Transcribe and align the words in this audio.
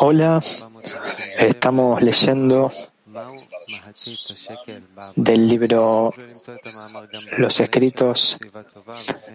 Hola, 0.00 0.40
estamos 1.38 2.02
leyendo 2.02 2.70
del 5.14 5.46
libro 5.46 6.12
Los 7.38 7.60
escritos 7.60 8.38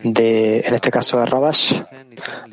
de, 0.03 0.59
en 0.59 0.73
este 0.73 0.91
caso 0.91 1.19
de 1.19 1.25
Rabash, 1.25 1.81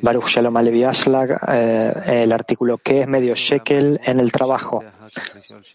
Baruch 0.00 0.28
Shalom 0.28 0.56
Alevi 0.56 0.84
Ashlag, 0.84 1.36
eh, 1.48 2.22
el 2.22 2.32
artículo 2.32 2.78
que 2.78 3.02
es 3.02 3.08
medio 3.08 3.34
shekel 3.34 4.00
en 4.04 4.20
el 4.20 4.30
trabajo. 4.30 4.84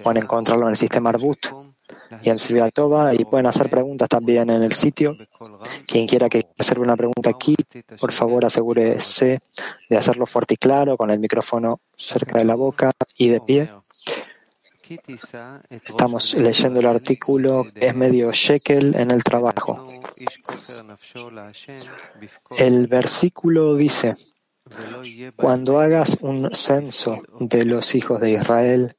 Pueden 0.04 0.24
encontrarlo 0.24 0.64
en 0.66 0.72
el 0.72 0.78
sistema 0.78 1.10
Arbut 1.10 1.48
y 2.22 2.30
en 2.30 2.38
Toba 2.72 3.14
y 3.14 3.26
pueden 3.26 3.46
hacer 3.46 3.70
preguntas 3.70 4.10
también 4.10 4.50
en 4.50 4.64
el 4.64 4.74
sitio. 4.74 5.16
Quien 5.86 6.08
quiera 6.08 6.30
que 6.30 6.48
hacer 6.58 6.80
una 6.80 6.96
pregunta 6.96 7.30
aquí, 7.30 7.56
por 8.00 8.12
favor 8.12 8.46
asegúrese 8.46 9.40
de 9.90 9.98
hacerlo 9.98 10.26
fuerte 10.26 10.56
y 10.56 10.58
claro 10.58 10.98
con 10.98 11.10
el 11.10 11.20
micrófono 11.20 11.80
cerca 11.96 12.40
de 12.40 12.46
la 12.46 12.56
boca 12.56 12.92
y 13.16 13.30
de 13.30 13.42
pie. 13.42 13.70
Estamos 15.70 16.34
leyendo 16.36 16.80
el 16.80 16.86
artículo 16.86 17.66
es 17.76 17.94
medio 17.94 18.32
shekel 18.32 18.96
en 18.96 19.12
el 19.12 19.24
trabajo. 19.24 19.86
El 22.58 22.88
versículo 22.88 23.76
dice, 23.76 24.16
cuando 25.36 25.80
hagas 25.80 26.18
un 26.22 26.54
censo 26.54 27.18
de 27.40 27.66
los 27.66 27.96
hijos 27.96 28.20
de 28.20 28.32
Israel 28.32 28.96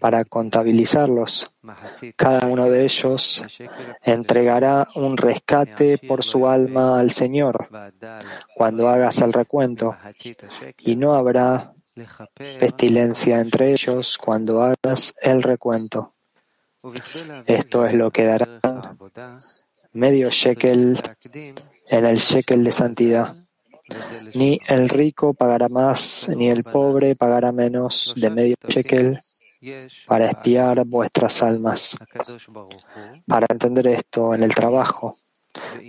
para 0.00 0.24
contabilizarlos, 0.24 1.52
cada 2.16 2.46
uno 2.46 2.68
de 2.68 2.84
ellos 2.84 3.42
entregará 4.02 4.86
un 4.94 5.16
rescate 5.16 5.98
por 5.98 6.22
su 6.22 6.46
alma 6.48 6.98
al 7.00 7.10
Señor 7.10 7.68
cuando 8.54 8.88
hagas 8.88 9.20
el 9.20 9.32
recuento, 9.32 9.96
y 10.78 10.96
no 10.96 11.14
habrá 11.14 11.72
pestilencia 12.58 13.40
entre 13.40 13.72
ellos 13.72 14.18
cuando 14.18 14.62
hagas 14.62 15.14
el 15.22 15.42
recuento. 15.42 16.14
Esto 17.46 17.86
es 17.86 17.94
lo 17.94 18.10
que 18.10 18.24
dará 18.24 18.96
medio 19.92 20.28
shekel 20.30 21.00
en 21.88 22.04
el 22.04 22.16
shekel 22.18 22.64
de 22.64 22.72
santidad. 22.72 23.34
Ni 24.34 24.60
el 24.68 24.88
rico 24.88 25.34
pagará 25.34 25.68
más, 25.68 26.28
ni 26.34 26.48
el 26.48 26.64
pobre 26.64 27.14
pagará 27.14 27.52
menos 27.52 28.14
de 28.16 28.30
medio 28.30 28.56
shekel 28.68 29.20
para 30.06 30.26
espiar 30.26 30.84
vuestras 30.84 31.42
almas. 31.42 31.96
Para 33.26 33.46
entender 33.48 33.86
esto 33.88 34.34
en 34.34 34.42
el 34.42 34.54
trabajo, 34.54 35.18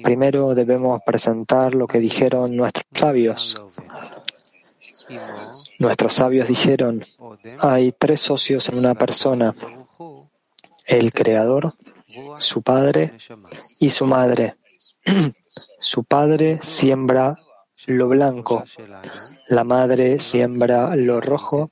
primero 0.03 0.53
debemos 0.55 1.01
presentar 1.05 1.75
lo 1.75 1.87
que 1.87 1.99
dijeron 1.99 2.55
nuestros 2.55 2.85
sabios. 2.93 3.57
Nuestros 5.79 6.13
sabios 6.13 6.47
dijeron, 6.47 7.03
hay 7.59 7.93
tres 7.93 8.21
socios 8.21 8.69
en 8.69 8.79
una 8.79 8.95
persona, 8.95 9.53
el 10.85 11.13
creador, 11.13 11.73
su 12.39 12.61
padre 12.61 13.13
y 13.79 13.89
su 13.89 14.05
madre. 14.05 14.57
su 15.79 16.03
padre 16.03 16.59
siembra 16.61 17.37
lo 17.87 18.09
blanco, 18.09 18.63
la 19.47 19.63
madre 19.63 20.19
siembra 20.19 20.95
lo 20.95 21.21
rojo 21.21 21.71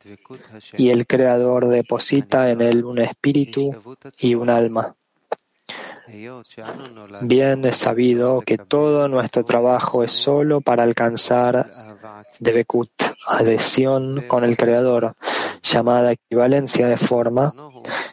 y 0.73 0.89
el 0.89 1.05
Creador 1.05 1.67
deposita 1.67 2.49
en 2.49 2.61
él 2.61 2.85
un 2.85 2.99
espíritu 2.99 3.75
y 4.19 4.33
un 4.35 4.49
alma. 4.49 4.95
Bien 7.21 7.65
es 7.65 7.75
sabido 7.75 8.41
que 8.41 8.57
todo 8.57 9.07
nuestro 9.09 9.43
trabajo 9.43 10.03
es 10.03 10.11
solo 10.11 10.61
para 10.61 10.83
alcanzar 10.83 11.69
Debekut, 12.39 12.91
adhesión 13.27 14.23
con 14.27 14.45
el 14.45 14.55
Creador, 14.55 15.15
llamada 15.61 16.13
equivalencia 16.13 16.87
de 16.87 16.97
forma, 16.97 17.51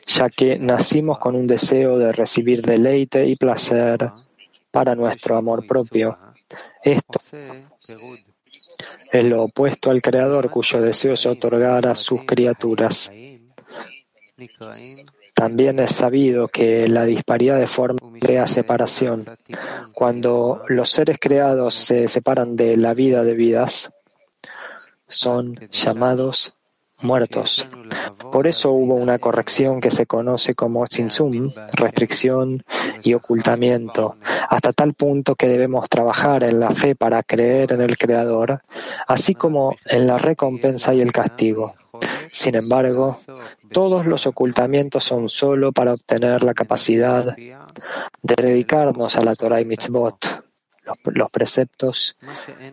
ya 0.07 0.29
que 0.29 0.59
nacimos 0.59 1.19
con 1.19 1.37
un 1.37 1.47
deseo 1.47 1.99
de 1.99 2.13
recibir 2.13 2.63
deleite 2.63 3.27
y 3.27 3.37
placer 3.37 4.11
para 4.73 4.97
nuestro 4.97 5.37
amor 5.37 5.67
propio. 5.67 6.19
Esto 6.83 7.21
es 9.11 9.25
lo 9.25 9.45
opuesto 9.45 9.91
al 9.91 10.03
Creador 10.03 10.51
cuyo 10.51 10.81
deseo 10.81 11.15
es 11.15 11.27
otorgar 11.27 11.87
a 11.87 11.95
sus 11.95 12.25
criaturas. 12.25 13.11
También 15.35 15.79
es 15.79 15.93
sabido 15.93 16.49
que 16.49 16.87
la 16.89 17.05
disparidad 17.05 17.59
de 17.59 17.67
forma 17.67 17.99
crea 18.21 18.47
separación. 18.47 19.25
Cuando 19.95 20.63
los 20.69 20.91
seres 20.91 21.19
creados 21.21 21.75
se 21.75 22.07
separan 22.09 22.55
de 22.55 22.77
la 22.77 22.95
vida 22.95 23.25
de 23.25 23.35
vidas, 23.35 23.93
son 25.09 25.55
llamados 25.71 26.55
muertos. 27.01 27.67
Por 28.31 28.47
eso 28.47 28.71
hubo 28.71 28.95
una 28.95 29.19
corrección 29.19 29.81
que 29.81 29.91
se 29.91 30.07
conoce 30.07 30.55
como 30.55 30.87
sinsum, 30.87 31.53
restricción 31.73 32.63
y 33.03 33.15
ocultamiento, 33.15 34.17
hasta 34.49 34.73
tal 34.73 34.95
punto 34.95 35.35
que 35.35 35.49
debemos 35.49 35.89
trabajar 35.89 36.45
en 36.45 36.61
la 36.61 36.71
fe 36.71 36.95
para 36.95 37.23
creer 37.23 37.73
en 37.73 37.81
el 37.81 37.97
Creador, 37.97 38.63
así 39.07 39.35
como 39.35 39.77
en 39.87 40.07
la 40.07 40.19
recompensa 40.19 40.95
y 40.95 41.01
el 41.01 41.13
castigo. 41.13 41.75
Sin 42.31 42.55
embargo, 42.55 43.17
todos 43.71 44.07
los 44.07 44.27
ocultamientos 44.27 45.05
son 45.05 45.29
solo 45.29 45.73
para 45.73 45.93
obtener 45.93 46.43
la 46.43 46.55
capacidad 46.55 47.37
de 47.37 48.35
dedicarnos 48.35 49.17
a 49.17 49.23
la 49.23 49.35
Torah 49.35 49.61
y 49.61 49.67
mitzvot, 49.67 50.43
los, 51.13 51.31
preceptos, 51.31 52.17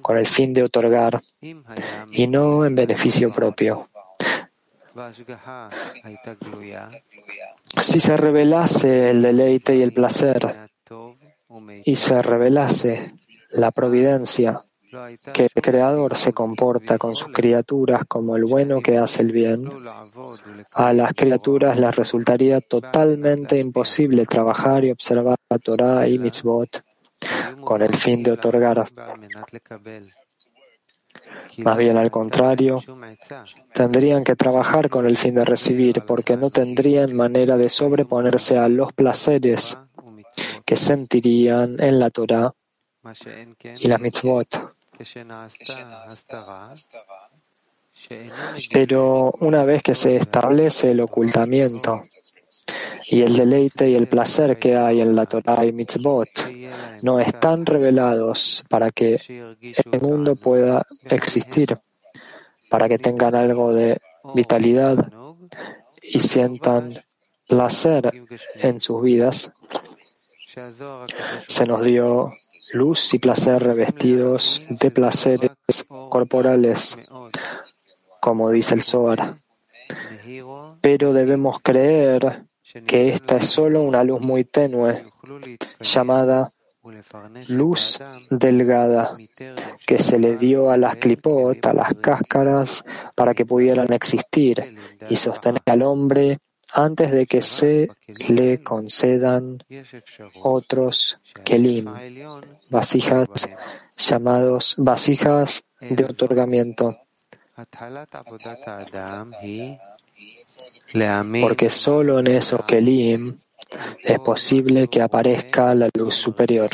con 0.01 0.17
el 0.17 0.27
fin 0.27 0.53
de 0.53 0.63
otorgar 0.63 1.21
y 2.11 2.27
no 2.27 2.65
en 2.65 2.75
beneficio 2.75 3.31
propio. 3.31 3.89
Si 7.77 7.99
se 7.99 8.17
revelase 8.17 9.09
el 9.11 9.21
deleite 9.21 9.75
y 9.75 9.81
el 9.81 9.93
placer 9.93 10.69
y 11.85 11.95
se 11.95 12.21
revelase 12.21 13.13
la 13.51 13.71
providencia, 13.71 14.61
que 15.33 15.43
el 15.43 15.61
Creador 15.61 16.15
se 16.15 16.33
comporta 16.33 16.97
con 16.97 17.15
sus 17.15 17.27
criaturas 17.31 18.03
como 18.07 18.35
el 18.35 18.45
bueno 18.45 18.81
que 18.81 18.97
hace 18.97 19.21
el 19.21 19.31
bien, 19.31 19.69
a 20.73 20.93
las 20.93 21.13
criaturas 21.13 21.79
les 21.79 21.95
resultaría 21.95 22.59
totalmente 22.59 23.59
imposible 23.59 24.25
trabajar 24.25 24.83
y 24.85 24.91
observar 24.91 25.37
la 25.49 25.59
Torah 25.59 26.07
y 26.07 26.17
mitzvot 26.17 26.83
con 27.63 27.81
el 27.81 27.95
fin 27.95 28.23
de 28.23 28.31
otorgar. 28.31 28.85
Más 31.57 31.77
bien 31.77 31.97
al 31.97 32.09
contrario, 32.11 32.81
tendrían 33.73 34.23
que 34.23 34.35
trabajar 34.35 34.89
con 34.89 35.05
el 35.05 35.17
fin 35.17 35.35
de 35.35 35.45
recibir, 35.45 36.03
porque 36.05 36.37
no 36.37 36.49
tendrían 36.49 37.15
manera 37.15 37.57
de 37.57 37.69
sobreponerse 37.69 38.57
a 38.57 38.69
los 38.69 38.93
placeres 38.93 39.77
que 40.65 40.77
sentirían 40.77 41.81
en 41.81 41.99
la 41.99 42.09
Torah 42.09 42.51
y 43.79 43.87
la 43.87 43.97
mitzvot. 43.97 44.73
Pero 48.71 49.33
una 49.39 49.63
vez 49.65 49.83
que 49.83 49.95
se 49.95 50.15
establece 50.15 50.91
el 50.91 51.01
ocultamiento 51.01 52.01
y 53.05 53.21
el 53.21 53.35
deleite 53.35 53.89
y 53.89 53.95
el 53.95 54.07
placer 54.07 54.59
que 54.59 54.75
hay 54.75 55.01
en 55.01 55.15
la 55.15 55.25
Torah 55.25 55.65
y 55.65 55.73
mitzvot 55.73 56.29
no 57.01 57.19
están 57.19 57.65
revelados 57.65 58.63
para 58.69 58.89
que 58.89 59.19
el 59.91 60.01
mundo 60.01 60.35
pueda 60.35 60.85
existir, 61.09 61.77
para 62.69 62.87
que 62.87 62.99
tengan 62.99 63.35
algo 63.35 63.73
de 63.73 63.99
vitalidad 64.35 65.11
y 66.01 66.19
sientan 66.19 67.03
placer 67.47 68.11
en 68.55 68.79
sus 68.79 69.01
vidas, 69.01 69.51
se 71.47 71.65
nos 71.65 71.83
dio 71.83 72.31
luz 72.73 73.13
y 73.13 73.19
placer 73.19 73.63
revestidos 73.63 74.61
de 74.69 74.91
placeres 74.91 75.51
corporales, 76.09 76.97
como 78.19 78.51
dice 78.51 78.75
el 78.75 78.81
Zohar. 78.81 79.39
Pero 80.81 81.13
debemos 81.13 81.59
creer 81.61 82.48
que 82.85 83.09
esta 83.09 83.37
es 83.37 83.45
solo 83.45 83.83
una 83.83 84.03
luz 84.03 84.21
muy 84.21 84.43
tenue, 84.43 85.05
llamada 85.79 86.51
luz 87.49 87.99
delgada, 88.29 89.13
que 89.85 89.99
se 89.99 90.19
le 90.19 90.37
dio 90.37 90.71
a 90.71 90.77
las 90.77 90.97
clipot, 90.97 91.63
a 91.65 91.73
las 91.73 91.93
cáscaras, 91.95 92.83
para 93.15 93.33
que 93.33 93.45
pudieran 93.45 93.91
existir 93.93 94.75
y 95.09 95.15
sostener 95.15 95.61
al 95.65 95.81
hombre 95.81 96.39
antes 96.71 97.11
de 97.11 97.25
que 97.25 97.41
se 97.41 97.89
le 98.27 98.63
concedan 98.63 99.63
otros 100.41 101.19
kelim, 101.43 101.91
vasijas 102.69 103.27
llamados 103.97 104.75
vasijas 104.77 105.67
de 105.81 106.05
otorgamiento. 106.05 106.97
Porque 111.41 111.69
solo 111.69 112.19
en 112.19 112.27
esos 112.27 112.65
kelim 112.65 113.35
es 114.03 114.19
posible 114.21 114.87
que 114.87 115.01
aparezca 115.01 115.75
la 115.75 115.89
luz 115.93 116.15
superior. 116.15 116.69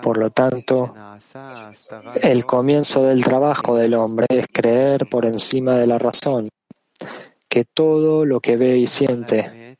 Por 0.00 0.18
lo 0.18 0.30
tanto, 0.30 0.94
el 2.22 2.46
comienzo 2.46 3.04
del 3.04 3.22
trabajo 3.24 3.76
del 3.76 3.94
hombre 3.94 4.26
es 4.30 4.46
creer 4.50 5.08
por 5.08 5.26
encima 5.26 5.76
de 5.76 5.86
la 5.86 5.98
razón 5.98 6.48
que 7.48 7.64
todo 7.66 8.24
lo 8.24 8.40
que 8.40 8.56
ve 8.56 8.78
y 8.78 8.86
siente 8.86 9.76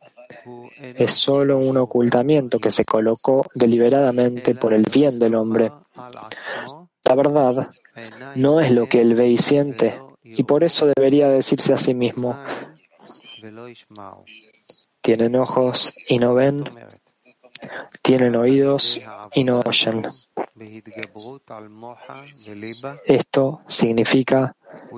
es 0.83 1.13
solo 1.13 1.59
un 1.59 1.79
ocultamiento 1.79 2.59
que 2.59 2.71
se 2.71 2.85
colocó 2.85 3.47
deliberadamente 3.55 4.55
por 4.55 4.75
el 4.75 4.83
bien 4.83 5.19
del 5.19 5.35
hombre. 5.35 5.73
La 7.05 7.15
verdad 7.15 7.71
no 8.35 8.61
es 8.61 8.71
lo 8.73 8.89
que 8.89 9.01
él 9.01 9.15
ve 9.15 9.29
y 9.29 9.37
siente, 9.39 9.99
y 10.25 10.43
por 10.45 10.65
eso 10.65 10.87
debería 10.87 11.29
decirse 11.29 11.73
a 11.73 11.79
sí 11.79 11.95
mismo, 11.95 12.39
tienen 15.01 15.37
ojos 15.37 15.93
y 16.09 16.19
no 16.19 16.35
ven, 16.35 16.65
tienen 18.03 18.37
oídos 18.37 19.01
y 19.35 19.45
no 19.45 19.61
oyen. 19.67 20.07
Esto 23.05 23.63
significa 23.67 24.57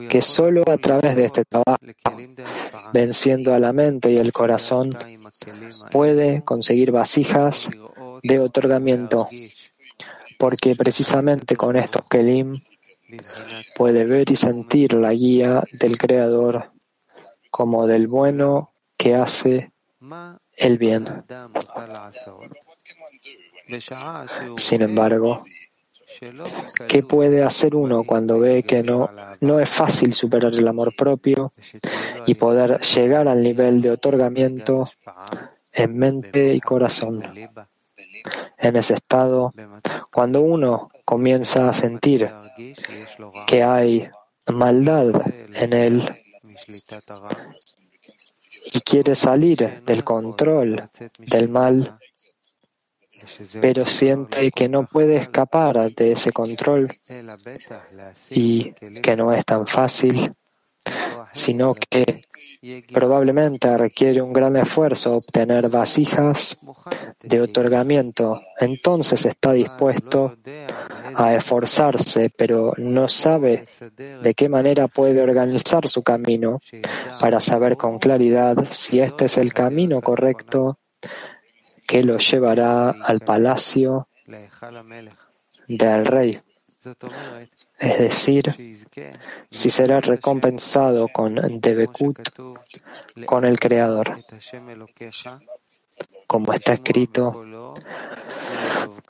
que 0.08 0.20
solo 0.20 0.62
a 0.66 0.76
través 0.76 1.16
de 1.16 1.24
este 1.24 1.44
trabajo, 1.44 1.78
venciendo 2.92 3.54
a 3.54 3.58
la 3.58 3.72
mente 3.72 4.12
y 4.12 4.18
el 4.18 4.32
corazón, 4.32 4.90
puede 5.90 6.42
conseguir 6.44 6.90
vasijas 6.90 7.70
de 8.22 8.38
otorgamiento, 8.38 9.28
porque 10.38 10.76
precisamente 10.76 11.56
con 11.56 11.76
estos 11.76 12.04
kelim 12.08 12.60
puede 13.74 14.04
ver 14.06 14.30
y 14.30 14.36
sentir 14.36 14.92
la 14.94 15.12
guía 15.12 15.62
del 15.72 15.98
Creador 15.98 16.72
como 17.50 17.86
del 17.86 18.08
bueno 18.08 18.72
que 18.96 19.14
hace 19.14 19.72
el 20.56 20.78
bien. 20.78 21.24
Sin 24.56 24.82
embargo, 24.82 25.38
¿qué 26.88 27.02
puede 27.02 27.42
hacer 27.42 27.74
uno 27.74 28.04
cuando 28.04 28.38
ve 28.38 28.62
que 28.62 28.82
no, 28.82 29.10
no 29.40 29.60
es 29.60 29.68
fácil 29.68 30.12
superar 30.14 30.52
el 30.52 30.66
amor 30.68 30.94
propio 30.96 31.52
y 32.26 32.34
poder 32.34 32.80
llegar 32.80 33.28
al 33.28 33.42
nivel 33.42 33.80
de 33.80 33.92
otorgamiento 33.92 34.90
en 35.72 35.96
mente 35.96 36.54
y 36.54 36.60
corazón? 36.60 37.22
En 38.58 38.76
ese 38.76 38.94
estado, 38.94 39.52
cuando 40.10 40.40
uno 40.40 40.88
comienza 41.04 41.68
a 41.68 41.72
sentir 41.72 42.30
que 43.46 43.62
hay 43.62 44.08
maldad 44.52 45.12
en 45.54 45.72
él 45.72 46.24
y 48.72 48.80
quiere 48.80 49.14
salir 49.14 49.82
del 49.84 50.04
control 50.04 50.90
del 51.18 51.48
mal, 51.48 51.94
pero 53.60 53.86
siente 53.86 54.50
que 54.50 54.68
no 54.68 54.86
puede 54.86 55.16
escapar 55.16 55.92
de 55.94 56.12
ese 56.12 56.32
control 56.32 56.98
y 58.30 58.72
que 58.72 59.16
no 59.16 59.32
es 59.32 59.44
tan 59.44 59.66
fácil, 59.66 60.30
sino 61.32 61.74
que 61.74 62.24
probablemente 62.92 63.76
requiere 63.76 64.22
un 64.22 64.32
gran 64.32 64.56
esfuerzo 64.56 65.16
obtener 65.16 65.68
vasijas 65.68 66.56
de 67.22 67.40
otorgamiento. 67.40 68.40
Entonces 68.58 69.24
está 69.26 69.52
dispuesto 69.52 70.36
a 71.14 71.34
esforzarse, 71.34 72.30
pero 72.36 72.74
no 72.76 73.08
sabe 73.08 73.66
de 74.22 74.34
qué 74.34 74.48
manera 74.48 74.88
puede 74.88 75.22
organizar 75.22 75.86
su 75.86 76.02
camino 76.02 76.60
para 77.20 77.40
saber 77.40 77.76
con 77.76 77.98
claridad 77.98 78.56
si 78.70 79.00
este 79.00 79.26
es 79.26 79.38
el 79.38 79.52
camino 79.52 80.00
correcto 80.00 80.78
que 81.86 82.02
lo 82.02 82.18
llevará 82.18 82.90
al 82.90 83.20
palacio 83.20 84.08
del 85.68 86.06
rey. 86.06 86.40
Es 87.84 87.98
decir, 87.98 88.80
si 89.50 89.68
será 89.68 90.00
recompensado 90.00 91.08
con 91.08 91.34
Debekut, 91.60 92.18
con 93.26 93.44
el 93.44 93.60
Creador. 93.60 94.18
Como 96.26 96.52
está 96.54 96.72
escrito, 96.72 97.44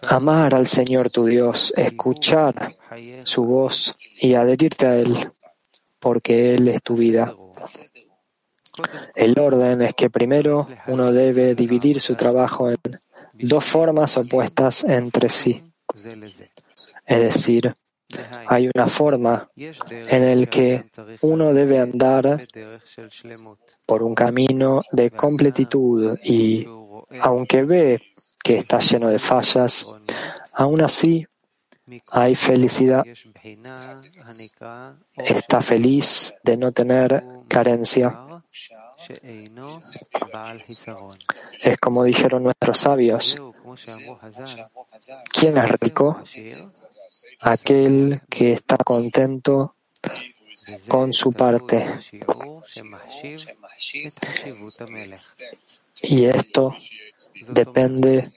amar 0.09 0.55
al 0.55 0.67
Señor 0.67 1.11
tu 1.11 1.27
Dios, 1.27 1.73
escuchar 1.77 2.77
su 3.23 3.45
voz 3.45 3.97
y 4.17 4.35
adherirte 4.35 4.87
a 4.87 4.97
Él, 4.97 5.33
porque 6.01 6.55
Él 6.55 6.67
es 6.69 6.83
tu 6.83 6.97
vida. 6.97 7.33
El 9.15 9.39
orden 9.39 9.83
es 9.83 9.95
que 9.95 10.11
primero 10.11 10.67
uno 10.89 11.13
debe 11.13 11.55
dividir 11.55 12.01
su 12.01 12.17
trabajo 12.17 12.71
en 12.71 12.79
dos 13.35 13.65
formas 13.65 14.17
opuestas 14.17 14.83
entre 14.83 15.29
sí. 15.29 15.63
Es 17.07 17.21
decir, 17.21 17.77
hay 18.47 18.71
una 18.75 18.87
forma 18.87 19.49
en 19.57 20.41
la 20.41 20.47
que 20.47 20.85
uno 21.23 21.53
debe 21.53 21.79
andar 21.79 22.41
por 23.87 24.03
un 24.03 24.15
camino 24.15 24.83
de 24.93 25.11
completitud 25.11 26.19
y, 26.23 26.67
aunque 27.21 27.63
ve 27.65 28.03
que 28.43 28.59
está 28.59 28.79
lleno 28.79 29.09
de 29.09 29.19
fallas, 29.19 29.87
aún 30.53 30.83
así 30.83 31.27
hay 32.11 32.35
felicidad. 32.35 33.05
Está 35.17 35.61
feliz 35.61 36.35
de 36.43 36.57
no 36.57 36.73
tener 36.73 37.23
carencia. 37.49 38.43
Es 41.61 41.79
como 41.79 42.05
dijeron 42.05 42.43
nuestros 42.43 42.79
sabios, 42.79 43.37
¿quién 45.33 45.59
es 45.59 45.71
rico? 45.81 46.23
Aquel 47.41 48.21
que 48.29 48.53
está 48.53 48.77
contento 48.79 49.77
con 50.89 51.13
su 51.13 51.33
parte. 51.33 51.87
Y 56.03 56.25
esto 56.25 56.75
depende 57.49 58.33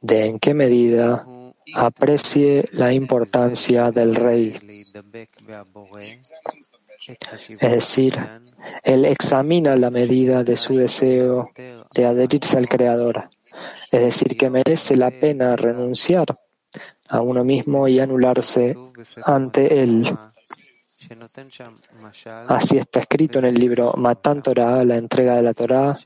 de 0.00 0.26
en 0.26 0.38
qué 0.38 0.54
medida 0.54 1.26
aprecie 1.74 2.64
la 2.72 2.92
importancia 2.92 3.90
del 3.90 4.14
rey. 4.14 4.58
Es 7.60 7.72
decir, 7.72 8.18
él 8.82 9.04
examina 9.04 9.76
la 9.76 9.90
medida 9.90 10.44
de 10.44 10.56
su 10.56 10.76
deseo 10.76 11.50
de 11.94 12.04
adherirse 12.04 12.58
al 12.58 12.68
Creador. 12.68 13.30
Es 13.90 14.00
decir, 14.00 14.36
que 14.36 14.50
merece 14.50 14.96
la 14.96 15.10
pena 15.10 15.56
renunciar 15.56 16.26
a 17.08 17.20
uno 17.20 17.44
mismo 17.44 17.88
y 17.88 18.00
anularse 18.00 18.76
ante 19.24 19.82
él. 19.82 20.06
Así 22.48 22.76
está 22.76 23.00
escrito 23.00 23.38
en 23.38 23.46
el 23.46 23.54
libro 23.54 23.94
Matan 23.96 24.42
Torah, 24.42 24.84
la 24.84 24.96
entrega 24.96 25.36
de 25.36 25.42
la 25.42 25.54
Torah, 25.54 25.96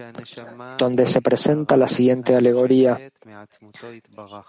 donde 0.78 1.06
se 1.06 1.20
presenta 1.20 1.76
la 1.76 1.88
siguiente 1.88 2.34
alegoría. 2.34 2.98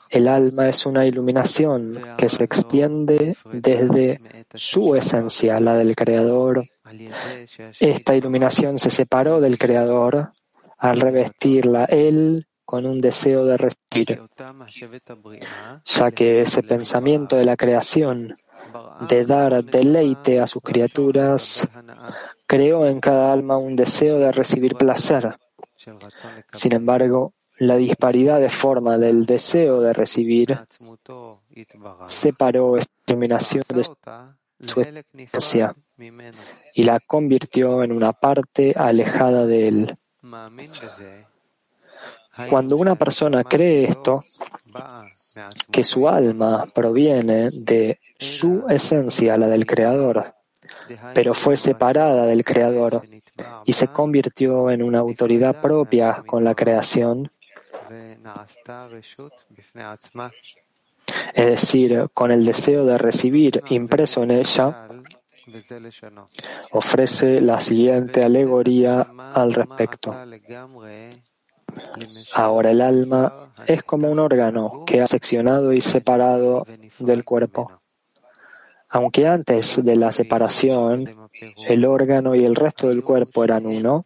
El 0.10 0.28
alma 0.28 0.70
es 0.70 0.86
una 0.86 1.06
iluminación 1.06 2.00
que 2.18 2.30
se 2.30 2.44
extiende 2.44 3.36
desde 3.52 4.20
su 4.54 4.96
esencia, 4.96 5.60
la 5.60 5.76
del 5.76 5.96
Creador. 5.96 6.66
Esta 7.80 8.16
iluminación 8.16 8.78
se 8.80 8.90
separó 8.90 9.40
del 9.40 9.58
Creador 9.58 10.32
al 10.78 11.00
revestirla 11.00 11.86
él 11.86 12.48
con 12.66 12.86
un 12.86 13.00
deseo 13.00 13.46
de 13.46 13.58
recibir, 13.58 14.22
ya 15.86 16.12
que 16.12 16.42
ese 16.42 16.64
pensamiento 16.64 17.36
de 17.36 17.46
la 17.46 17.56
creación 17.56 18.36
de 19.08 19.26
dar 19.26 19.64
deleite 19.64 20.40
a 20.40 20.48
sus 20.48 20.62
criaturas, 20.62 21.68
creó 22.46 22.86
en 22.86 23.00
cada 23.00 23.34
alma 23.34 23.58
un 23.58 23.76
deseo 23.76 24.20
de 24.20 24.32
recibir 24.32 24.76
placer. 24.76 25.34
Sin 26.52 26.74
embargo, 26.74 27.34
la 27.58 27.76
disparidad 27.76 28.40
de 28.40 28.50
forma 28.50 28.98
del 28.98 29.26
deseo 29.26 29.82
de 29.82 29.94
recibir 29.94 30.60
separó 32.08 32.78
esta 32.78 32.94
iluminación 33.08 33.64
de 33.70 33.84
su 34.66 34.82
esencia 34.82 35.74
y 36.74 36.84
la 36.84 37.00
convirtió 37.00 37.84
en 37.84 37.92
una 37.92 38.14
parte 38.14 38.74
alejada 38.76 39.46
de 39.46 39.68
él. 39.68 39.96
Cuando 42.50 42.78
una 42.78 42.96
persona 42.96 43.44
cree 43.44 43.86
esto, 43.86 44.24
que 45.72 45.84
su 45.84 46.08
alma 46.08 46.66
proviene 46.74 47.50
de 47.52 48.00
su 48.18 48.66
esencia, 48.70 49.38
la 49.38 49.48
del 49.48 49.66
Creador, 49.66 50.34
pero 51.14 51.34
fue 51.34 51.58
separada 51.58 52.26
del 52.26 52.44
Creador 52.44 53.04
y 53.66 53.74
se 53.74 53.88
convirtió 53.88 54.70
en 54.70 54.84
una 54.84 55.00
autoridad 55.00 55.60
propia 55.62 56.24
con 56.26 56.44
la 56.44 56.56
creación, 56.56 57.32
es 61.34 61.46
decir, 61.46 62.08
con 62.14 62.32
el 62.32 62.46
deseo 62.46 62.86
de 62.86 62.98
recibir 62.98 63.62
impreso 63.70 64.24
en 64.24 64.32
ella, 64.32 64.88
ofrece 66.72 67.42
la 67.42 67.60
siguiente 67.60 68.24
alegoría 68.24 69.06
al 69.34 69.54
respecto. 69.54 70.16
Ahora 72.34 72.72
el 72.72 72.82
alma 72.82 73.52
es 73.68 73.84
como 73.84 74.10
un 74.10 74.20
órgano 74.20 74.84
que 74.86 75.02
ha 75.02 75.08
seccionado 75.08 75.74
y 75.74 75.82
separado 75.82 76.66
del 77.00 77.24
cuerpo. 77.24 77.72
Aunque 78.90 79.28
antes 79.28 79.84
de 79.84 79.96
la 79.96 80.12
separación 80.12 81.30
el 81.68 81.86
órgano 81.86 82.36
y 82.36 82.46
el 82.46 82.56
resto 82.56 82.90
del 82.90 83.04
cuerpo 83.04 83.44
eran 83.44 83.66
uno, 83.66 84.06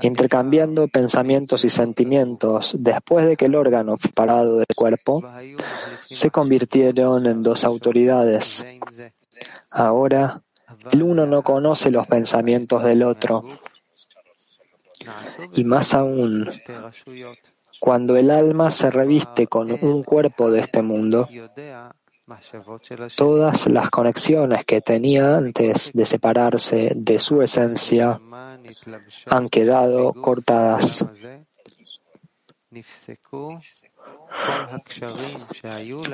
intercambiando 0.00 0.88
pensamientos 0.88 1.64
y 1.64 1.70
sentimientos 1.70 2.76
después 2.78 3.26
de 3.26 3.36
que 3.36 3.46
el 3.46 3.54
órgano 3.54 3.96
fue 3.96 4.10
parado 4.12 4.58
del 4.58 4.66
cuerpo, 4.74 5.22
se 5.98 6.30
convirtieron 6.30 7.26
en 7.26 7.42
dos 7.42 7.64
autoridades. 7.64 8.66
Ahora, 9.70 10.42
el 10.90 11.02
uno 11.02 11.26
no 11.26 11.42
conoce 11.42 11.90
los 11.90 12.06
pensamientos 12.06 12.82
del 12.84 13.02
otro. 13.02 13.44
Y 15.54 15.64
más 15.64 15.94
aún, 15.94 16.50
cuando 17.78 18.16
el 18.16 18.30
alma 18.30 18.70
se 18.70 18.90
reviste 18.90 19.46
con 19.46 19.70
un 19.70 20.02
cuerpo 20.02 20.50
de 20.50 20.60
este 20.60 20.82
mundo, 20.82 21.28
todas 23.16 23.66
las 23.68 23.90
conexiones 23.90 24.64
que 24.64 24.80
tenía 24.80 25.36
antes 25.36 25.90
de 25.92 26.06
separarse 26.06 26.92
de 26.94 27.18
su 27.18 27.42
esencia 27.42 28.20
han 29.26 29.48
quedado 29.48 30.12
cortadas. 30.12 31.04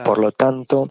Por 0.05 0.19
lo 0.19 0.33
tanto, 0.33 0.91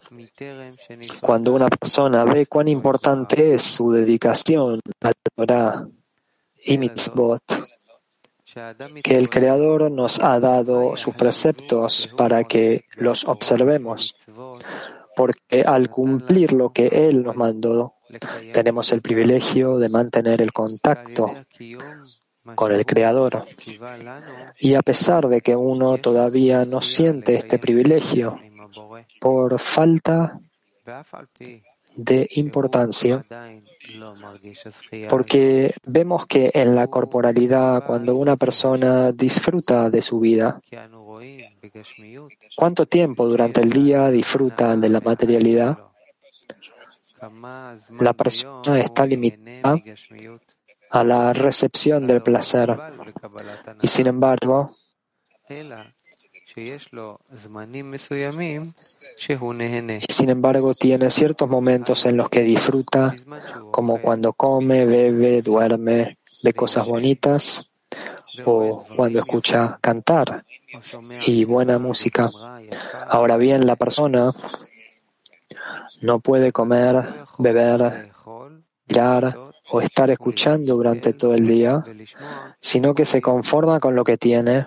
cuando 1.20 1.52
una 1.52 1.68
persona 1.68 2.24
ve 2.24 2.46
cuán 2.46 2.68
importante 2.68 3.54
es 3.54 3.62
su 3.62 3.90
dedicación 3.90 4.80
al 5.00 5.14
Torah 5.34 5.86
y 6.64 6.78
mitzvot, 6.78 7.42
que 9.02 9.16
el 9.16 9.30
Creador 9.30 9.90
nos 9.90 10.22
ha 10.22 10.40
dado 10.40 10.96
sus 10.96 11.14
preceptos 11.14 12.10
para 12.16 12.44
que 12.44 12.84
los 12.96 13.26
observemos, 13.26 14.16
porque 15.16 15.62
al 15.62 15.90
cumplir 15.90 16.52
lo 16.52 16.72
que 16.72 16.86
Él 16.86 17.22
nos 17.22 17.36
mandó, 17.36 17.94
tenemos 18.52 18.92
el 18.92 19.02
privilegio 19.02 19.78
de 19.78 19.88
mantener 19.88 20.40
el 20.42 20.52
contacto 20.52 21.34
con 22.54 22.72
el 22.72 22.86
Creador. 22.86 23.42
Y 24.58 24.74
a 24.74 24.82
pesar 24.82 25.28
de 25.28 25.40
que 25.40 25.54
uno 25.54 25.98
todavía 25.98 26.64
no 26.64 26.80
siente 26.80 27.34
este 27.34 27.58
privilegio 27.58 28.38
por 29.20 29.58
falta 29.58 30.34
de 31.98 32.28
importancia, 32.36 33.26
porque 35.10 35.74
vemos 35.84 36.26
que 36.26 36.50
en 36.54 36.76
la 36.76 36.86
corporalidad, 36.86 37.84
cuando 37.84 38.14
una 38.14 38.36
persona 38.36 39.10
disfruta 39.10 39.90
de 39.90 40.00
su 40.00 40.20
vida, 40.20 40.60
¿cuánto 42.56 42.86
tiempo 42.86 43.26
durante 43.26 43.60
el 43.60 43.70
día 43.70 44.10
disfruta 44.10 44.76
de 44.76 44.88
la 44.88 45.00
materialidad? 45.00 45.76
La 47.98 48.12
persona 48.12 48.78
está 48.78 49.04
limitada 49.04 49.76
a 50.90 51.02
la 51.02 51.32
recepción 51.32 52.06
del 52.06 52.22
placer 52.22 52.76
y 53.82 53.88
sin 53.88 54.06
embargo 54.06 54.70
sin 60.08 60.30
embargo 60.30 60.74
tiene 60.74 61.10
ciertos 61.10 61.48
momentos 61.48 62.06
en 62.06 62.16
los 62.16 62.28
que 62.28 62.42
disfruta, 62.42 63.14
como 63.70 64.00
cuando 64.00 64.32
come, 64.32 64.84
bebe, 64.84 65.42
duerme, 65.42 66.18
ve 66.42 66.52
cosas 66.52 66.86
bonitas 66.86 67.70
o 68.44 68.84
cuando 68.96 69.18
escucha 69.18 69.78
cantar 69.80 70.44
y 71.26 71.44
buena 71.44 71.78
música. 71.78 72.30
Ahora 73.08 73.36
bien, 73.36 73.66
la 73.66 73.76
persona 73.76 74.32
no 76.02 76.20
puede 76.20 76.52
comer, 76.52 77.04
beber, 77.38 78.10
mirar 78.88 79.38
o 79.70 79.80
estar 79.80 80.10
escuchando 80.10 80.76
durante 80.76 81.12
todo 81.12 81.34
el 81.34 81.46
día, 81.46 81.84
sino 82.60 82.94
que 82.94 83.04
se 83.04 83.20
conforma 83.20 83.78
con 83.78 83.94
lo 83.94 84.04
que 84.04 84.16
tiene 84.16 84.66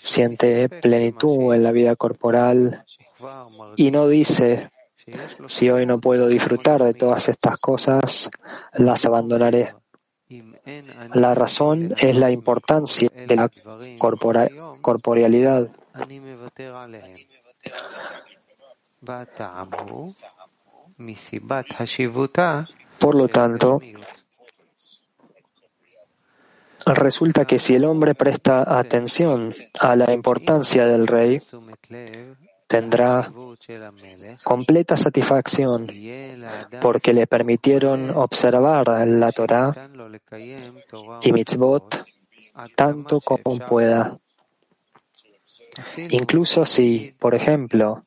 siente 0.00 0.68
plenitud 0.68 1.54
en 1.54 1.62
la 1.62 1.72
vida 1.72 1.96
corporal 1.96 2.84
y 3.76 3.90
no 3.90 4.08
dice, 4.08 4.68
si 5.46 5.70
hoy 5.70 5.86
no 5.86 6.00
puedo 6.00 6.28
disfrutar 6.28 6.82
de 6.82 6.94
todas 6.94 7.28
estas 7.28 7.58
cosas, 7.58 8.30
las 8.74 9.04
abandonaré. 9.04 9.72
La 11.14 11.34
razón 11.34 11.94
es 11.96 12.16
la 12.16 12.30
importancia 12.30 13.10
de 13.26 13.36
la 13.36 13.50
corporealidad. 14.82 15.68
Por 22.98 23.14
lo 23.14 23.28
tanto, 23.28 23.80
Resulta 26.94 27.44
que 27.44 27.58
si 27.58 27.74
el 27.74 27.84
hombre 27.84 28.14
presta 28.14 28.78
atención 28.78 29.50
a 29.80 29.94
la 29.96 30.12
importancia 30.12 30.86
del 30.86 31.06
rey, 31.06 31.40
tendrá 32.66 33.32
completa 34.44 34.96
satisfacción 34.96 35.86
porque 36.80 37.12
le 37.12 37.26
permitieron 37.26 38.10
observar 38.10 38.88
la 39.06 39.32
Torah 39.32 39.72
y 41.22 41.32
mitzvot 41.32 42.04
tanto 42.74 43.20
como 43.20 43.58
pueda. 43.58 44.14
Incluso 46.10 46.66
si, 46.66 47.14
por 47.18 47.34
ejemplo, 47.34 48.00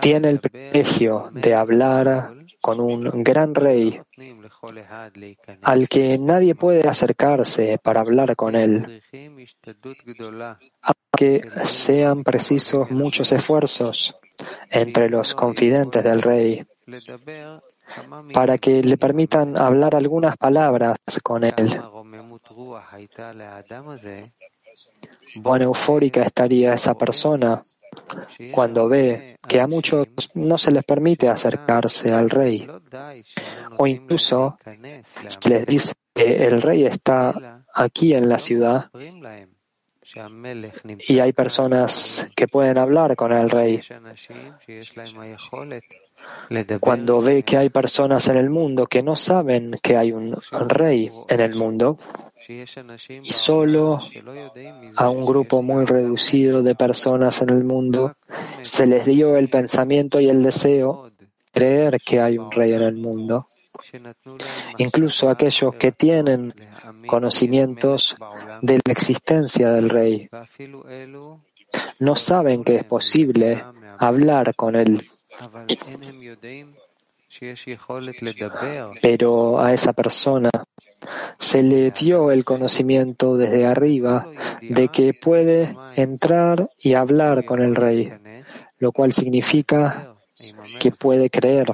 tiene 0.00 0.30
el 0.30 0.40
privilegio 0.40 1.30
de 1.32 1.54
hablar 1.54 2.34
con 2.60 2.80
un 2.80 3.22
gran 3.22 3.54
rey 3.54 4.00
al 5.62 5.88
que 5.88 6.18
nadie 6.18 6.54
puede 6.54 6.88
acercarse 6.88 7.78
para 7.82 8.00
hablar 8.00 8.34
con 8.36 8.54
él, 8.54 9.02
aunque 10.82 11.48
sean 11.64 12.24
precisos 12.24 12.90
muchos 12.90 13.32
esfuerzos 13.32 14.16
entre 14.70 15.10
los 15.10 15.34
confidentes 15.34 16.04
del 16.04 16.22
rey 16.22 16.66
para 18.32 18.58
que 18.58 18.82
le 18.82 18.96
permitan 18.96 19.56
hablar 19.56 19.94
algunas 19.94 20.36
palabras 20.36 20.96
con 21.22 21.44
él. 21.44 21.80
Cuán 25.42 25.62
eufórica 25.62 26.22
estaría 26.22 26.74
esa 26.74 26.96
persona 26.96 27.62
cuando 28.52 28.88
ve 28.88 29.36
que 29.46 29.60
a 29.60 29.66
muchos 29.66 30.06
no 30.34 30.58
se 30.58 30.70
les 30.70 30.84
permite 30.84 31.28
acercarse 31.28 32.12
al 32.12 32.30
rey, 32.30 32.66
o 33.76 33.86
incluso 33.86 34.58
se 35.26 35.48
les 35.48 35.66
dice 35.66 35.94
que 36.14 36.46
el 36.46 36.62
rey 36.62 36.84
está 36.84 37.62
aquí 37.74 38.14
en 38.14 38.28
la 38.28 38.38
ciudad 38.38 38.90
y 41.06 41.18
hay 41.18 41.32
personas 41.32 42.28
que 42.34 42.48
pueden 42.48 42.78
hablar 42.78 43.14
con 43.14 43.32
el 43.32 43.50
rey. 43.50 43.80
Cuando 46.80 47.20
ve 47.20 47.42
que 47.42 47.56
hay 47.58 47.68
personas 47.68 48.28
en 48.28 48.36
el 48.38 48.50
mundo 48.50 48.86
que 48.86 49.02
no 49.02 49.16
saben 49.16 49.78
que 49.82 49.96
hay 49.96 50.12
un 50.12 50.36
rey 50.68 51.10
en 51.28 51.40
el 51.40 51.54
mundo, 51.54 51.98
y 53.22 53.32
solo 53.32 54.00
a 54.96 55.10
un 55.10 55.26
grupo 55.26 55.62
muy 55.62 55.84
reducido 55.84 56.62
de 56.62 56.74
personas 56.74 57.42
en 57.42 57.50
el 57.50 57.64
mundo 57.64 58.14
se 58.62 58.86
les 58.86 59.04
dio 59.04 59.36
el 59.36 59.48
pensamiento 59.48 60.20
y 60.20 60.28
el 60.28 60.42
deseo 60.42 61.10
creer 61.52 61.98
que 62.00 62.20
hay 62.20 62.38
un 62.38 62.50
rey 62.50 62.72
en 62.72 62.82
el 62.82 62.94
mundo. 62.94 63.44
Incluso 64.78 65.28
aquellos 65.28 65.74
que 65.74 65.92
tienen 65.92 66.54
conocimientos 67.06 68.16
de 68.62 68.80
la 68.84 68.92
existencia 68.92 69.70
del 69.70 69.90
rey 69.90 70.28
no 72.00 72.16
saben 72.16 72.64
que 72.64 72.76
es 72.76 72.84
posible 72.84 73.64
hablar 73.98 74.54
con 74.54 74.76
él. 74.76 75.08
Pero 79.02 79.60
a 79.60 79.72
esa 79.72 79.92
persona 79.92 80.50
se 81.38 81.62
le 81.62 81.90
dio 81.90 82.30
el 82.30 82.44
conocimiento 82.44 83.36
desde 83.36 83.66
arriba 83.66 84.28
de 84.60 84.88
que 84.88 85.14
puede 85.14 85.76
entrar 85.94 86.70
y 86.78 86.94
hablar 86.94 87.44
con 87.44 87.62
el 87.62 87.74
rey, 87.74 88.12
lo 88.78 88.92
cual 88.92 89.12
significa 89.12 90.14
que 90.78 90.90
puede 90.90 91.30
creer. 91.30 91.72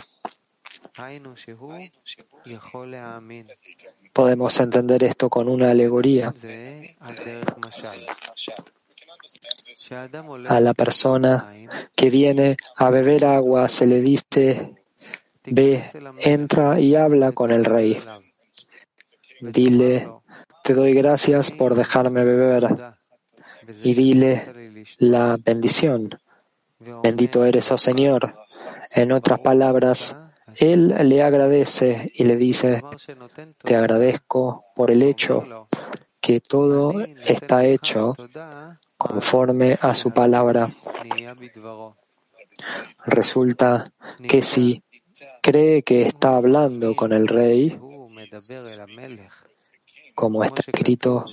Podemos 4.12 4.60
entender 4.60 5.04
esto 5.04 5.28
con 5.28 5.48
una 5.48 5.70
alegoría. 5.70 6.32
A 10.48 10.60
la 10.60 10.74
persona 10.74 11.52
que 11.96 12.10
viene 12.10 12.56
a 12.76 12.90
beber 12.90 13.24
agua 13.24 13.68
se 13.68 13.86
le 13.86 14.00
dice, 14.00 14.74
ve, 15.44 15.82
entra 16.20 16.78
y 16.78 16.94
habla 16.94 17.32
con 17.32 17.50
el 17.50 17.64
rey. 17.64 18.00
Dile, 19.40 20.08
te 20.62 20.74
doy 20.74 20.94
gracias 20.94 21.50
por 21.50 21.74
dejarme 21.74 22.24
beber. 22.24 22.94
y 23.82 23.94
dile 23.94 24.84
la 24.98 25.36
bendición. 25.42 26.10
Bendito 27.02 27.44
eres, 27.44 27.70
oh 27.72 27.78
Señor. 27.78 28.34
En 28.92 29.12
otras 29.12 29.40
palabras, 29.40 30.20
él 30.56 30.94
le 31.08 31.22
agradece 31.22 32.12
y 32.14 32.24
le 32.24 32.36
dice, 32.36 32.82
te 33.62 33.76
agradezco 33.76 34.66
por 34.74 34.90
el 34.90 35.02
hecho 35.02 35.44
que 36.20 36.40
todo 36.40 37.00
está 37.26 37.64
hecho 37.64 38.14
conforme 38.96 39.78
a 39.80 39.94
su 39.94 40.10
palabra. 40.10 40.70
Resulta 43.04 43.92
que 44.26 44.42
si 44.42 44.82
cree 45.42 45.82
que 45.82 46.02
está 46.02 46.36
hablando 46.36 46.94
con 46.94 47.12
el 47.12 47.28
rey, 47.28 47.78
como 50.14 50.44
está 50.44 50.62
escrito, 50.66 51.24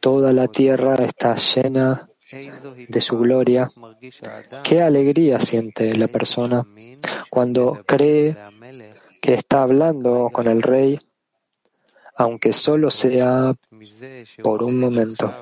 toda 0.00 0.32
la 0.32 0.48
tierra 0.48 0.94
está 0.96 1.36
llena 1.36 2.08
de 2.30 3.00
su 3.00 3.18
gloria. 3.18 3.70
Qué 4.62 4.82
alegría 4.82 5.40
siente 5.40 5.94
la 5.96 6.08
persona 6.08 6.66
cuando 7.30 7.82
cree 7.86 8.36
que 9.20 9.34
está 9.34 9.62
hablando 9.62 10.30
con 10.32 10.46
el 10.46 10.62
rey, 10.62 10.98
aunque 12.16 12.52
solo 12.52 12.90
sea 12.90 13.54
por 14.42 14.62
un 14.62 14.78
momento. 14.78 15.34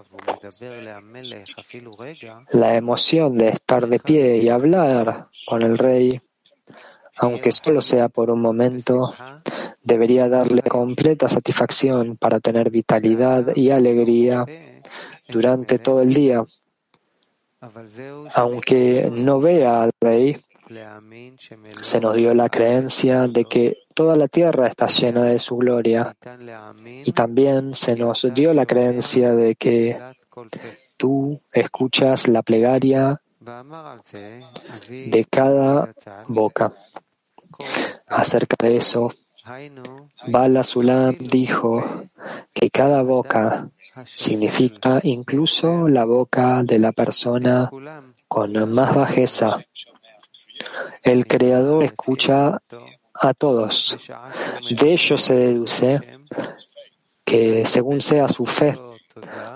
La 2.53 2.77
emoción 2.77 3.37
de 3.37 3.49
estar 3.49 3.89
de 3.89 3.99
pie 3.99 4.39
y 4.39 4.49
hablar 4.49 5.29
con 5.47 5.63
el 5.63 5.79
rey, 5.79 6.21
aunque 7.19 7.53
solo 7.53 7.81
sea 7.81 8.09
por 8.09 8.31
un 8.31 8.41
momento, 8.41 9.15
debería 9.83 10.29
darle 10.29 10.63
completa 10.63 11.29
satisfacción 11.29 12.17
para 12.17 12.41
tener 12.41 12.71
vitalidad 12.71 13.55
y 13.55 13.71
alegría 13.71 14.45
durante 15.29 15.79
todo 15.79 16.03
el 16.03 16.13
día. 16.13 16.45
Aunque 18.35 19.11
no 19.13 19.41
vea 19.41 19.85
al 19.85 19.91
rey, 20.01 20.41
se 21.81 22.01
nos 22.01 22.15
dio 22.15 22.35
la 22.35 22.49
creencia 22.49 23.29
de 23.29 23.45
que 23.45 23.79
toda 23.95 24.17
la 24.17 24.29
tierra 24.29 24.67
está 24.67 24.87
llena 24.89 25.25
de 25.25 25.39
su 25.39 25.57
gloria 25.57 26.17
y 27.05 27.13
también 27.13 27.73
se 27.73 27.97
nos 27.97 28.27
dio 28.35 28.53
la 28.53 28.67
creencia 28.67 29.35
de 29.35 29.55
que 29.55 29.97
tú 30.97 31.41
escuchas 31.53 32.29
la 32.29 32.43
plegaria 32.43 33.21
de 34.89 35.27
cada 35.31 35.95
boca. 36.27 36.73
Acerca 38.07 38.57
de 38.67 38.77
eso, 38.77 39.13
Bala 40.27 40.63
Sulam 40.63 41.17
dijo 41.19 42.09
que 42.53 42.71
cada 42.71 43.03
boca 43.03 43.69
significa 44.05 45.01
incluso 45.03 45.87
la 45.89 46.05
boca 46.05 46.63
de 46.63 46.79
la 46.79 46.93
persona 46.93 47.71
con 48.29 48.71
más 48.71 48.95
bajeza. 48.95 49.59
El 51.03 51.27
Creador 51.27 51.85
escucha 51.85 52.61
a 53.15 53.35
todos. 53.35 53.97
De 54.71 54.93
ello 54.93 55.19
se 55.19 55.35
deduce 55.35 56.01
que 57.25 57.65
según 57.65 58.01
sea 58.01 58.29
su 58.29 58.45
fe, 58.45 58.79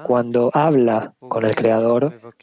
cuando 0.05 0.51
habla 0.55 1.15
con 1.19 1.45
el 1.45 1.55
Creador, 1.55 2.35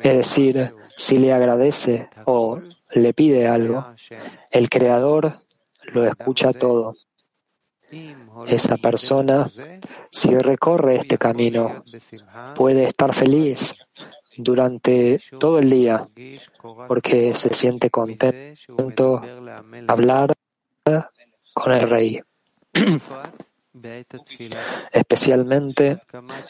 es 0.00 0.12
decir, 0.12 0.74
si 0.96 1.18
le 1.18 1.32
agradece 1.32 2.08
o 2.24 2.58
le 2.92 3.12
pide 3.12 3.46
algo, 3.46 3.86
el 4.50 4.68
Creador 4.68 5.41
lo 5.92 6.06
escucha 6.06 6.52
todo. 6.52 6.94
Esa 8.46 8.76
persona, 8.78 9.50
si 10.10 10.34
recorre 10.38 10.96
este 10.96 11.18
camino, 11.18 11.84
puede 12.54 12.84
estar 12.84 13.14
feliz 13.14 13.74
durante 14.36 15.20
todo 15.38 15.58
el 15.58 15.68
día 15.68 16.06
porque 16.88 17.34
se 17.34 17.52
siente 17.52 17.90
contento 17.90 19.20
hablar 19.88 20.32
con 21.52 21.72
el 21.72 21.80
rey. 21.82 22.20
Especialmente 24.90 25.98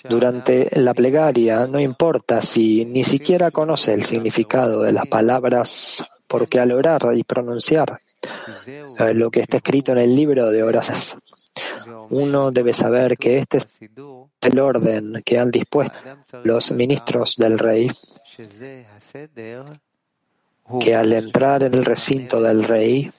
durante 0.09 0.69
la 0.79 0.95
plegaria, 0.95 1.67
no 1.67 1.81
importa 1.81 2.41
si 2.41 2.85
ni 2.85 3.03
siquiera 3.03 3.51
conoce 3.51 3.95
el 3.95 4.05
significado 4.05 4.83
de 4.83 4.93
las 4.93 5.07
palabras, 5.07 6.05
porque 6.29 6.61
al 6.61 6.73
orar 6.73 7.03
y 7.15 7.25
pronunciar 7.25 8.01
lo 9.15 9.31
que 9.31 9.41
está 9.41 9.59
escrito 9.59 9.93
en 9.93 9.99
el 9.99 10.15
libro 10.15 10.51
de 10.51 10.63
oraciones. 10.63 11.19
Uno 12.11 12.51
debe 12.51 12.73
saber 12.73 13.17
que 13.17 13.39
este 13.39 13.59
es 13.59 13.69
el 14.41 14.59
orden 14.59 15.23
que 15.25 15.39
han 15.39 15.51
dispuesto 15.51 15.99
los 16.45 16.73
ministros 16.73 17.37
del 17.37 17.59
rey, 17.59 17.91
que 20.81 20.95
al 20.95 21.13
entrar 21.13 21.63
en 21.63 21.75
el 21.75 21.85
recinto 21.85 22.41
del 22.41 22.65
rey, 22.65 23.11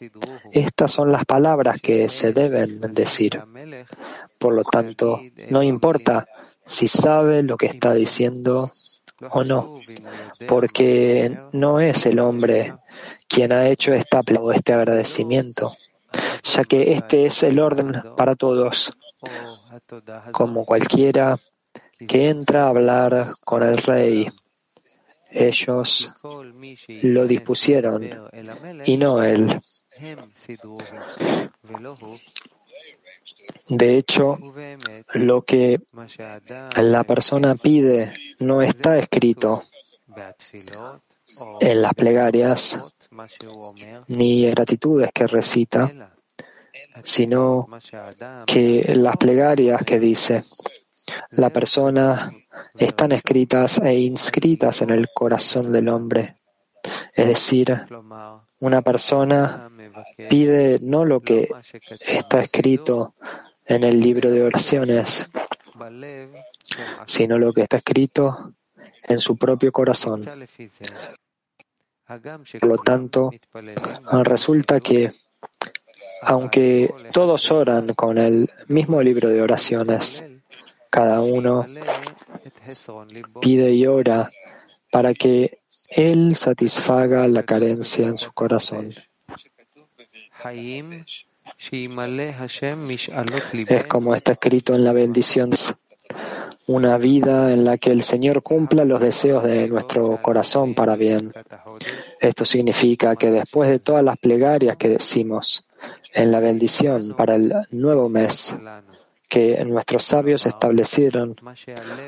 estas 0.51 0.91
son 0.91 1.11
las 1.11 1.25
palabras 1.25 1.79
que 1.81 2.09
se 2.09 2.33
deben 2.33 2.81
decir. 2.93 3.41
Por 4.37 4.53
lo 4.53 4.63
tanto, 4.63 5.21
no 5.49 5.61
importa 5.61 6.27
si 6.65 6.87
sabe 6.87 7.43
lo 7.43 7.57
que 7.57 7.67
está 7.67 7.93
diciendo 7.93 8.71
o 9.29 9.43
no, 9.43 9.79
porque 10.47 11.37
no 11.53 11.79
es 11.79 12.05
el 12.05 12.19
hombre 12.19 12.73
quien 13.33 13.51
ha 13.51 13.67
hecho 13.67 13.93
esta, 13.93 14.21
este 14.53 14.73
agradecimiento, 14.73 15.71
ya 16.43 16.63
que 16.63 16.93
este 16.93 17.25
es 17.25 17.41
el 17.41 17.59
orden 17.59 17.91
para 18.15 18.35
todos, 18.35 18.95
como 20.31 20.65
cualquiera 20.65 21.39
que 22.07 22.29
entra 22.29 22.65
a 22.65 22.69
hablar 22.69 23.33
con 23.43 23.63
el 23.63 23.77
rey. 23.77 24.29
Ellos 25.31 26.13
lo 27.01 27.25
dispusieron 27.25 28.07
y 28.85 28.97
no 28.97 29.23
él. 29.23 29.59
De 33.67 33.97
hecho, 33.97 34.37
lo 35.15 35.41
que 35.41 35.81
la 36.75 37.03
persona 37.03 37.55
pide 37.55 38.13
no 38.37 38.61
está 38.61 38.99
escrito 38.99 39.63
en 41.59 41.81
las 41.81 41.93
plegarias 41.95 42.93
ni 44.07 44.49
gratitudes 44.49 45.11
que 45.13 45.27
recita, 45.27 46.13
sino 47.03 47.67
que 48.45 48.93
las 48.95 49.17
plegarias 49.17 49.83
que 49.83 49.99
dice 49.99 50.43
la 51.31 51.49
persona 51.49 52.31
están 52.75 53.11
escritas 53.11 53.79
e 53.79 53.93
inscritas 53.99 54.81
en 54.81 54.91
el 54.91 55.09
corazón 55.13 55.71
del 55.71 55.89
hombre. 55.89 56.37
Es 57.13 57.27
decir, 57.27 57.87
una 58.59 58.81
persona 58.81 59.69
pide 60.29 60.79
no 60.81 61.05
lo 61.05 61.21
que 61.21 61.49
está 62.07 62.43
escrito 62.43 63.13
en 63.65 63.83
el 63.83 63.99
libro 63.99 64.31
de 64.31 64.43
oraciones, 64.43 65.27
sino 67.05 67.37
lo 67.37 67.53
que 67.53 67.61
está 67.61 67.77
escrito 67.77 68.53
en 69.03 69.19
su 69.19 69.37
propio 69.37 69.71
corazón. 69.71 70.23
Por 72.59 72.69
lo 72.69 72.77
tanto, 72.77 73.31
resulta 74.23 74.79
que, 74.79 75.09
aunque 76.21 76.93
todos 77.11 77.51
oran 77.51 77.93
con 77.93 78.17
el 78.17 78.49
mismo 78.67 79.01
libro 79.01 79.29
de 79.29 79.41
oraciones, 79.41 80.23
cada 80.89 81.21
uno 81.21 81.65
pide 83.41 83.73
y 83.73 83.87
ora 83.87 84.31
para 84.91 85.13
que 85.13 85.59
Él 85.89 86.35
satisfaga 86.35 87.27
la 87.27 87.43
carencia 87.43 88.07
en 88.07 88.17
su 88.17 88.31
corazón. 88.31 88.93
Es 93.67 93.87
como 93.87 94.15
está 94.15 94.33
escrito 94.33 94.75
en 94.75 94.83
la 94.83 94.93
bendición 94.93 95.49
una 96.67 96.97
vida 96.97 97.51
en 97.51 97.65
la 97.65 97.77
que 97.77 97.91
el 97.91 98.03
Señor 98.03 98.41
cumpla 98.41 98.85
los 98.85 99.01
deseos 99.01 99.43
de 99.43 99.67
nuestro 99.67 100.21
corazón 100.21 100.73
para 100.73 100.95
bien. 100.95 101.31
Esto 102.19 102.45
significa 102.45 103.15
que 103.15 103.31
después 103.31 103.69
de 103.69 103.79
todas 103.79 104.03
las 104.03 104.17
plegarias 104.17 104.77
que 104.77 104.89
decimos 104.89 105.65
en 106.13 106.31
la 106.31 106.39
bendición 106.39 107.13
para 107.17 107.35
el 107.35 107.53
nuevo 107.71 108.09
mes 108.09 108.55
que 109.27 109.63
nuestros 109.65 110.03
sabios 110.03 110.45
establecieron, 110.45 111.35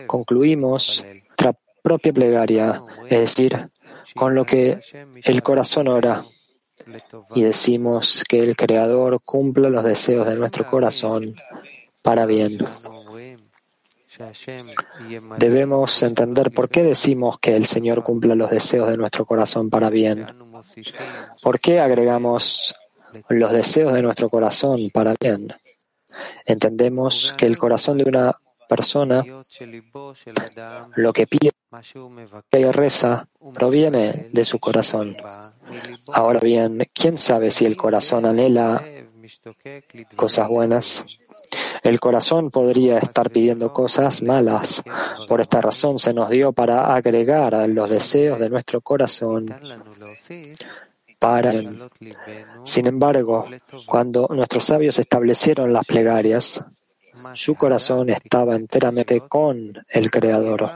concluimos 0.07 1.03
nuestra 1.03 1.53
propia 1.81 2.13
plegaria, 2.13 2.81
es 3.09 3.19
decir, 3.19 3.69
con 4.15 4.35
lo 4.35 4.45
que 4.45 4.79
el 5.23 5.41
corazón 5.41 5.87
ora, 5.87 6.23
y 7.33 7.41
decimos 7.41 8.23
que 8.27 8.39
el 8.39 8.55
Creador 8.55 9.19
cumpla 9.23 9.69
los 9.69 9.83
deseos 9.83 10.27
de 10.27 10.35
nuestro 10.35 10.69
corazón 10.69 11.35
para 12.03 12.25
bien. 12.25 12.59
Debemos 15.38 16.04
entender 16.04 16.51
por 16.51 16.69
qué 16.69 16.84
decimos 16.84 17.39
que 17.39 17.56
el 17.56 17.65
Señor 17.65 18.04
cumpla 18.04 18.36
los 18.36 18.49
deseos 18.49 18.89
de 18.89 18.97
nuestro 18.97 19.25
corazón 19.25 19.69
para 19.69 19.89
bien. 19.89 20.25
¿Por 21.41 21.60
qué 21.60 21.80
agregamos 21.80 22.75
los 23.30 23.51
deseos 23.51 23.93
de 23.93 24.01
nuestro 24.01 24.30
corazón 24.30 24.89
para 24.93 25.15
bien? 25.19 25.47
Entendemos 26.45 27.34
que 27.38 27.45
el 27.45 27.58
corazón 27.58 27.97
de 27.97 28.06
una 28.06 28.34
persona 28.67 29.23
lo 30.95 31.13
que 31.13 31.28
pide 31.28 31.51
y 32.51 32.65
reza 32.71 33.28
proviene 33.54 34.30
de 34.32 34.45
su 34.45 34.60
corazón. 34.60 35.15
Ahora 36.08 36.39
bien, 36.39 36.88
¿quién 36.93 37.17
sabe 37.17 37.51
si 37.51 37.65
el 37.65 37.75
corazón 37.75 38.25
anhela 38.25 38.84
cosas 40.15 40.47
buenas? 40.47 41.06
El 41.85 41.99
corazón 41.99 42.49
podría 42.49 42.97
estar 42.97 43.29
pidiendo 43.29 43.71
cosas 43.71 44.23
malas. 44.23 44.81
Por 45.27 45.39
esta 45.39 45.61
razón 45.61 45.99
se 45.99 46.15
nos 46.15 46.31
dio 46.31 46.51
para 46.51 46.95
agregar 46.95 47.53
a 47.53 47.67
los 47.67 47.87
deseos 47.91 48.39
de 48.39 48.49
nuestro 48.49 48.81
corazón 48.81 49.45
para 51.19 51.53
Sin 52.63 52.87
embargo, 52.87 53.45
cuando 53.85 54.27
nuestros 54.31 54.63
sabios 54.63 54.97
establecieron 54.97 55.71
las 55.71 55.85
plegarias, 55.85 56.65
su 57.35 57.53
corazón 57.53 58.09
estaba 58.09 58.55
enteramente 58.55 59.19
con 59.19 59.71
el 59.87 60.09
Creador. 60.09 60.71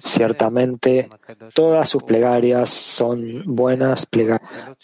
Ciertamente, 0.00 1.10
todas 1.54 1.88
sus 1.88 2.04
plegarias 2.04 2.70
son 2.70 3.42
buenas 3.46 4.06
plegarias, 4.06 4.78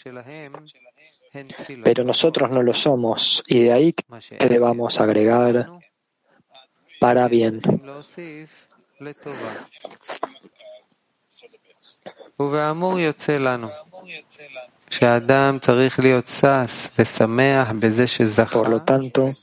pero 1.83 2.03
nosotros 2.03 2.51
no 2.51 2.61
lo 2.61 2.73
somos, 2.73 3.43
y 3.47 3.61
de 3.61 3.73
ahí 3.73 3.93
que 3.93 4.49
debamos 4.49 4.99
agregar 4.99 5.65
para 6.99 7.27
bien. 7.27 7.61
Por 18.51 18.69
lo 18.69 18.81
tanto, 18.83 19.33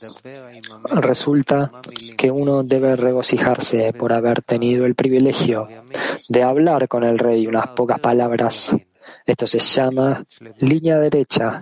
resulta 0.83 1.71
que 2.17 2.31
uno 2.31 2.63
debe 2.63 2.95
regocijarse 2.95 3.93
por 3.93 4.13
haber 4.13 4.41
tenido 4.41 4.85
el 4.85 4.95
privilegio 4.95 5.65
de 6.27 6.43
hablar 6.43 6.87
con 6.87 7.03
el 7.03 7.17
rey 7.17 7.47
unas 7.47 7.67
pocas 7.69 7.99
palabras. 7.99 8.75
Esto 9.29 9.45
se 9.45 9.59
llama 9.59 10.25
línea 10.61 10.97
derecha, 10.97 11.61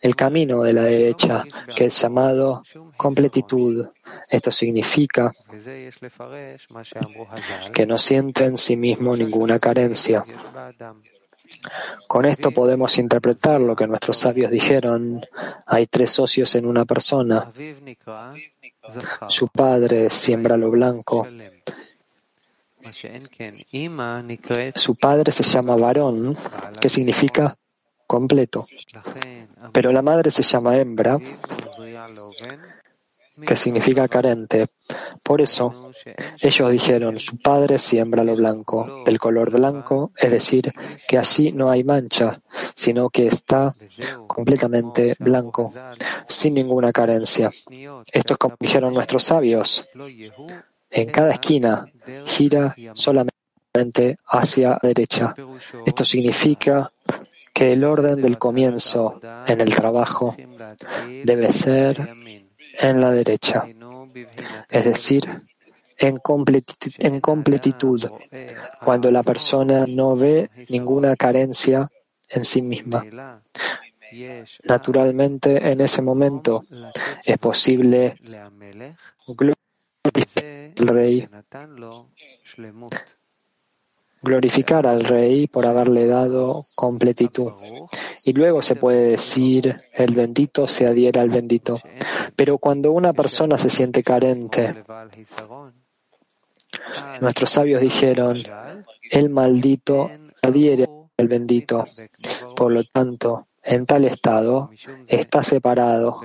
el 0.00 0.16
camino 0.16 0.64
de 0.64 0.72
la 0.72 0.82
derecha, 0.82 1.44
que 1.76 1.84
es 1.84 2.02
llamado 2.02 2.64
completitud. 2.96 3.86
Esto 4.28 4.50
significa 4.50 5.32
que 7.72 7.86
no 7.86 7.96
siente 7.96 8.44
en 8.44 8.58
sí 8.58 8.76
mismo 8.76 9.16
ninguna 9.16 9.60
carencia. 9.60 10.24
Con 12.08 12.24
esto 12.26 12.50
podemos 12.50 12.98
interpretar 12.98 13.60
lo 13.60 13.76
que 13.76 13.86
nuestros 13.86 14.16
sabios 14.16 14.50
dijeron. 14.50 15.20
Hay 15.64 15.86
tres 15.86 16.10
socios 16.10 16.56
en 16.56 16.66
una 16.66 16.84
persona. 16.84 17.52
Su 19.28 19.46
padre 19.46 20.10
siembra 20.10 20.56
lo 20.56 20.72
blanco. 20.72 21.24
Su 24.74 24.94
padre 24.94 25.32
se 25.32 25.42
llama 25.42 25.76
varón, 25.76 26.36
que 26.80 26.88
significa 26.88 27.56
completo. 28.06 28.66
Pero 29.72 29.92
la 29.92 30.02
madre 30.02 30.30
se 30.30 30.42
llama 30.42 30.76
hembra, 30.76 31.18
que 33.46 33.56
significa 33.56 34.08
carente. 34.08 34.66
Por 35.22 35.40
eso, 35.40 35.92
ellos 36.40 36.72
dijeron, 36.72 37.20
su 37.20 37.38
padre 37.38 37.78
siembra 37.78 38.24
lo 38.24 38.34
blanco, 38.34 39.02
del 39.04 39.18
color 39.18 39.50
blanco, 39.50 40.10
es 40.16 40.30
decir, 40.30 40.72
que 41.06 41.18
allí 41.18 41.52
no 41.52 41.70
hay 41.70 41.84
mancha, 41.84 42.32
sino 42.74 43.10
que 43.10 43.26
está 43.26 43.72
completamente 44.26 45.16
blanco, 45.18 45.72
sin 46.26 46.54
ninguna 46.54 46.92
carencia. 46.92 47.50
Esto 48.12 48.32
es 48.34 48.38
como 48.38 48.56
dijeron 48.58 48.94
nuestros 48.94 49.24
sabios. 49.24 49.86
En 50.90 51.10
cada 51.10 51.32
esquina 51.32 51.86
gira 52.24 52.74
solamente 52.94 54.16
hacia 54.26 54.70
la 54.70 54.80
derecha. 54.82 55.34
Esto 55.84 56.04
significa 56.04 56.90
que 57.52 57.72
el 57.72 57.84
orden 57.84 58.22
del 58.22 58.38
comienzo 58.38 59.20
en 59.46 59.60
el 59.60 59.74
trabajo 59.74 60.36
debe 61.24 61.52
ser 61.52 62.08
en 62.80 63.00
la 63.00 63.10
derecha, 63.10 63.66
es 64.68 64.84
decir, 64.84 65.28
en 65.98 66.18
completitud, 67.20 68.06
cuando 68.80 69.10
la 69.10 69.22
persona 69.22 69.84
no 69.88 70.14
ve 70.16 70.48
ninguna 70.68 71.16
carencia 71.16 71.88
en 72.28 72.44
sí 72.44 72.62
misma. 72.62 73.04
Naturalmente, 74.64 75.70
en 75.70 75.80
ese 75.80 76.00
momento 76.00 76.62
es 77.24 77.38
posible 77.38 78.16
al 80.78 80.86
rey, 80.86 81.28
glorificar 84.22 84.86
al 84.86 85.04
rey 85.04 85.46
por 85.46 85.66
haberle 85.66 86.06
dado 86.06 86.62
completitud. 86.74 87.52
Y 88.24 88.32
luego 88.32 88.62
se 88.62 88.76
puede 88.76 89.10
decir, 89.10 89.76
el 89.92 90.14
bendito 90.14 90.66
se 90.68 90.86
adhiera 90.86 91.22
al 91.22 91.30
bendito. 91.30 91.80
Pero 92.36 92.58
cuando 92.58 92.92
una 92.92 93.12
persona 93.12 93.58
se 93.58 93.70
siente 93.70 94.02
carente, 94.02 94.84
nuestros 97.20 97.50
sabios 97.50 97.80
dijeron, 97.80 98.36
el 99.10 99.30
maldito 99.30 100.10
adhiere 100.42 100.88
al 101.16 101.28
bendito. 101.28 101.84
Por 102.56 102.72
lo 102.72 102.84
tanto, 102.84 103.48
en 103.62 103.86
tal 103.86 104.04
estado 104.04 104.70
está 105.06 105.42
separado. 105.42 106.20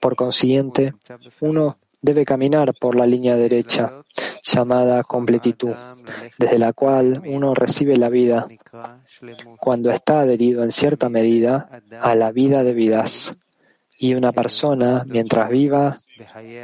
Por 0.00 0.16
consiguiente, 0.16 0.94
uno 1.40 1.78
debe 2.02 2.24
caminar 2.24 2.74
por 2.74 2.96
la 2.96 3.06
línea 3.06 3.36
derecha, 3.36 4.02
llamada 4.42 5.02
completitud, 5.04 5.74
desde 6.36 6.58
la 6.58 6.72
cual 6.72 7.22
uno 7.24 7.54
recibe 7.54 7.96
la 7.96 8.08
vida 8.08 8.48
cuando 9.58 9.90
está 9.90 10.20
adherido 10.20 10.64
en 10.64 10.72
cierta 10.72 11.08
medida 11.08 11.82
a 12.00 12.14
la 12.14 12.32
vida 12.32 12.64
de 12.64 12.74
vidas. 12.74 13.38
Y 13.96 14.14
una 14.14 14.32
persona, 14.32 15.04
mientras 15.08 15.48
viva, 15.48 15.96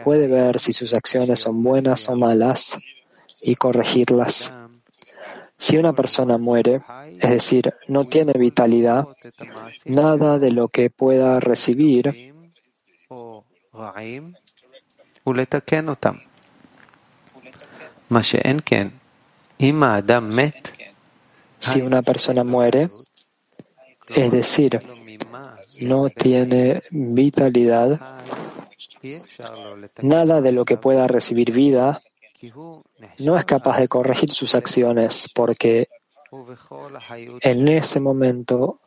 puede 0.03 0.27
ver 0.27 0.59
si 0.59 0.73
sus 0.73 0.93
acciones 0.93 1.39
son 1.39 1.63
buenas 1.63 2.09
o 2.09 2.17
malas 2.17 2.77
y 3.41 3.55
corregirlas. 3.55 4.53
Si 5.57 5.77
una 5.77 5.93
persona 5.93 6.37
muere, 6.37 6.83
es 7.21 7.31
decir, 7.31 7.75
no 7.87 8.05
tiene 8.05 8.33
vitalidad, 8.33 9.07
nada 9.85 10.39
de 10.41 10.51
lo 10.51 10.69
que 10.69 10.91
pueda 10.91 11.39
recibir 11.39 12.33
si 21.59 21.81
una 21.81 22.03
persona 22.03 22.45
muere, 22.45 22.89
es 24.09 24.31
decir, 24.31 24.79
no 25.81 26.09
tiene 26.09 26.83
vitalidad, 26.91 28.01
nada 30.03 30.41
de 30.41 30.53
lo 30.53 30.65
que 30.65 30.77
pueda 30.77 31.07
recibir 31.07 31.53
vida 31.53 32.01
no 33.19 33.37
es 33.37 33.45
capaz 33.45 33.79
de 33.79 33.89
corregir 33.89 34.31
sus 34.31 34.55
acciones 34.55 35.29
porque 35.35 35.89
en 37.41 37.69
ese 37.69 38.01
momento 38.01 38.81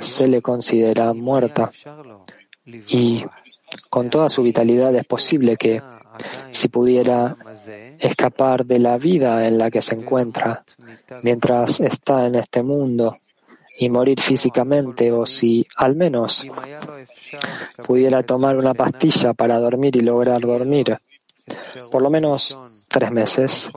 se 0.00 0.28
le 0.28 0.42
considera 0.42 1.12
muerta 1.12 1.70
y 2.64 3.24
con 3.90 4.10
toda 4.10 4.28
su 4.28 4.42
vitalidad 4.42 4.94
es 4.94 5.04
posible 5.04 5.56
que 5.56 5.82
si 6.50 6.68
pudiera 6.68 7.36
escapar 7.98 8.64
de 8.64 8.78
la 8.78 8.98
vida 8.98 9.46
en 9.46 9.58
la 9.58 9.70
que 9.70 9.82
se 9.82 9.94
encuentra 9.94 10.62
mientras 11.22 11.80
está 11.80 12.26
en 12.26 12.36
este 12.36 12.62
mundo 12.62 13.16
y 13.78 13.88
morir 13.88 14.20
físicamente 14.20 15.10
o 15.10 15.24
si 15.26 15.66
al 15.76 15.96
menos 15.96 16.46
pudiera 17.86 18.22
tomar 18.22 18.56
una 18.56 18.74
pastilla 18.74 19.32
para 19.32 19.58
dormir 19.58 19.96
y 19.96 20.00
lograr 20.00 20.40
dormir 20.40 20.96
por 21.90 22.02
lo 22.02 22.10
menos 22.10 22.86
tres 22.88 23.10
meses, 23.10 23.70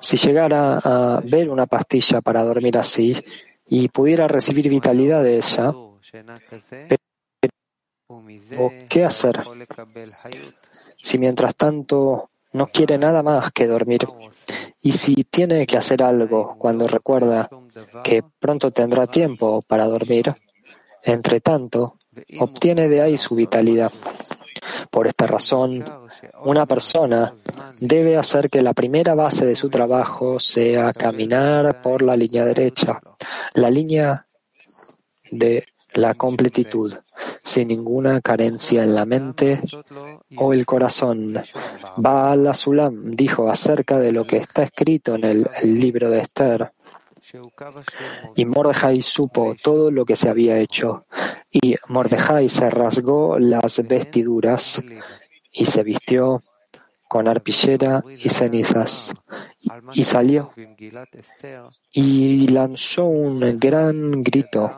si 0.00 0.16
llegara 0.16 0.78
a 0.78 1.20
ver 1.24 1.48
una 1.48 1.66
pastilla 1.66 2.20
para 2.20 2.44
dormir 2.44 2.76
así 2.78 3.16
y 3.66 3.88
pudiera 3.88 4.28
recibir 4.28 4.68
vitalidad 4.68 5.22
de 5.22 5.38
ella, 5.38 5.72
¿qué 8.88 9.04
hacer? 9.04 9.40
Si 10.96 11.18
mientras 11.18 11.56
tanto 11.56 12.30
no 12.52 12.66
quiere 12.68 12.98
nada 12.98 13.22
más 13.22 13.50
que 13.52 13.66
dormir 13.66 14.06
y 14.80 14.92
si 14.92 15.24
tiene 15.24 15.66
que 15.66 15.76
hacer 15.76 16.02
algo 16.02 16.56
cuando 16.58 16.86
recuerda 16.86 17.48
que 18.02 18.22
pronto 18.40 18.70
tendrá 18.70 19.06
tiempo 19.06 19.62
para 19.62 19.86
dormir, 19.86 20.34
entre 21.02 21.40
tanto, 21.40 21.98
obtiene 22.38 22.88
de 22.88 23.02
ahí 23.02 23.18
su 23.18 23.34
vitalidad. 23.34 23.92
Por 24.90 25.06
esta 25.06 25.26
razón, 25.26 25.84
una 26.44 26.66
persona 26.66 27.34
debe 27.78 28.16
hacer 28.16 28.48
que 28.48 28.62
la 28.62 28.72
primera 28.72 29.14
base 29.14 29.44
de 29.44 29.56
su 29.56 29.68
trabajo 29.68 30.38
sea 30.38 30.92
caminar 30.92 31.82
por 31.82 32.02
la 32.02 32.16
línea 32.16 32.44
derecha, 32.44 33.00
la 33.54 33.70
línea 33.70 34.24
de 35.30 35.66
la 35.94 36.14
completitud. 36.14 36.94
sin 37.42 37.68
ninguna 37.68 38.20
carencia 38.20 38.82
en 38.82 38.94
la 38.94 39.04
mente 39.04 39.60
o 40.36 40.52
el 40.52 40.64
corazón. 40.64 41.40
Baal 41.98 42.54
Sulam 42.54 43.10
dijo 43.10 43.48
acerca 43.50 43.98
de 43.98 44.12
lo 44.12 44.26
que 44.26 44.38
está 44.38 44.62
escrito 44.64 45.14
en 45.14 45.24
el, 45.24 45.46
libro 45.62 46.08
de 46.10 46.20
Esther. 46.20 46.72
Y 48.34 48.44
Mordejai 48.44 49.02
supo 49.02 49.54
todo 49.62 49.90
lo 49.90 50.04
que 50.04 50.16
se 50.16 50.28
había 50.28 50.58
hecho, 50.58 51.04
y 51.50 51.76
Mordejai 51.88 52.48
se 52.48 52.70
rasgó 52.70 53.38
las 53.38 53.82
vestiduras 53.86 54.82
y 55.52 55.66
se 55.66 55.82
vistió 55.82 56.42
con 57.08 57.28
arpillera 57.28 58.02
y 58.18 58.28
cenizas, 58.28 59.12
y 59.92 60.04
salió 60.04 60.52
y 61.92 62.46
lanzó 62.48 63.06
un 63.06 63.58
gran 63.58 64.22
grito 64.22 64.70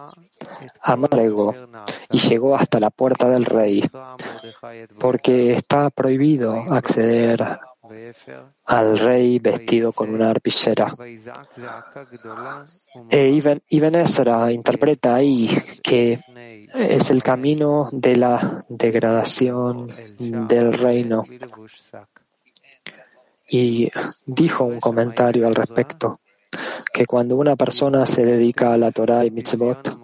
amargo 0.83 1.55
y 2.11 2.19
llegó 2.19 2.57
hasta 2.57 2.81
la 2.81 2.91
puerta 2.91 3.29
del 3.29 3.45
rey, 3.45 3.83
porque 4.99 5.53
está 5.53 5.91
prohibido 5.91 6.55
acceder 6.73 7.59
al 8.65 8.99
rey 8.99 9.39
vestido 9.39 9.93
con 9.93 10.13
una 10.13 10.31
arpillera. 10.31 10.93
E 13.11 13.29
Ibn 13.69 13.95
Ezra 13.95 14.53
interpreta 14.53 15.15
ahí 15.15 15.49
que 15.83 16.21
es 16.75 17.11
el 17.11 17.23
camino 17.23 17.89
de 17.93 18.17
la 18.17 18.65
degradación 18.69 19.89
del 20.19 20.73
reino 20.73 21.25
y 23.49 23.89
dijo 24.25 24.65
un 24.65 24.81
comentario 24.81 25.47
al 25.47 25.55
respecto, 25.55 26.15
que 26.93 27.07
cuando 27.07 27.37
una 27.37 27.57
persona 27.57 28.07
se 28.07 28.25
dedica 28.25 28.73
a 28.73 28.79
la 28.79 28.91
Torah 28.91 29.25
y 29.25 29.31
mitzvot, 29.31 29.97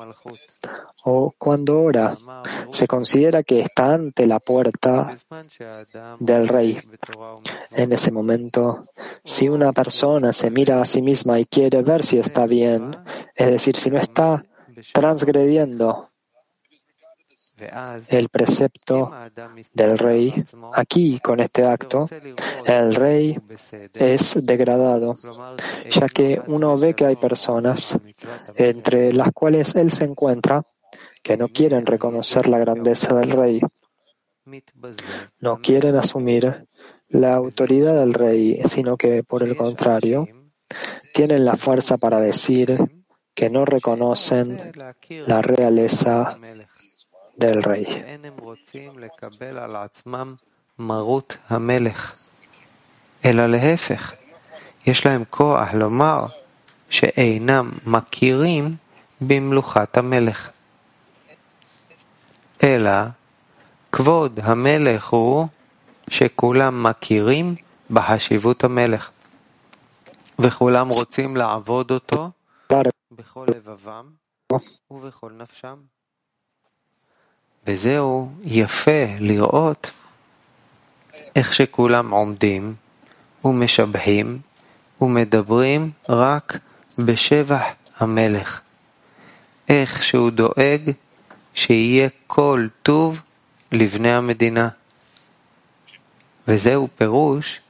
o 1.04 1.34
cuando 1.36 1.82
ora, 1.82 2.16
se 2.70 2.86
considera 2.86 3.42
que 3.42 3.60
está 3.60 3.94
ante 3.94 4.26
la 4.26 4.38
puerta 4.38 5.16
del 6.20 6.48
rey. 6.48 6.78
En 7.72 7.92
ese 7.92 8.12
momento, 8.12 8.84
si 9.24 9.48
una 9.48 9.72
persona 9.72 10.32
se 10.32 10.50
mira 10.50 10.80
a 10.80 10.84
sí 10.84 11.02
misma 11.02 11.40
y 11.40 11.46
quiere 11.46 11.82
ver 11.82 12.04
si 12.04 12.18
está 12.18 12.46
bien, 12.46 12.96
es 13.34 13.50
decir, 13.50 13.76
si 13.76 13.90
no 13.90 13.98
está 13.98 14.42
transgrediendo 14.92 16.11
el 18.08 18.28
precepto 18.28 19.10
del 19.72 19.98
rey. 19.98 20.44
Aquí, 20.74 21.18
con 21.20 21.40
este 21.40 21.64
acto, 21.64 22.08
el 22.64 22.94
rey 22.94 23.38
es 23.94 24.38
degradado, 24.42 25.14
ya 25.90 26.08
que 26.08 26.40
uno 26.46 26.78
ve 26.78 26.94
que 26.94 27.06
hay 27.06 27.16
personas 27.16 27.98
entre 28.56 29.12
las 29.12 29.32
cuales 29.32 29.74
él 29.76 29.90
se 29.90 30.04
encuentra 30.04 30.62
que 31.22 31.36
no 31.36 31.48
quieren 31.48 31.86
reconocer 31.86 32.48
la 32.48 32.58
grandeza 32.58 33.14
del 33.14 33.30
rey, 33.30 33.60
no 35.40 35.60
quieren 35.60 35.96
asumir 35.96 36.64
la 37.08 37.34
autoridad 37.34 37.94
del 38.00 38.14
rey, 38.14 38.60
sino 38.66 38.96
que, 38.96 39.22
por 39.22 39.42
el 39.42 39.56
contrario, 39.56 40.26
tienen 41.14 41.44
la 41.44 41.56
fuerza 41.56 41.96
para 41.98 42.20
decir 42.20 42.78
que 43.34 43.50
no 43.50 43.64
reconocen 43.64 44.72
la 45.26 45.42
realeza 45.42 46.36
del 47.42 47.60
rey. 47.62 47.86
אלא 53.24 53.46
להפך, 53.46 54.12
יש 54.86 55.06
להם 55.06 55.24
כוח 55.30 55.68
לומר 55.74 56.26
שאינם 56.90 57.72
מכירים 57.86 58.76
במלוכת 59.20 59.96
המלך. 59.96 60.50
אלא 62.62 62.90
כבוד 63.92 64.40
המלך 64.42 65.08
הוא 65.08 65.46
שכולם 66.10 66.82
מכירים 66.82 67.54
בחשיבות 67.90 68.64
המלך, 68.64 69.10
וכולם 70.38 70.88
רוצים 70.88 71.36
לעבוד 71.36 71.90
אותו 71.90 72.30
בכל 73.12 73.46
לבבם 73.54 74.06
ובכל 74.90 75.32
נפשם. 75.32 75.76
וזהו 77.66 78.30
יפה 78.42 79.04
לראות 79.18 79.90
איך 81.36 81.52
שכולם 81.52 82.10
עומדים 82.10 82.74
ומשבחים 83.44 84.38
ומדברים 85.00 85.90
רק 86.08 86.58
בשבח 86.98 87.62
המלך, 87.96 88.60
איך 89.68 90.02
שהוא 90.02 90.30
דואג 90.30 90.90
שיהיה 91.54 92.08
כל 92.26 92.66
טוב 92.82 93.20
לבני 93.72 94.12
המדינה. 94.12 94.68
וזהו 96.48 96.88
פירוש 96.96 97.60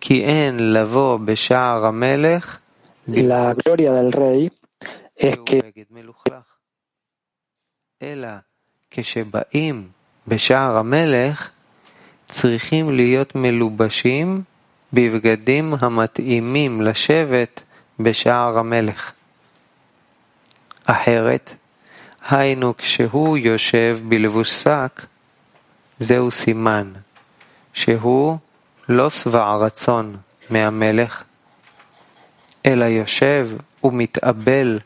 כי 0.00 0.24
אין 0.24 0.72
לבוא 0.72 1.18
בשער 1.18 1.86
המלך 1.86 2.58
La 3.08 3.54
gloria 3.54 3.92
del 3.92 4.12
rey 4.12 4.50
es 5.16 5.36
que 5.46 5.60
אלא 8.02 8.28
כשבאים 8.90 9.88
בשער 10.28 10.76
המלך, 10.76 11.50
צריכים 12.26 12.90
להיות 12.90 13.34
מלובשים 13.34 14.42
בבגדים 14.92 15.74
המתאימים 15.80 16.82
לשבת 16.82 17.62
בשער 18.00 18.58
המלך. 18.58 19.12
אחרת, 20.84 21.54
היינו 22.30 22.76
כשהוא 22.76 23.38
יושב 23.38 23.98
בלבוש 24.08 24.50
שק, 24.50 25.06
זהו 25.98 26.30
סימן 26.30 26.92
שהוא 27.72 28.38
לא 28.88 29.10
שבע 29.10 29.56
רצון 29.56 30.16
מהמלך, 30.50 31.24
אלא 32.66 32.84
יושב 32.84 33.48
ומתאבל 33.84 34.78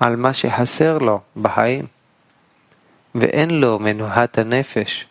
על 0.00 0.16
מה 0.16 0.32
שחסר 0.32 0.98
לו 0.98 1.20
בחיים. 1.36 1.99
ואין 3.14 3.50
לו 3.50 3.78
מנוהת 3.78 4.38
הנפש. 4.38 5.06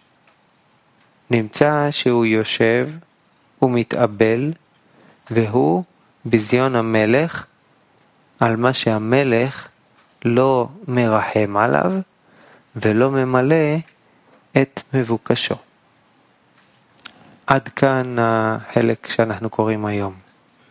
נמצא 1.32 1.88
שהוא 1.92 2.26
יושב 2.26 2.90
ומתאבל, 3.62 4.52
והוא 5.32 5.84
ביזיון 6.26 6.76
המלך 6.76 7.46
על 8.40 8.56
מה 8.56 8.74
שהמלך 8.74 9.68
לא 10.26 10.68
מרחם 10.88 11.58
עליו 11.58 11.92
ולא 12.76 13.12
ממלא 13.12 13.76
את 14.62 14.82
מבוקשו. 14.94 15.56
עד 17.48 17.68
כאן 17.68 18.16
החלק 18.20 19.10
שאנחנו 19.10 19.50
קוראים 19.50 19.86
היום 19.86 20.14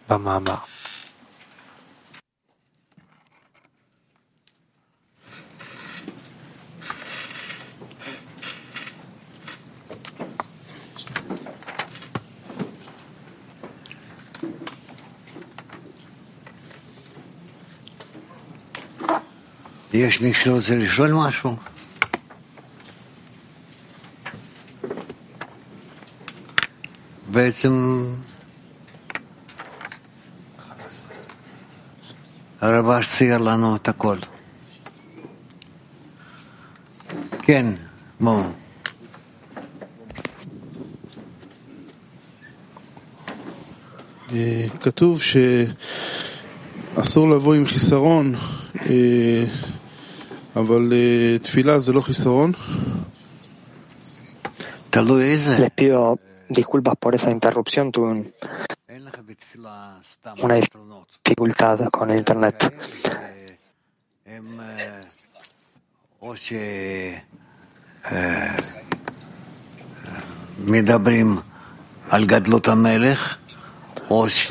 במאמר. 0.08 0.77
יש 19.98 20.20
מי 20.20 20.34
שרוצה 20.34 20.74
לשאול 20.74 21.12
משהו? 21.12 21.56
בעצם 27.30 28.04
הרבש 32.60 33.08
צייר 33.08 33.38
לנו 33.38 33.76
את 33.76 33.88
הכל. 33.88 34.16
כן, 37.42 37.66
בואו. 38.20 38.42
כתוב 44.80 45.20
שאסור 46.96 47.30
לבוא 47.30 47.54
עם 47.54 47.66
חיסרון 47.66 48.34
Les 55.58 55.70
pido 55.70 56.18
disculpas 56.48 56.94
por 56.96 57.14
esa 57.14 57.30
interrupción, 57.30 57.92
tuve 57.92 58.08
un, 58.08 58.32
una 60.42 60.54
dificultad 61.24 61.88
con 61.90 62.10
el 62.10 62.18
internet. 62.18 62.74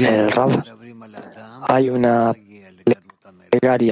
El 0.06 0.32
Rab, 0.32 0.64
hay 1.68 1.90
una 1.90 2.34
plegaria 3.50 3.92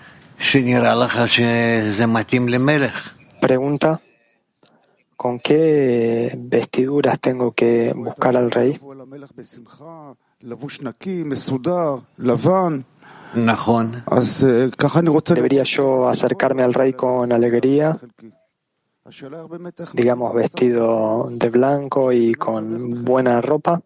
Pregunta, 3.39 4.01
¿con 5.15 5.37
qué 5.37 6.35
vestiduras 6.35 7.19
tengo 7.19 7.51
que 7.51 7.93
buscar 7.95 8.35
al 8.35 8.49
rey? 8.49 8.79
Debería 15.35 15.63
yo 15.63 16.07
acercarme 16.07 16.63
al 16.63 16.73
rey 16.73 16.93
con 16.93 17.31
alegría, 17.31 17.97
digamos 19.93 20.33
vestido 20.33 21.27
de 21.29 21.49
blanco 21.49 22.11
y 22.11 22.33
con 22.33 23.05
buena 23.05 23.41
ropa. 23.41 23.79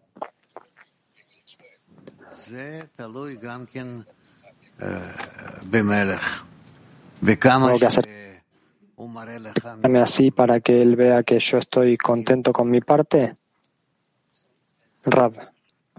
Tengo 7.68 7.78
que 7.78 7.86
acercarme 7.86 9.98
así 9.98 10.30
para 10.30 10.60
que 10.60 10.82
él 10.82 10.96
vea 10.96 11.22
que 11.22 11.38
yo 11.38 11.58
estoy 11.58 11.96
contento 11.96 12.52
con 12.52 12.70
mi 12.70 12.80
parte. 12.80 13.34
Rab, 15.04 15.32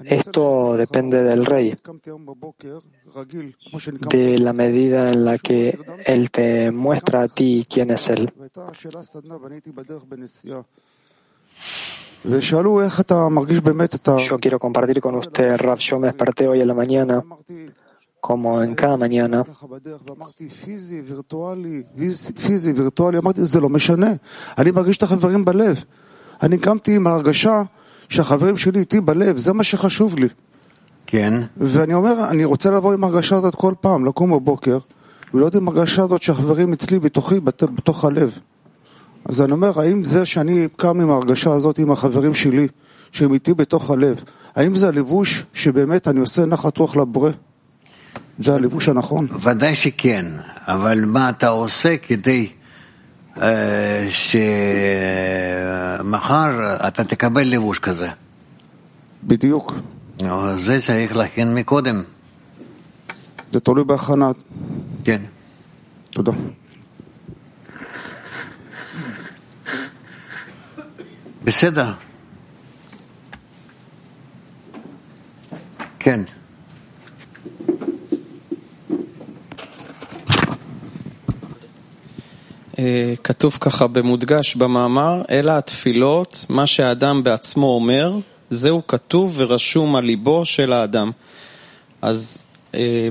esto 0.03 0.77
depende 0.77 1.23
del 1.23 1.45
rey, 1.45 1.75
de 4.09 4.37
la 4.37 4.53
medida 4.53 5.09
en 5.09 5.25
la 5.25 5.37
que 5.37 5.77
él 6.05 6.29
te 6.29 6.71
muestra 6.71 7.23
a 7.23 7.27
ti 7.27 7.65
quién 7.69 7.91
es 7.91 8.09
él. 8.09 8.31
Yo 14.17 14.39
quiero 14.39 14.59
compartir 14.59 15.01
con 15.01 15.15
usted, 15.15 15.57
Rab, 15.57 15.79
yo 15.79 15.99
me 15.99 16.07
desperté 16.07 16.47
hoy 16.47 16.61
en 16.61 16.67
la 16.67 16.73
mañana. 16.73 17.23
Como 18.27 18.61
en 18.61 18.75
cada 18.75 18.97
mañana, 18.97 19.37
לא 19.37 19.43
שהחברים 28.09 28.57
שלי 28.57 28.79
איתי 28.79 29.01
בלב, 29.01 29.37
זה 29.37 29.53
מה 29.53 29.63
שחשוב 29.63 30.15
לי. 30.19 30.27
כן, 31.07 31.33
ואני 31.57 31.93
אומר, 31.93 32.29
אני 32.29 32.45
רוצה 32.45 32.71
לבוא 32.71 32.93
עם 32.93 33.03
ההרגשה 33.03 33.35
הזאת 33.35 33.55
כל 33.55 33.73
פעם, 33.81 34.05
לקום 34.05 34.31
בבוקר, 34.31 34.77
ולהיות 35.33 35.55
עם 35.55 35.67
ההרגשה 35.67 36.03
הזאת 36.03 36.21
שהחברים 36.21 36.73
אצלי 36.73 36.99
בתוכי, 36.99 37.39
בת- 37.39 37.63
בתוך 37.63 38.05
הלב. 38.05 38.39
אז 39.25 39.41
אני 39.41 39.51
אומר, 39.51 39.81
האם 39.81 40.03
זה 40.03 40.25
שאני 40.25 40.67
קם 40.75 41.01
עם 41.01 41.11
ההרגשה 41.11 41.53
הזאת 41.53 41.79
עם 41.79 41.91
החברים 41.91 42.33
שלי, 42.33 42.67
שהם 43.11 43.33
איתי 43.33 43.53
בתוך 43.53 43.91
הלב, 43.91 44.23
האם 44.55 44.75
זה 44.75 44.87
הלבוש 44.87 45.45
שבאמת 45.53 46.07
אני 46.07 46.19
עושה 46.19 46.45
נחת 46.45 46.77
רוח 46.77 46.95
לבורא? 46.95 47.31
זה 48.39 48.55
הלבוש 48.55 48.89
הנכון? 48.89 49.27
ודאי 49.41 49.75
שכן, 49.75 50.25
אבל 50.67 51.05
מה 51.05 51.29
אתה 51.29 51.47
עושה 51.47 51.97
כדי 51.97 52.49
אה, 53.41 54.07
שמחר 55.99 56.75
אתה 56.87 57.03
תקבל 57.03 57.47
לבוש 57.47 57.79
כזה? 57.79 58.07
בדיוק. 59.23 59.73
זה 60.55 60.81
צריך 60.81 61.17
להכין 61.17 61.55
מקודם, 61.55 62.03
זה 63.51 63.59
תלוי 63.59 63.83
בהכנה. 63.83 64.31
כן. 65.03 65.21
תודה. 66.09 66.31
בסדר. 71.43 71.93
כן. 75.99 76.21
כתוב 83.23 83.57
ככה 83.61 83.87
במודגש 83.87 84.55
במאמר, 84.55 85.21
אלא 85.29 85.51
התפילות, 85.51 86.45
מה 86.49 86.67
שהאדם 86.67 87.23
בעצמו 87.23 87.67
אומר, 87.67 88.13
זהו 88.49 88.87
כתוב 88.87 89.33
ורשום 89.37 89.95
על 89.95 90.03
ליבו 90.03 90.45
של 90.45 90.73
האדם. 90.73 91.11
אז 92.01 92.37
אה, 92.75 93.09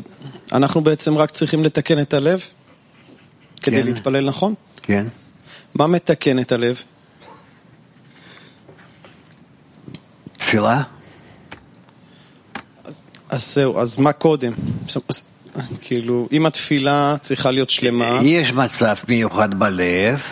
אנחנו 0.52 0.81
בעצם 0.81 1.18
רק 1.18 1.31
צריכים 1.31 1.64
לתקן 1.64 2.00
את 2.00 2.14
הלב 2.14 2.44
כדי 3.62 3.83
כן. 3.83 3.87
להתפלל 3.87 4.24
נכון? 4.24 4.55
כן. 4.83 5.07
מה 5.74 5.87
מתקן 5.87 6.38
את 6.38 6.52
הלב? 6.52 6.83
תפילה? 10.37 10.83
אז 13.29 13.55
זהו, 13.55 13.81
אז 13.81 13.98
מה 13.98 14.12
קודם? 14.12 14.52
כאילו, 15.80 16.28
אם 16.32 16.46
התפילה 16.46 17.16
צריכה 17.22 17.50
להיות 17.50 17.70
שלמה, 17.70 18.20
יש 18.22 18.52
מצב 18.52 18.94
מיוחד 19.08 19.54
בלב, 19.54 20.22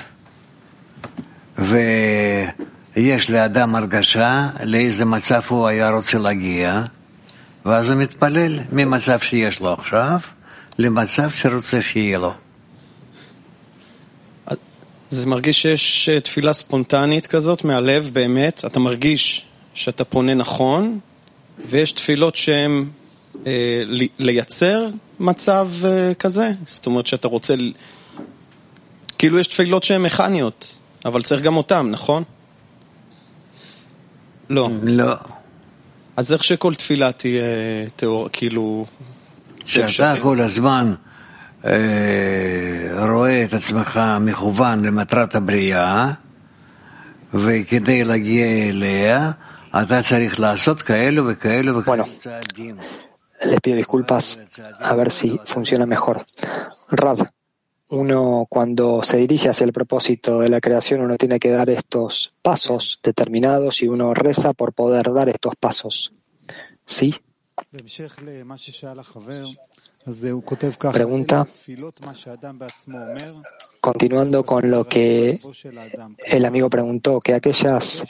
ויש 1.59 3.31
לאדם 3.31 3.75
הרגשה 3.75 4.49
לאיזה 4.65 5.05
מצב 5.05 5.41
הוא 5.49 5.67
היה 5.67 5.91
רוצה 5.91 6.19
להגיע, 6.19 6.83
ואז 7.67 7.91
הוא 7.91 7.97
מתפלל 8.03 8.59
ממצב 8.73 9.19
שיש 9.21 9.61
לו 9.61 9.73
עכשיו 9.73 10.19
למצב 10.79 11.31
שרוצה 11.31 11.83
שיהיה 11.83 12.19
לו. 12.19 12.33
זה 15.09 15.27
מרגיש 15.27 15.63
שיש 15.63 16.09
אה, 16.09 16.21
תפילה 16.21 16.53
ספונטנית 16.53 17.27
כזאת 17.27 17.65
מהלב 17.65 18.11
באמת, 18.13 18.65
אתה 18.67 18.81
מרגיש 18.81 19.45
שאתה 19.75 20.05
פונה 20.05 20.35
נכון, 20.35 20.99
ויש 21.69 21.93
תפילות 21.93 22.37
שהן 22.37 22.85
אה, 23.47 23.53
לי- 23.87 24.09
לייצר 24.19 24.87
מצב 25.21 25.69
אה, 25.85 26.15
כזה, 26.15 26.51
זאת 26.67 26.87
אומרת 26.87 27.07
שאתה 27.07 27.29
רוצה, 27.29 27.55
כאילו 29.19 29.39
יש 29.39 29.47
תפילות 29.47 29.83
שהן 29.83 30.03
מכניות, 30.03 30.79
אבל 31.05 31.23
צריך 31.23 31.43
גם 31.43 31.57
אותן, 31.57 31.91
נכון? 31.91 32.23
לא. 34.51 34.69
לא. 34.83 35.15
אז 36.17 36.33
איך 36.33 36.45
שכל 36.45 36.75
תפילה 36.75 37.13
תהיה 37.13 37.43
תיאור, 37.97 38.29
כאילו... 38.33 38.87
שאתה 39.67 39.85
אפשרי? 39.85 40.21
כל 40.23 40.41
הזמן 40.41 40.95
אה, 41.65 43.07
רואה 43.09 43.45
את 43.45 43.55
עצמך 43.55 44.01
מכוון 44.21 44.85
למטרת 44.85 45.35
הבריאה, 45.35 46.13
וכדי 47.35 48.05
להגיע 48.05 48.47
אליה, 48.47 49.31
אתה 49.83 50.03
צריך 50.03 50.41
לעשות 50.41 50.83
כאלו 50.83 51.27
וכאלו 51.27 51.77
וכאלו 51.77 52.05
Bueno. 52.05 52.09
צעדים. 52.19 52.77
Les 53.47 53.61
pido 53.61 53.77
disculpas 53.77 54.41
a 54.81 54.95
ver 54.95 55.11
si 55.11 55.39
funciona 55.45 55.87
mejor. 55.87 56.27
Rab, 56.89 57.27
uno 57.89 58.47
cuando 58.49 59.03
se 59.03 59.19
dirige 59.19 59.49
hacia 59.49 59.65
el 59.65 59.73
propósito 59.73 60.41
de 60.41 60.49
la 60.49 60.61
creación, 60.61 61.01
uno 61.01 61.17
tiene 61.17 61.39
que 61.39 61.51
dar 61.51 61.71
estos 61.71 62.35
pasos 62.43 62.99
determinados 63.03 63.83
y 63.83 63.89
uno 63.89 64.15
reza 64.15 64.53
por 64.53 64.73
poder 64.73 65.13
dar 65.13 65.29
estos 65.29 65.55
pasos. 65.57 66.13
¿Sí? 66.85 67.15
Pregunta. 70.93 71.47
Continuando 73.81 74.45
con 74.45 74.71
lo 74.71 74.87
que 74.87 75.39
el 76.27 76.45
amigo 76.45 76.69
preguntó, 76.69 77.21
que 77.21 77.35
aquellas 77.35 78.05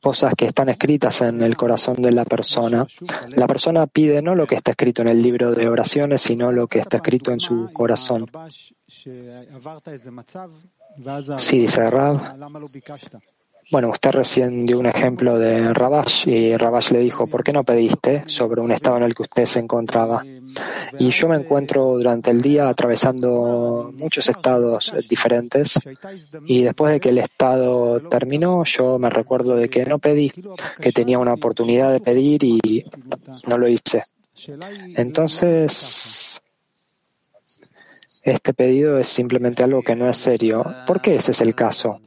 cosas 0.00 0.34
que 0.36 0.46
están 0.46 0.68
escritas 0.68 1.20
en 1.22 1.42
el 1.42 1.56
corazón 1.56 1.96
de 1.96 2.12
la 2.12 2.24
persona. 2.24 2.86
La 3.36 3.46
persona 3.46 3.86
pide 3.86 4.22
no 4.22 4.34
lo 4.34 4.46
que 4.46 4.54
está 4.56 4.72
escrito 4.72 5.02
en 5.02 5.08
el 5.08 5.22
libro 5.22 5.52
de 5.52 5.68
oraciones, 5.68 6.22
sino 6.22 6.52
lo 6.52 6.66
que 6.66 6.78
está 6.80 6.98
escrito 6.98 7.32
en 7.32 7.40
su 7.40 7.70
corazón. 7.72 8.26
Sí, 11.38 11.58
dice 11.58 11.90
Rab. 11.90 12.36
Bueno, 13.70 13.90
usted 13.90 14.10
recién 14.10 14.66
dio 14.66 14.78
un 14.78 14.86
ejemplo 14.86 15.38
de 15.38 15.72
Rabash 15.72 16.28
y 16.28 16.56
Rabash 16.56 16.90
le 16.92 17.00
dijo, 17.00 17.26
¿por 17.26 17.42
qué 17.42 17.52
no 17.52 17.64
pediste 17.64 18.24
sobre 18.26 18.60
un 18.60 18.72
estado 18.72 18.98
en 18.98 19.04
el 19.04 19.14
que 19.14 19.22
usted 19.22 19.46
se 19.46 19.60
encontraba? 19.60 20.22
Y 20.98 21.10
yo 21.10 21.28
me 21.28 21.36
encuentro 21.36 21.94
durante 21.94 22.30
el 22.30 22.42
día 22.42 22.68
atravesando 22.68 23.90
muchos 23.96 24.28
estados 24.28 24.92
diferentes 25.08 25.78
y 26.46 26.62
después 26.62 26.92
de 26.92 27.00
que 27.00 27.08
el 27.08 27.18
estado 27.18 28.00
terminó, 28.08 28.64
yo 28.64 28.98
me 28.98 29.10
recuerdo 29.10 29.56
de 29.56 29.68
que 29.68 29.84
no 29.86 29.98
pedí, 29.98 30.30
que 30.80 30.92
tenía 30.92 31.18
una 31.18 31.34
oportunidad 31.34 31.90
de 31.92 32.00
pedir 32.00 32.44
y 32.44 32.84
no 33.46 33.58
lo 33.58 33.66
hice. 33.66 34.04
Entonces, 34.96 36.40
este 38.22 38.54
pedido 38.54 38.98
es 38.98 39.08
simplemente 39.08 39.64
algo 39.64 39.82
que 39.82 39.96
no 39.96 40.08
es 40.08 40.16
serio. 40.16 40.64
¿Por 40.86 41.00
qué 41.00 41.16
ese 41.16 41.32
es 41.32 41.40
el 41.40 41.54
caso? 41.54 42.00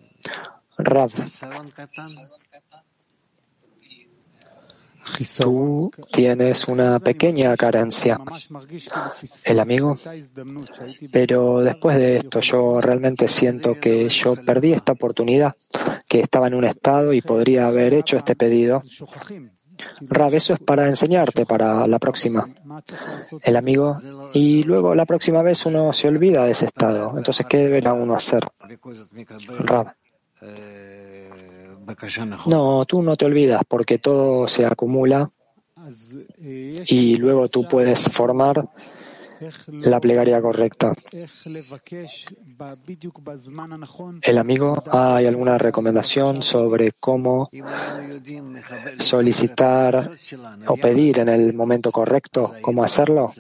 Rab, 0.78 1.12
tú 5.38 5.92
tienes 6.12 6.68
una 6.68 7.00
pequeña 7.00 7.56
carencia, 7.56 8.20
el 9.44 9.60
amigo, 9.60 9.96
pero 11.12 11.62
después 11.62 11.98
de 11.98 12.18
esto 12.18 12.42
yo 12.42 12.82
realmente 12.82 13.28
siento 13.28 13.76
que 13.76 14.08
yo 14.10 14.36
perdí 14.46 14.74
esta 14.74 14.92
oportunidad, 14.94 15.54
que 16.08 16.20
estaba 16.20 16.48
en 16.48 16.56
un 16.56 16.66
estado 16.66 17.14
y 17.14 17.22
podría 17.22 17.68
haber 17.68 17.94
hecho 17.94 18.18
este 18.18 18.36
pedido. 18.36 18.84
Rab, 20.02 20.34
eso 20.34 20.54
es 20.54 20.60
para 20.60 20.88
enseñarte 20.88 21.46
para 21.46 21.86
la 21.88 22.00
próxima, 22.00 22.50
el 23.44 23.56
amigo, 23.56 24.00
y 24.34 24.64
luego 24.64 24.96
la 24.96 25.06
próxima 25.06 25.44
vez 25.44 25.66
uno 25.66 25.94
se 25.94 26.08
olvida 26.08 26.46
de 26.46 26.52
ese 26.52 26.66
estado. 26.66 27.14
Entonces, 27.18 27.46
¿qué 27.48 27.58
deberá 27.58 27.94
uno 27.94 28.16
hacer? 28.16 28.44
Rab, 29.60 29.94
no, 32.46 32.86
tú 32.86 33.02
no 33.02 33.16
te 33.16 33.26
olvidas 33.26 33.62
porque 33.68 33.98
todo 33.98 34.48
se 34.48 34.66
acumula 34.66 35.32
y 36.88 37.16
luego 37.16 37.48
tú 37.48 37.68
puedes 37.68 38.10
formar 38.10 38.68
la 39.70 40.00
plegaria 40.00 40.42
correcta. 40.42 40.94
El 44.22 44.38
amigo, 44.38 44.84
¿hay 44.92 45.28
alguna 45.28 45.58
recomendación 45.58 46.42
sobre 46.42 46.92
cómo 47.00 47.50
solicitar 49.00 50.10
o 50.68 50.78
pedir 50.78 51.20
en 51.20 51.30
el 51.30 51.54
momento 51.54 51.92
correcto? 51.92 52.54
¿Cómo 52.62 52.84
hacerlo? 52.84 53.34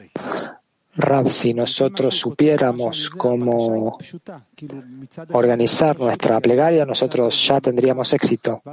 Rab, 0.98 1.30
si 1.30 1.54
nosotros 1.54 2.16
supiéramos 2.16 3.12
cómo 3.12 4.00
organizar 5.32 6.00
nuestra 6.00 6.39
plegaria, 6.39 6.86
nosotros 6.86 7.48
ya 7.48 7.62
tendríamos 7.62 8.12
éxito. 8.14 8.64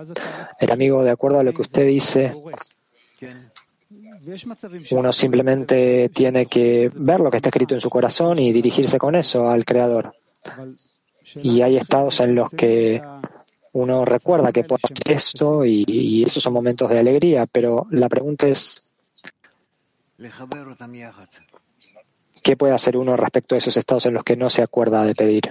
El 0.58 0.70
amigo, 0.70 1.04
de 1.04 1.10
acuerdo 1.10 1.40
a 1.40 1.42
lo 1.42 1.52
que 1.52 1.62
usted 1.62 1.86
dice, 1.86 2.34
uno 4.90 5.12
simplemente 5.12 6.08
tiene 6.08 6.46
que 6.46 6.90
ver 6.94 7.20
lo 7.20 7.30
que 7.30 7.36
está 7.36 7.50
escrito 7.50 7.74
en 7.74 7.80
su 7.80 7.90
corazón 7.90 8.38
y 8.38 8.52
dirigirse 8.52 8.98
con 8.98 9.14
eso 9.14 9.46
al 9.48 9.66
Creador. 9.66 10.14
Y 11.36 11.60
hay 11.60 11.76
estados 11.76 12.20
en 12.20 12.34
los 12.34 12.50
que 12.50 13.02
uno 13.72 14.04
recuerda 14.06 14.50
que 14.50 14.64
puede 14.64 14.80
hacer 14.84 15.12
esto 15.12 15.64
y, 15.64 15.84
y 15.86 16.24
esos 16.24 16.42
son 16.42 16.54
momentos 16.54 16.88
de 16.88 17.00
alegría, 17.00 17.44
pero 17.46 17.86
la 17.90 18.08
pregunta 18.08 18.46
es, 18.46 18.94
¿Qué 22.44 22.58
puede 22.58 22.74
hacer 22.74 22.98
uno 22.98 23.16
respecto 23.16 23.54
a 23.54 23.58
esos 23.58 23.74
estados 23.78 24.04
en 24.04 24.12
los 24.12 24.22
que 24.22 24.36
no 24.36 24.50
se 24.50 24.60
acuerda 24.60 25.02
de 25.02 25.14
pedir? 25.14 25.44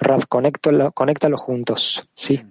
Raf, 0.00 0.24
conéctalo, 0.28 0.90
conéctalos 0.90 1.40
juntos, 1.40 2.08
¿sí? 2.12 2.42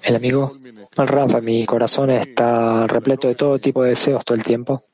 El 0.00 0.14
amigo, 0.14 0.56
Rafa, 0.96 1.40
mi 1.40 1.66
corazón 1.66 2.10
está 2.10 2.86
repleto 2.86 3.26
de 3.26 3.34
todo 3.34 3.58
tipo 3.58 3.82
de 3.82 3.90
deseos 3.90 4.24
todo 4.24 4.36
el 4.36 4.44
tiempo. 4.44 4.84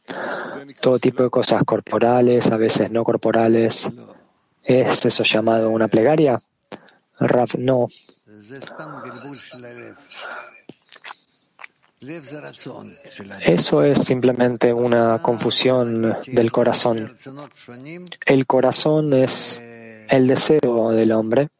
Todo 0.81 0.99
tipo 0.99 1.25
de 1.25 1.29
cosas 1.29 1.63
corporales, 1.65 2.51
a 2.51 2.57
veces 2.57 2.91
no 2.91 3.05
corporales. 3.05 3.87
¿Es 4.63 5.05
eso 5.05 5.25
llamado 5.25 5.69
una 5.69 5.89
plegaria? 5.89 6.41
Raf, 7.19 7.57
no. 7.57 7.89
Eso 13.41 13.83
es 13.83 13.99
simplemente 14.05 14.73
una 14.73 15.21
confusión 15.21 16.17
del 16.27 16.51
corazón. 16.51 17.15
El 18.25 18.47
corazón 18.47 19.13
es 19.13 19.61
el 20.09 20.27
deseo 20.27 20.91
del 20.93 21.13
hombre. 21.13 21.51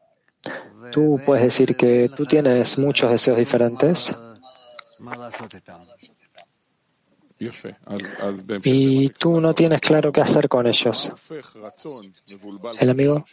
Tú 0.91 1.21
puedes 1.25 1.43
decir 1.43 1.75
que 1.75 2.09
tú 2.15 2.25
tienes 2.25 2.77
muchos 2.77 3.11
deseos 3.11 3.37
diferentes. 3.37 4.13
Y 8.63 9.09
tú 9.09 9.41
no 9.41 9.53
tienes 9.53 9.81
claro 9.81 10.11
qué 10.11 10.21
hacer 10.21 10.47
con 10.47 10.67
ellos. 10.67 11.11
El 12.79 12.89
amigo. 12.89 13.25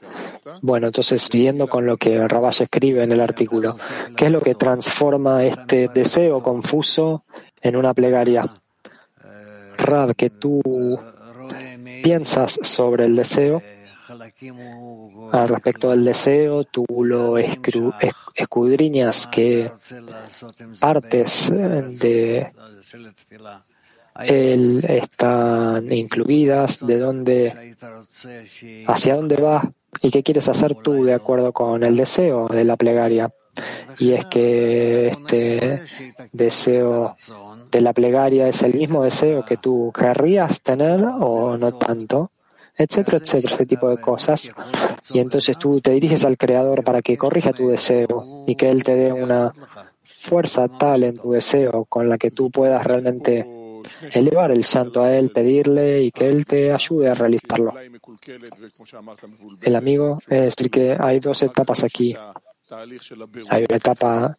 Bueno, 0.63 0.87
entonces, 0.87 1.23
siguiendo 1.23 1.69
con 1.69 1.85
lo 1.85 1.97
que 1.97 2.27
Rabash 2.27 2.63
escribe 2.63 3.03
en 3.03 3.13
el 3.13 3.21
artículo, 3.21 3.77
¿qué 4.17 4.27
es 4.27 4.31
lo 4.31 4.41
que 4.41 4.55
transforma 4.55 5.45
este 5.45 5.89
deseo 5.89 6.43
confuso 6.43 7.23
en 7.61 7.77
una 7.77 7.93
plegaria? 7.93 8.47
Rab, 9.77 10.15
que 10.17 10.31
tú 10.31 10.99
piensas 12.03 12.59
sobre 12.63 13.05
el 13.05 13.15
deseo. 13.15 13.61
Al 15.33 15.49
respecto 15.49 15.91
del 15.91 16.05
deseo, 16.05 16.65
tú 16.65 16.87
lo 16.89 17.37
escudriñas 17.37 19.27
que 19.27 19.71
partes 20.81 21.51
de 21.51 22.53
él 24.25 24.85
están 24.89 25.93
incluidas, 25.93 26.85
de 26.85 26.99
dónde, 26.99 27.77
hacia 28.87 29.17
dónde 29.17 29.37
vas 29.37 29.67
y 30.01 30.11
qué 30.11 30.23
quieres 30.23 30.49
hacer 30.49 30.75
tú 30.75 31.05
de 31.05 31.15
acuerdo 31.15 31.53
con 31.53 31.83
el 31.85 31.97
deseo 31.97 32.49
de 32.49 32.65
la 32.65 32.77
plegaria. 32.77 33.31
Y 33.99 34.13
es 34.13 34.25
que 34.27 35.09
este 35.09 35.83
deseo 36.33 37.17
de 37.71 37.81
la 37.81 37.93
plegaria 37.93 38.49
es 38.49 38.63
el 38.63 38.75
mismo 38.75 39.03
deseo 39.03 39.45
que 39.45 39.57
tú 39.57 39.93
querrías 39.97 40.63
tener 40.63 41.05
o 41.05 41.57
no 41.57 41.73
tanto, 41.73 42.31
etcétera, 42.77 43.19
etcétera, 43.19 43.53
este 43.53 43.67
tipo 43.67 43.89
de 43.89 44.01
cosas. 44.01 44.51
Y 45.11 45.19
entonces 45.19 45.59
tú 45.59 45.81
te 45.81 45.91
diriges 45.91 46.25
al 46.25 46.39
Creador 46.39 46.85
para 46.85 47.03
que 47.03 47.17
corrija 47.17 47.53
tu 47.53 47.69
deseo 47.69 48.45
y 48.47 48.55
que 48.55 48.71
Él 48.71 48.85
te 48.85 48.95
dé 48.95 49.13
una 49.13 49.51
fuerza 50.05 50.69
tal 50.69 51.03
en 51.05 51.19
tu 51.19 51.33
deseo 51.33 51.85
con 51.87 52.09
la 52.09 52.19
que 52.19 52.31
tú 52.31 52.51
puedas 52.51 52.85
realmente 52.85 53.58
elevar 54.13 54.51
el 54.51 54.65
santo 54.65 55.03
a 55.03 55.15
Él, 55.15 55.31
pedirle 55.31 56.03
y 56.03 56.11
que 56.11 56.29
Él 56.29 56.45
te 56.47 56.73
ayude 56.73 57.09
a 57.09 57.15
realizarlo. 57.15 57.73
El 59.61 59.77
amigo, 59.77 60.19
es 60.29 60.57
decir, 60.57 60.71
que 60.71 60.97
hay 60.99 61.21
dos 61.21 61.43
etapas 61.43 61.85
aquí. 61.85 62.15
Hay 62.71 63.65
una 63.67 63.77
etapa 63.77 64.37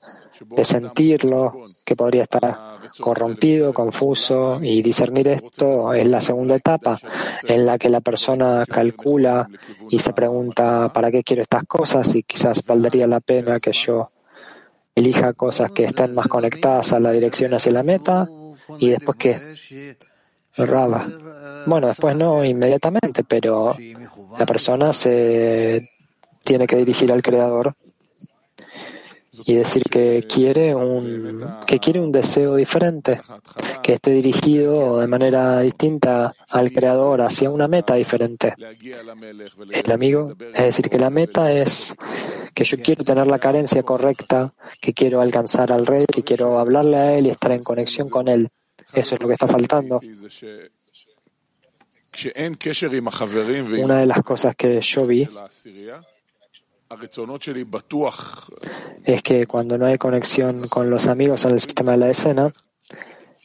de 0.56 0.64
sentirlo, 0.64 1.64
que 1.84 1.96
podría 1.96 2.24
estar 2.24 2.80
corrompido, 3.00 3.74
confuso, 3.74 4.60
y 4.62 4.84
discernir 4.84 5.30
esto 5.30 5.94
es 5.94 6.06
la 6.06 6.22
segunda 6.22 6.56
etapa, 6.56 7.00
en 7.44 7.66
la 7.66 7.80
que 7.80 7.90
la 7.90 8.02
persona 8.02 8.66
calcula 8.68 9.50
y 9.90 9.98
se 9.98 10.14
pregunta, 10.14 10.92
¿para 10.94 11.10
qué 11.10 11.24
quiero 11.24 11.42
estas 11.42 11.64
cosas? 11.64 12.14
Y 12.14 12.22
quizás 12.22 12.64
valdría 12.64 13.08
la 13.08 13.20
pena 13.20 13.60
que 13.60 13.72
yo 13.74 14.12
elija 14.94 15.34
cosas 15.34 15.72
que 15.72 15.86
estén 15.86 16.14
más 16.14 16.28
conectadas 16.28 16.94
a 16.94 17.00
la 17.00 17.12
dirección 17.12 17.54
hacia 17.54 17.72
la 17.72 17.84
meta, 17.84 18.28
¿Y 18.78 18.90
después 18.90 19.18
qué? 19.18 19.96
Raba. 20.56 21.08
Bueno, 21.66 21.88
después 21.88 22.16
no 22.16 22.44
inmediatamente, 22.44 23.24
pero 23.24 23.76
la 24.38 24.46
persona 24.46 24.94
se 24.94 25.90
tiene 26.44 26.68
que 26.68 26.76
dirigir 26.78 27.12
al 27.12 27.22
Creador 27.22 27.76
y 29.46 29.56
decir 29.56 29.84
que 29.84 30.26
quiere 30.28 30.76
un 30.76 31.46
que 31.66 31.80
quiere 31.80 32.00
un 32.00 32.12
deseo 32.12 32.56
diferente, 32.56 33.22
que 33.82 33.94
esté 33.94 34.12
dirigido 34.12 35.00
de 35.00 35.08
manera 35.08 35.60
distinta 35.62 36.34
al 36.50 36.72
creador 36.72 37.22
hacia 37.22 37.50
una 37.50 37.68
meta 37.68 37.96
diferente. 37.96 38.56
El 39.72 39.92
amigo, 39.92 40.34
es 40.54 40.64
decir, 40.64 40.90
que 40.90 41.00
la 41.00 41.10
meta 41.10 41.52
es 41.52 41.96
que 42.54 42.64
yo 42.64 42.78
quiero 42.82 43.04
tener 43.04 43.28
la 43.28 43.40
carencia 43.40 43.84
correcta, 43.84 44.54
que 44.82 44.94
quiero 44.94 45.22
alcanzar 45.22 45.72
al 45.72 45.86
rey, 45.86 46.06
que 46.06 46.24
quiero 46.24 46.60
hablarle 46.60 46.98
a 46.98 47.14
él 47.14 47.28
y 47.28 47.30
estar 47.30 47.52
en 47.52 47.64
conexión 47.64 48.10
con 48.10 48.28
él. 48.28 48.50
Eso 48.94 49.16
es 49.16 49.22
lo 49.22 49.28
que 49.28 49.34
está 49.34 49.48
faltando. 49.48 50.00
Una 53.84 54.00
de 54.00 54.06
las 54.06 54.24
cosas 54.24 54.56
que 54.56 54.82
yo 54.82 55.06
vi 55.06 55.28
es 59.04 59.22
que 59.24 59.46
cuando 59.46 59.78
no 59.78 59.86
hay 59.86 59.98
conexión 59.98 60.68
con 60.68 60.90
los 60.90 61.08
amigos 61.08 61.46
en 61.46 61.52
el 61.52 61.60
sistema 61.60 61.92
de 61.92 61.98
la 61.98 62.10
escena, 62.10 62.52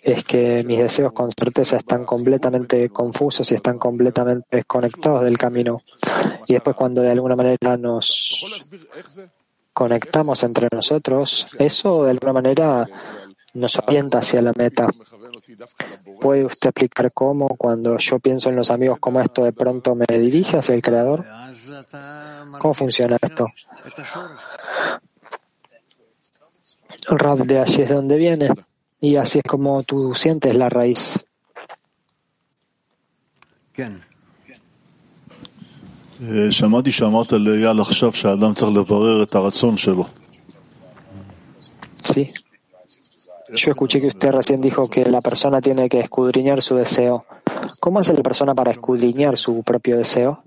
es 0.05 0.23
que 0.25 0.63
mis 0.65 0.79
deseos 0.79 1.13
con 1.13 1.31
certeza 1.33 1.79
están 1.79 2.05
completamente 2.05 2.91
confusos 2.91 3.51
y 3.51 3.55
están 3.55 3.79
completamente 3.79 4.59
desconectados 4.59 5.25
del 5.25 5.39
camino. 5.39 5.81
Y 6.47 6.53
después 6.55 6.77
cuando 6.77 7.01
de 7.01 7.11
alguna 7.11 7.37
manera 7.37 7.77
nos 7.79 8.45
conectamos 9.73 10.43
entre 10.43 10.69
nosotros, 10.71 11.47
eso 11.59 12.05
de 12.05 12.11
alguna 12.11 12.35
manera 12.35 12.87
nos 13.55 13.77
orienta 13.77 14.19
hacia 14.19 14.43
la 14.43 14.53
meta. 14.57 14.89
¿Puede 16.22 16.46
usted 16.46 16.70
explicar 16.70 17.12
cómo, 17.14 17.48
cuando 17.50 17.98
yo 17.98 18.20
pienso 18.20 18.50
en 18.50 18.56
los 18.56 18.72
amigos, 18.72 19.00
cómo 19.00 19.20
esto 19.22 19.44
de 19.44 19.54
pronto 19.54 19.96
me 19.96 20.06
dirige 20.06 20.58
hacia 20.58 20.76
el 20.76 20.82
Creador? 20.82 21.26
¿Cómo 22.60 22.74
funciona 22.74 23.18
esto? 23.22 23.48
El 27.10 27.20
rap 27.20 27.40
de 27.40 27.60
allí 27.60 27.82
es 27.82 27.90
de 27.90 27.96
donde 27.96 28.18
viene 28.18 28.50
y 29.02 29.16
así 29.16 29.40
es 29.40 29.44
como 29.44 29.84
tú 29.84 30.14
sientes 30.16 30.56
la 30.56 30.70
raíz. 30.70 31.20
שמעתי 36.52 36.92
שאמרת 36.92 37.32
לאייל 37.32 37.80
עכשיו 37.82 38.12
שהאדם 38.14 38.54
צריך 38.54 38.72
לברר 38.76 39.24
את 39.24 39.36
הרצון 39.36 39.78
שלו. 39.78 40.06
Sí. 42.04 42.32
yo 43.55 43.71
escuché 43.71 44.01
que 44.01 44.09
usted 44.09 44.33
recién 44.33 44.61
dijo 44.61 44.89
que 44.89 45.05
la 45.05 45.21
persona 45.21 45.61
tiene 45.61 45.89
que 45.89 46.01
escudriñar 46.01 46.63
su 46.63 46.77
deseo. 46.77 47.25
¿Cómo 47.81 47.99
hace 47.99 48.15
la 48.15 48.23
persona 48.23 48.55
para 48.55 48.71
escudriñar 48.71 49.37
su 49.37 49.63
propio 49.63 49.97
deseo? 49.97 50.43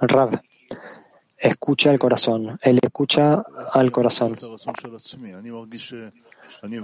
Rab, 0.00 0.40
escucha 1.38 1.92
el 1.92 1.98
corazón. 1.98 2.58
Él 2.62 2.78
escucha 2.82 3.44
al 3.72 3.92
corazón. 3.92 4.36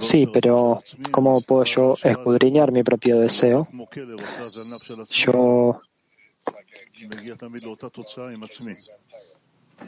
Sí, 0.01 0.27
pero 0.33 0.83
¿cómo 1.11 1.41
puedo 1.41 1.65
yo 1.65 1.95
escudriñar 2.03 2.73
mi 2.73 2.83
propio 2.83 3.21
deseo? 3.21 3.69
Yo 5.11 5.79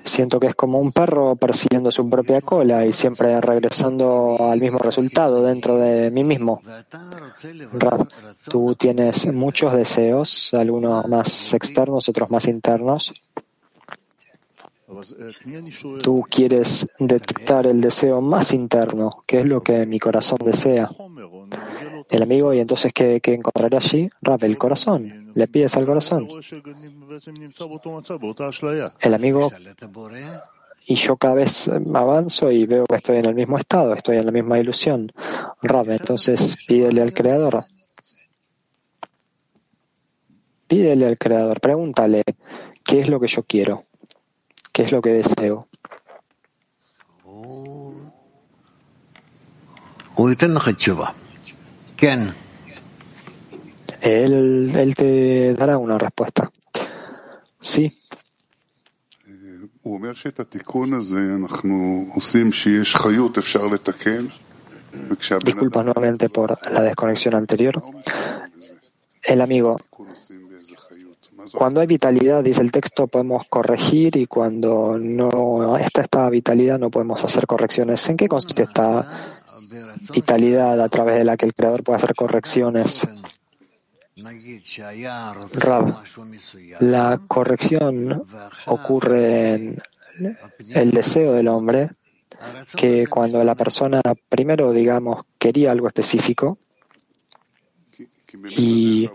siento 0.04 0.40
que 0.40 0.48
es 0.48 0.54
como 0.54 0.78
un 0.78 0.92
perro 0.92 1.36
persiguiendo 1.36 1.90
su 1.90 2.08
propia 2.08 2.40
cola 2.40 2.86
y 2.86 2.92
siempre 2.92 3.40
regresando 3.40 4.36
al 4.40 4.60
mismo 4.60 4.78
resultado 4.78 5.42
dentro 5.42 5.76
de 5.76 6.10
mí 6.10 6.24
mismo. 6.24 6.62
Rab, 7.72 8.08
tú 8.48 8.74
tienes 8.74 9.32
muchos 9.32 9.74
deseos, 9.74 10.52
algunos 10.54 11.06
más 11.08 11.54
externos, 11.54 12.08
otros 12.08 12.30
más 12.30 12.48
internos. 12.48 13.14
Tú 16.02 16.24
quieres 16.28 16.86
detectar 16.98 17.66
el 17.66 17.80
deseo 17.80 18.20
más 18.20 18.52
interno, 18.52 19.22
que 19.26 19.40
es 19.40 19.46
lo 19.46 19.62
que 19.62 19.86
mi 19.86 19.98
corazón 19.98 20.38
desea. 20.44 20.88
El 22.12 22.22
amigo, 22.22 22.52
y 22.52 22.60
entonces, 22.60 22.92
¿qué, 22.92 23.22
qué 23.22 23.32
encontraré 23.32 23.74
allí? 23.74 24.06
Rab, 24.20 24.44
el 24.44 24.58
corazón. 24.58 25.32
Le 25.34 25.48
pides 25.48 25.74
al 25.78 25.86
corazón. 25.86 26.28
El 29.00 29.14
amigo, 29.14 29.50
y 30.84 30.94
yo 30.94 31.16
cada 31.16 31.36
vez 31.36 31.70
avanzo 31.94 32.50
y 32.50 32.66
veo 32.66 32.84
que 32.84 32.96
estoy 32.96 33.16
en 33.16 33.24
el 33.24 33.34
mismo 33.34 33.56
estado, 33.56 33.94
estoy 33.94 34.18
en 34.18 34.26
la 34.26 34.32
misma 34.32 34.58
ilusión. 34.58 35.10
Rab, 35.62 35.88
entonces 35.88 36.58
pídele 36.66 37.00
al 37.00 37.14
Creador. 37.14 37.64
Pídele 40.66 41.06
al 41.06 41.16
Creador, 41.16 41.60
pregúntale, 41.60 42.24
¿qué 42.84 43.00
es 43.00 43.08
lo 43.08 43.20
que 43.20 43.26
yo 43.26 43.42
quiero? 43.44 43.86
¿Qué 44.70 44.82
es 44.82 44.92
lo 44.92 45.00
que 45.00 45.14
deseo? 45.14 45.66
Él, 54.00 54.72
él 54.74 54.94
te 54.96 55.54
dará 55.54 55.78
una 55.78 55.98
respuesta. 55.98 56.50
Sí. 57.60 57.96
Disculpa 65.44 65.84
nuevamente 65.84 66.28
por 66.28 66.58
la 66.72 66.82
desconexión 66.82 67.36
anterior. 67.36 67.80
El 69.22 69.40
amigo, 69.40 69.80
cuando 71.54 71.80
hay 71.80 71.86
vitalidad, 71.86 72.42
dice 72.42 72.62
el 72.62 72.72
texto, 72.72 73.06
podemos 73.06 73.46
corregir 73.48 74.16
y 74.16 74.26
cuando 74.26 74.98
no 74.98 75.76
está 75.76 76.02
esta 76.02 76.28
vitalidad 76.30 76.80
no 76.80 76.90
podemos 76.90 77.24
hacer 77.24 77.46
correcciones. 77.46 78.08
¿En 78.08 78.16
qué 78.16 78.26
consiste 78.26 78.64
esta 78.64 79.41
vitalidad 80.12 80.80
a 80.80 80.88
través 80.88 81.16
de 81.16 81.24
la 81.24 81.36
que 81.36 81.46
el 81.46 81.54
Creador 81.54 81.82
puede 81.82 81.96
hacer 81.96 82.14
correcciones. 82.14 83.06
Rab, 85.54 86.02
la 86.80 87.20
corrección 87.26 88.24
ocurre 88.66 89.54
en 89.54 89.82
el 90.74 90.90
deseo 90.90 91.32
del 91.32 91.48
hombre, 91.48 91.90
que 92.76 93.06
cuando 93.06 93.42
la 93.42 93.54
persona 93.54 94.00
primero, 94.28 94.72
digamos, 94.72 95.24
quería 95.38 95.72
algo 95.72 95.86
específico, 95.86 96.58
y 98.50 99.10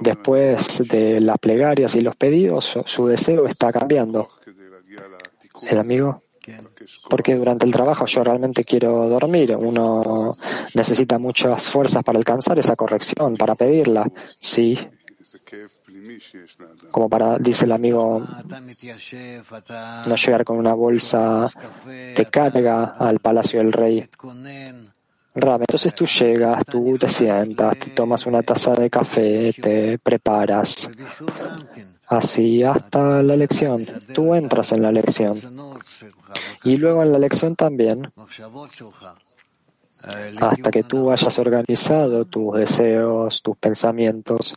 después 0.00 0.82
de 0.88 1.20
las 1.20 1.38
plegarias 1.38 1.94
y 1.94 2.00
los 2.00 2.16
pedidos, 2.16 2.78
su 2.84 3.06
deseo 3.06 3.46
está 3.46 3.72
cambiando. 3.72 4.28
El 5.68 5.78
amigo 5.78 6.21
porque 7.08 7.34
durante 7.34 7.66
el 7.66 7.72
trabajo 7.72 8.06
yo 8.06 8.24
realmente 8.24 8.64
quiero 8.64 9.08
dormir. 9.08 9.56
Uno 9.56 10.36
necesita 10.74 11.18
muchas 11.18 11.62
fuerzas 11.64 12.02
para 12.02 12.18
alcanzar 12.18 12.58
esa 12.58 12.76
corrección, 12.76 13.36
para 13.36 13.54
pedirla, 13.54 14.10
sí. 14.38 14.78
Como 16.90 17.08
para, 17.08 17.38
dice 17.38 17.64
el 17.64 17.72
amigo, 17.72 18.22
no 20.06 20.16
llegar 20.16 20.44
con 20.44 20.58
una 20.58 20.74
bolsa 20.74 21.48
de 21.86 22.28
carga 22.30 22.96
al 22.98 23.18
palacio 23.18 23.58
del 23.60 23.72
rey. 23.72 24.08
Rab, 25.34 25.62
entonces 25.62 25.94
tú 25.94 26.04
llegas, 26.04 26.62
tú 26.66 26.98
te 26.98 27.08
sientas, 27.08 27.78
te 27.78 27.90
tomas 27.90 28.26
una 28.26 28.42
taza 28.42 28.74
de 28.74 28.90
café, 28.90 29.52
te 29.54 29.98
preparas. 29.98 30.90
Así 32.12 32.62
hasta 32.62 33.22
la 33.22 33.36
lección. 33.36 33.86
Tú 34.12 34.34
entras 34.34 34.72
en 34.72 34.82
la 34.82 34.92
lección. 34.92 35.40
Y 36.62 36.76
luego 36.76 37.02
en 37.02 37.10
la 37.10 37.18
lección 37.18 37.56
también, 37.56 38.12
hasta 40.38 40.70
que 40.70 40.82
tú 40.82 41.10
hayas 41.10 41.38
organizado 41.38 42.26
tus 42.26 42.58
deseos, 42.58 43.40
tus 43.40 43.56
pensamientos, 43.56 44.54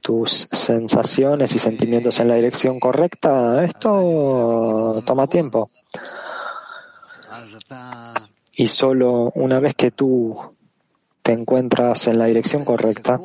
tus 0.00 0.48
sensaciones 0.50 1.54
y 1.54 1.60
sentimientos 1.60 2.18
en 2.18 2.26
la 2.26 2.34
dirección 2.34 2.80
correcta, 2.80 3.64
esto 3.64 5.00
toma 5.06 5.28
tiempo. 5.28 5.70
Y 8.56 8.66
solo 8.66 9.30
una 9.36 9.60
vez 9.60 9.74
que 9.76 9.92
tú 9.92 10.56
te 11.22 11.32
encuentras 11.32 12.08
en 12.08 12.18
la 12.18 12.26
dirección 12.26 12.64
correcta, 12.64 13.20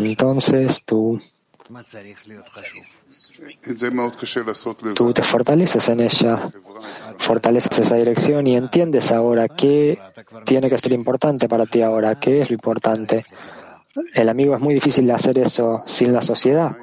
entonces 0.00 0.82
tú, 0.84 1.20
tú 4.94 5.12
te 5.12 5.22
fortaleces 5.22 5.88
en 5.88 6.00
ella, 6.00 6.50
fortaleces 7.18 7.78
esa 7.78 7.96
dirección 7.96 8.46
y 8.46 8.56
entiendes 8.56 9.12
ahora 9.12 9.48
qué 9.48 9.98
tiene 10.44 10.70
que 10.70 10.78
ser 10.78 10.92
importante 10.92 11.48
para 11.48 11.66
ti 11.66 11.82
ahora, 11.82 12.18
qué 12.18 12.40
es 12.40 12.50
lo 12.50 12.54
importante. 12.54 13.24
El 14.14 14.28
amigo 14.28 14.54
es 14.54 14.60
muy 14.60 14.74
difícil 14.74 15.10
hacer 15.10 15.38
eso 15.38 15.82
sin 15.86 16.12
la 16.12 16.22
sociedad. 16.22 16.76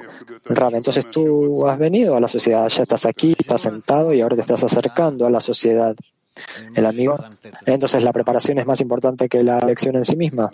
Entonces 0.72 1.10
tú 1.10 1.66
has 1.66 1.78
venido 1.78 2.16
a 2.16 2.20
la 2.20 2.28
sociedad, 2.28 2.68
ya 2.68 2.82
estás 2.82 3.06
aquí, 3.06 3.34
estás 3.38 3.62
sentado 3.62 4.12
y 4.12 4.20
ahora 4.20 4.36
te 4.36 4.42
estás 4.42 4.64
acercando 4.64 5.26
a 5.26 5.30
la 5.30 5.40
sociedad. 5.40 5.94
El 6.74 6.86
amigo, 6.86 7.16
entonces 7.66 8.02
la 8.02 8.12
preparación 8.12 8.58
es 8.58 8.66
más 8.66 8.80
importante 8.80 9.28
que 9.28 9.42
la 9.42 9.60
lección 9.60 9.96
en 9.96 10.04
sí 10.04 10.16
misma. 10.16 10.50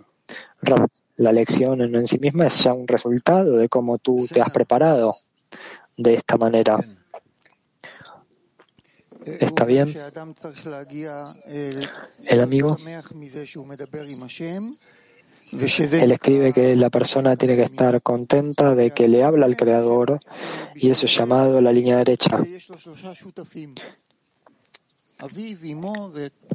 La 1.16 1.32
lección 1.32 1.80
en 1.82 1.94
en 1.94 2.06
sí 2.06 2.18
misma 2.18 2.46
es 2.46 2.62
ya 2.62 2.72
un 2.72 2.86
resultado 2.86 3.56
de 3.56 3.68
cómo 3.68 3.98
tú 3.98 4.26
te 4.30 4.40
has 4.40 4.50
preparado 4.50 5.14
de 5.96 6.14
esta 6.14 6.36
manera. 6.36 6.78
¿Está 9.24 9.64
bien? 9.64 9.94
El 12.26 12.40
amigo, 12.40 12.76
él 15.52 16.12
escribe 16.12 16.52
que 16.52 16.76
la 16.76 16.90
persona 16.90 17.36
tiene 17.36 17.56
que 17.56 17.64
estar 17.64 18.00
contenta 18.02 18.74
de 18.74 18.92
que 18.92 19.08
le 19.08 19.24
habla 19.24 19.46
al 19.46 19.56
Creador 19.56 20.20
y 20.74 20.90
eso 20.90 21.06
es 21.06 21.16
llamado 21.16 21.60
la 21.60 21.72
línea 21.72 21.96
derecha. 21.96 22.38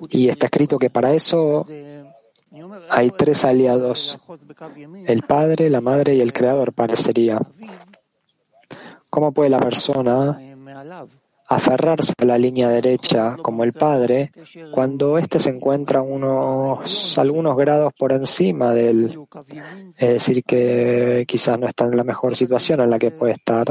Y 0.09 0.29
está 0.29 0.45
escrito 0.47 0.79
que 0.79 0.89
para 0.89 1.13
eso 1.13 1.65
hay 2.89 3.11
tres 3.11 3.43
aliados, 3.45 4.17
el 5.07 5.23
Padre, 5.23 5.69
la 5.69 5.81
Madre 5.81 6.15
y 6.15 6.21
el 6.21 6.33
Creador 6.33 6.73
parecería. 6.73 7.39
¿Cómo 9.09 9.31
puede 9.31 9.49
la 9.49 9.59
persona 9.59 10.37
aferrarse 11.47 12.13
a 12.17 12.25
la 12.25 12.37
línea 12.37 12.69
derecha 12.69 13.37
como 13.41 13.63
el 13.63 13.73
Padre 13.73 14.31
cuando 14.71 15.17
éste 15.17 15.39
se 15.39 15.51
encuentra 15.51 16.01
unos 16.01 17.17
algunos 17.17 17.55
grados 17.55 17.93
por 17.97 18.11
encima 18.13 18.71
de 18.71 18.89
él? 18.89 19.19
Es 19.97 20.09
decir, 20.09 20.43
que 20.43 21.25
quizás 21.27 21.59
no 21.59 21.67
está 21.67 21.85
en 21.85 21.97
la 21.97 22.03
mejor 22.03 22.35
situación 22.35 22.81
en 22.81 22.89
la 22.89 22.99
que 22.99 23.11
puede 23.11 23.33
estar 23.33 23.67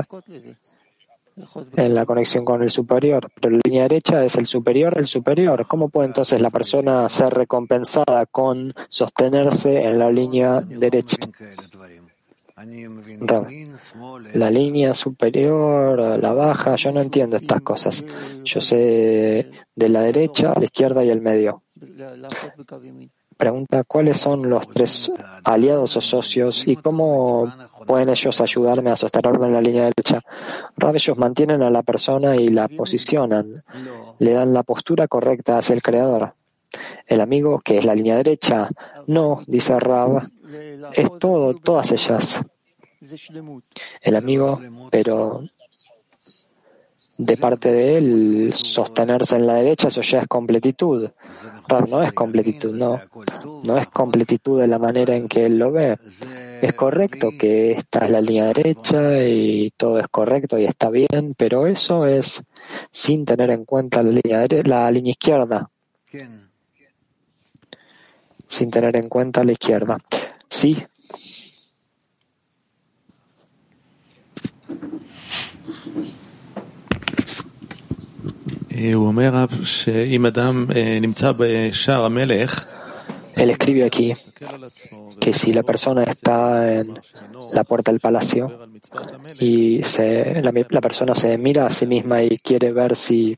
en 1.77 1.95
la 1.95 2.07
conexión 2.07 2.45
con 2.45 2.63
el 2.63 2.71
superior, 2.71 3.29
pero 3.41 3.57
la 3.57 3.61
línea 3.65 3.83
derecha 3.83 4.25
es 4.25 4.37
el 4.37 4.47
superior 4.47 4.95
del 4.95 5.07
superior. 5.07 5.67
¿Cómo 5.67 5.89
puede 5.89 6.09
entonces 6.09 6.41
la 6.41 6.51
persona 6.51 7.09
ser 7.09 7.33
recompensada 7.35 8.27
con 8.27 8.73
sostenerse 8.89 9.83
en 9.83 9.99
la 9.99 10.11
línea 10.11 10.61
derecha? 10.61 11.17
La 14.35 14.51
línea 14.51 14.95
superior, 14.95 15.99
la 15.99 16.33
baja, 16.33 16.77
yo 16.77 16.93
no 16.93 17.01
entiendo 17.01 17.37
estas 17.37 17.61
cosas. 17.63 18.05
Yo 18.45 18.61
sé 18.61 19.51
de 19.75 19.89
la 19.89 20.03
derecha, 20.03 20.55
la 20.57 20.65
izquierda 20.65 21.05
y 21.05 21.11
el 21.11 21.21
medio. 21.21 21.63
Pregunta 23.37 23.83
cuáles 23.83 24.19
son 24.19 24.49
los 24.49 24.69
tres 24.69 25.13
aliados 25.43 25.97
o 25.97 26.01
socios 26.01 26.69
y 26.69 26.77
cómo 26.77 27.53
pueden 27.85 28.09
ellos 28.09 28.41
ayudarme 28.41 28.91
a 28.91 28.97
sostenerme 28.97 29.47
en 29.47 29.53
la 29.53 29.61
línea 29.61 29.85
derecha. 29.85 30.21
Rab, 30.77 30.95
ellos 30.95 31.17
mantienen 31.17 31.63
a 31.63 31.71
la 31.71 31.83
persona 31.83 32.37
y 32.37 32.49
la 32.49 32.69
posicionan, 32.69 33.63
le 34.19 34.33
dan 34.33 34.53
la 34.53 34.63
postura 34.63 35.09
correcta 35.09 35.59
hacia 35.59 35.75
el 35.75 35.83
creador. 35.83 36.35
El 37.07 37.21
amigo, 37.21 37.61
que 37.61 37.79
es 37.79 37.85
la 37.85 37.95
línea 37.95 38.17
derecha, 38.17 38.69
no, 39.07 39.43
dice 39.47 39.79
Rab, 39.79 40.23
es 40.93 41.19
todo, 41.19 41.55
todas 41.55 41.93
ellas. 41.93 42.43
El 44.01 44.17
amigo, 44.17 44.61
pero 44.91 45.45
de 47.17 47.37
parte 47.37 47.73
de 47.73 47.97
él, 47.97 48.53
sostenerse 48.55 49.37
en 49.37 49.47
la 49.47 49.55
derecha, 49.55 49.89
eso 49.89 50.01
ya 50.01 50.21
es 50.21 50.27
completitud. 50.27 51.11
No 51.89 52.03
es 52.03 52.13
completitud, 52.13 52.75
no. 52.75 53.01
No 53.67 53.79
es 53.79 53.89
completitud 53.89 54.61
de 54.61 54.69
la 54.69 54.79
manera 54.79 55.17
en 55.17 55.29
que 55.29 55.47
él 55.47 55.59
lo 55.59 55.73
ve. 55.73 55.97
Es 56.61 56.75
correcto 56.75 57.31
que 57.39 57.73
esta 57.73 58.05
es 58.05 58.11
la 58.11 58.21
línea 58.21 58.47
derecha 58.47 59.23
y 59.23 59.71
todo 59.77 59.99
es 59.99 60.09
correcto 60.09 60.59
y 60.59 60.65
está 60.65 60.91
bien, 60.91 61.35
pero 61.37 61.67
eso 61.67 62.07
es 62.07 62.43
sin 62.91 63.25
tener 63.25 63.51
en 63.51 63.65
cuenta 63.65 64.03
la 64.03 64.11
línea, 64.11 64.47
la 64.65 64.91
línea 64.91 65.11
izquierda. 65.11 65.71
Sin 68.49 68.71
tener 68.71 68.97
en 68.97 69.09
cuenta 69.09 69.45
la 69.45 69.53
izquierda. 69.53 69.99
Sí, 70.49 70.85
Él 83.37 83.51
escribe 83.51 83.85
aquí 83.85 84.13
que 85.21 85.33
si 85.33 85.53
la 85.53 85.63
persona 85.63 86.03
está 86.03 86.73
en 86.73 86.99
la 87.53 87.63
puerta 87.63 87.93
del 87.93 88.01
palacio 88.01 88.59
y 89.39 89.83
se, 89.85 90.43
la, 90.43 90.81
persona 90.81 91.15
se 91.15 91.39
mira 91.39 91.67
a 91.67 91.71
sí 91.71 91.87
misma 91.87 92.23
y 92.23 92.39
quiere 92.39 92.73
ver 92.73 92.97
si, 92.97 93.37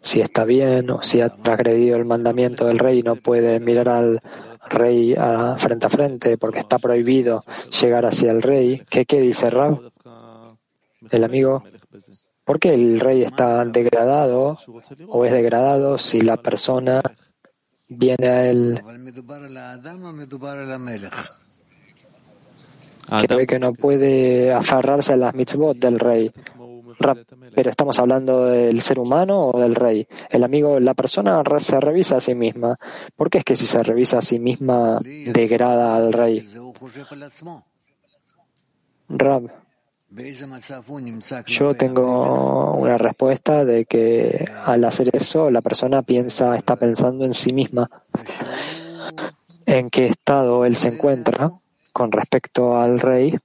si 0.00 0.20
está 0.20 0.44
bien 0.44 0.90
o 0.90 1.00
si 1.02 1.20
ha 1.20 1.28
transgredido 1.28 1.96
el 1.96 2.06
mandamiento 2.06 2.66
del 2.66 2.80
rey, 2.80 3.02
no 3.02 3.14
puede 3.14 3.60
mirar 3.60 3.88
al 3.88 4.20
rey 4.68 5.14
a, 5.16 5.56
frente 5.58 5.86
a 5.86 5.90
frente 5.90 6.38
porque 6.38 6.58
está 6.58 6.78
prohibido 6.78 7.44
llegar 7.80 8.04
hacia 8.04 8.32
el 8.32 8.42
rey. 8.42 8.82
¿Qué, 8.90 9.06
qué 9.06 9.20
dice 9.20 9.48
Rab? 9.48 9.91
El 11.10 11.24
amigo, 11.24 11.62
¿por 12.44 12.58
qué 12.58 12.74
el 12.74 13.00
rey 13.00 13.22
está 13.22 13.64
degradado 13.64 14.58
o 15.08 15.24
es 15.24 15.32
degradado 15.32 15.98
si 15.98 16.20
la 16.20 16.36
persona 16.36 17.02
viene 17.88 18.28
a 18.28 18.46
él? 18.46 18.82
Que 23.20 23.34
ve 23.34 23.46
que 23.46 23.58
no 23.58 23.74
puede 23.74 24.52
aferrarse 24.52 25.12
a 25.14 25.16
las 25.16 25.34
mitzvot 25.34 25.76
del 25.76 25.98
rey. 25.98 26.30
Pero 27.54 27.70
estamos 27.70 27.98
hablando 27.98 28.46
del 28.46 28.80
ser 28.80 28.98
humano 28.98 29.48
o 29.48 29.60
del 29.60 29.74
rey. 29.74 30.06
El 30.30 30.44
amigo, 30.44 30.78
la 30.78 30.94
persona 30.94 31.42
se 31.58 31.80
revisa 31.80 32.16
a 32.16 32.20
sí 32.20 32.34
misma. 32.34 32.78
¿Por 33.16 33.28
qué 33.28 33.38
es 33.38 33.44
que 33.44 33.56
si 33.56 33.66
se 33.66 33.82
revisa 33.82 34.18
a 34.18 34.22
sí 34.22 34.38
misma 34.38 35.00
degrada 35.02 35.96
al 35.96 36.12
rey? 36.12 36.48
Rab, 39.08 39.50
yo 41.46 41.74
tengo 41.74 42.74
una 42.74 42.98
respuesta 42.98 43.64
de 43.64 43.86
que 43.86 44.46
al 44.64 44.84
hacer 44.84 45.10
eso 45.14 45.50
la 45.50 45.62
persona 45.62 46.02
piensa, 46.02 46.56
está 46.56 46.76
pensando 46.76 47.24
en 47.24 47.32
sí 47.32 47.52
misma, 47.52 47.90
en 49.64 49.88
qué 49.88 50.06
estado 50.06 50.66
él 50.66 50.76
se 50.76 50.88
encuentra 50.88 51.52
con 51.92 52.12
respecto 52.12 52.76
al 52.76 53.00
rey. 53.00 53.38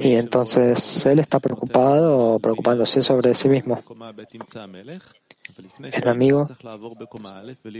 Y 0.00 0.14
entonces 0.14 1.06
él 1.06 1.18
está 1.18 1.38
preocupado, 1.40 2.38
preocupándose 2.38 3.02
sobre 3.02 3.34
sí 3.34 3.48
mismo. 3.48 3.82
El 5.82 6.08
amigo, 6.08 6.46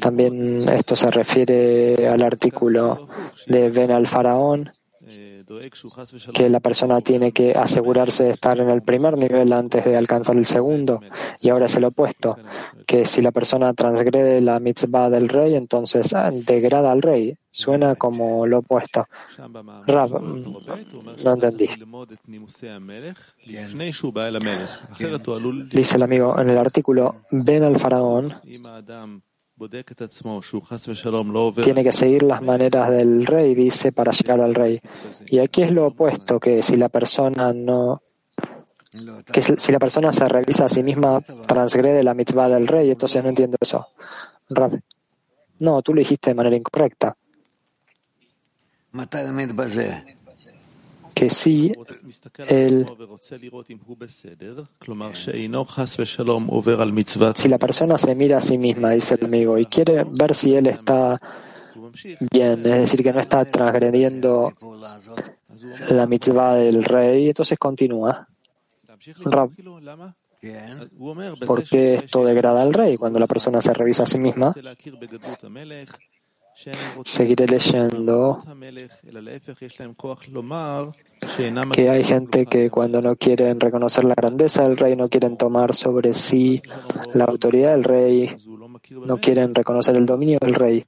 también 0.01 0.69
esto 0.69 0.97
se 0.97 1.11
refiere 1.11 2.09
al 2.09 2.23
artículo 2.23 3.09
de 3.47 3.71
Ben 3.71 3.91
al 3.91 4.07
Faraón, 4.07 4.71
que 6.35 6.51
la 6.51 6.61
persona 6.61 7.01
tiene 7.01 7.33
que 7.33 7.53
asegurarse 7.53 8.25
de 8.25 8.31
estar 8.31 8.59
en 8.61 8.69
el 8.69 8.83
primer 8.83 9.17
nivel 9.17 9.53
antes 9.53 9.85
de 9.85 9.97
alcanzar 9.97 10.37
el 10.37 10.45
segundo. 10.45 11.01
Y 11.41 11.49
ahora 11.49 11.67
es 11.67 11.75
el 11.77 11.85
opuesto, 11.85 12.37
que 12.87 13.07
si 13.07 13.23
la 13.23 13.31
persona 13.31 13.73
transgrede 13.73 14.41
la 14.43 14.61
mitzvah 14.61 15.09
del 15.09 15.29
rey, 15.29 15.55
entonces 15.55 16.13
ah, 16.13 16.31
degrada 16.31 16.93
al 16.93 17.01
rey. 17.01 17.37
Suena 17.53 17.97
como 17.97 18.47
lo 18.47 18.59
opuesto. 18.59 19.09
Rab, 19.87 20.23
mm, 20.23 20.57
no 21.25 21.33
entendí. 21.33 21.69
Dice 25.73 25.97
el 25.97 26.03
amigo 26.03 26.39
en 26.39 26.51
el 26.51 26.59
artículo, 26.59 27.17
ven 27.33 27.65
al 27.65 27.79
faraón 27.79 28.35
tiene 31.65 31.85
que 31.85 31.93
seguir 31.93 32.23
las 32.23 32.43
maneras 32.43 32.91
del 32.91 33.27
rey, 33.27 33.55
dice, 33.55 33.93
para 33.93 34.13
llegar 34.13 34.41
al 34.41 34.55
rey. 34.55 34.81
Y 35.27 35.39
aquí 35.39 35.63
es 35.63 35.73
lo 35.73 35.87
opuesto, 35.87 36.41
que 36.41 36.63
si 36.63 36.77
la 36.77 36.89
persona 36.89 37.53
no 37.53 38.03
que 39.33 39.41
si 39.41 39.71
la 39.71 39.79
persona 39.79 40.13
se 40.13 40.29
revisa 40.29 40.65
a 40.65 40.69
sí 40.69 40.83
misma, 40.83 41.21
transgrede 41.21 42.03
la 42.03 42.15
mitzvah 42.15 42.49
del 42.49 42.67
rey, 42.67 42.91
entonces 42.91 43.23
no 43.23 43.29
entiendo 43.29 43.57
eso. 43.61 43.87
No, 45.61 45.83
tú 45.83 45.95
lo 45.95 46.01
dijiste 46.01 46.31
de 46.31 46.35
manera 46.35 46.57
incorrecta 46.57 47.17
que 51.21 51.29
si 51.29 51.71
él, 52.49 52.87
si 57.35 57.49
la 57.49 57.59
persona 57.59 57.99
se 57.99 58.15
mira 58.15 58.39
a 58.39 58.41
sí 58.41 58.57
misma, 58.57 58.91
dice 58.93 59.17
el 59.17 59.27
amigo, 59.27 59.59
y 59.59 59.67
quiere 59.67 60.05
ver 60.05 60.35
si 60.35 60.55
él 60.55 60.69
está 60.69 61.21
bien, 62.31 62.65
es 62.65 62.79
decir, 62.81 63.03
que 63.03 63.13
no 63.13 63.21
está 63.21 63.45
transgrediendo 63.45 64.51
la 65.91 66.07
mitzvah 66.07 66.55
del 66.55 66.83
rey, 66.85 67.29
entonces 67.29 67.59
continúa. 67.59 68.27
¿Por 71.47 71.65
qué 71.65 71.97
esto 71.97 72.25
degrada 72.25 72.63
al 72.63 72.73
rey 72.73 72.97
cuando 72.97 73.19
la 73.19 73.27
persona 73.27 73.61
se 73.61 73.75
revisa 73.75 74.05
a 74.05 74.07
sí 74.07 74.19
misma? 74.19 74.55
Seguiré 77.05 77.47
leyendo 77.47 78.43
que 81.73 81.91
hay 81.91 82.05
gente 82.05 82.47
que 82.47 82.71
cuando 82.71 83.03
no 83.03 83.17
quieren 83.17 83.61
reconocer 83.61 84.05
la 84.05 84.15
grandeza 84.15 84.63
del 84.65 84.77
rey, 84.77 84.97
no 84.97 85.09
quieren 85.09 85.37
tomar 85.37 85.75
sobre 85.75 86.15
sí 86.15 86.63
la 87.15 87.25
autoridad 87.25 87.73
del 87.73 87.85
rey, 87.85 88.37
no 89.07 89.19
quieren 89.19 89.55
reconocer 89.55 89.97
el 89.97 90.07
dominio 90.07 90.39
del 90.41 90.55
rey. 90.55 90.87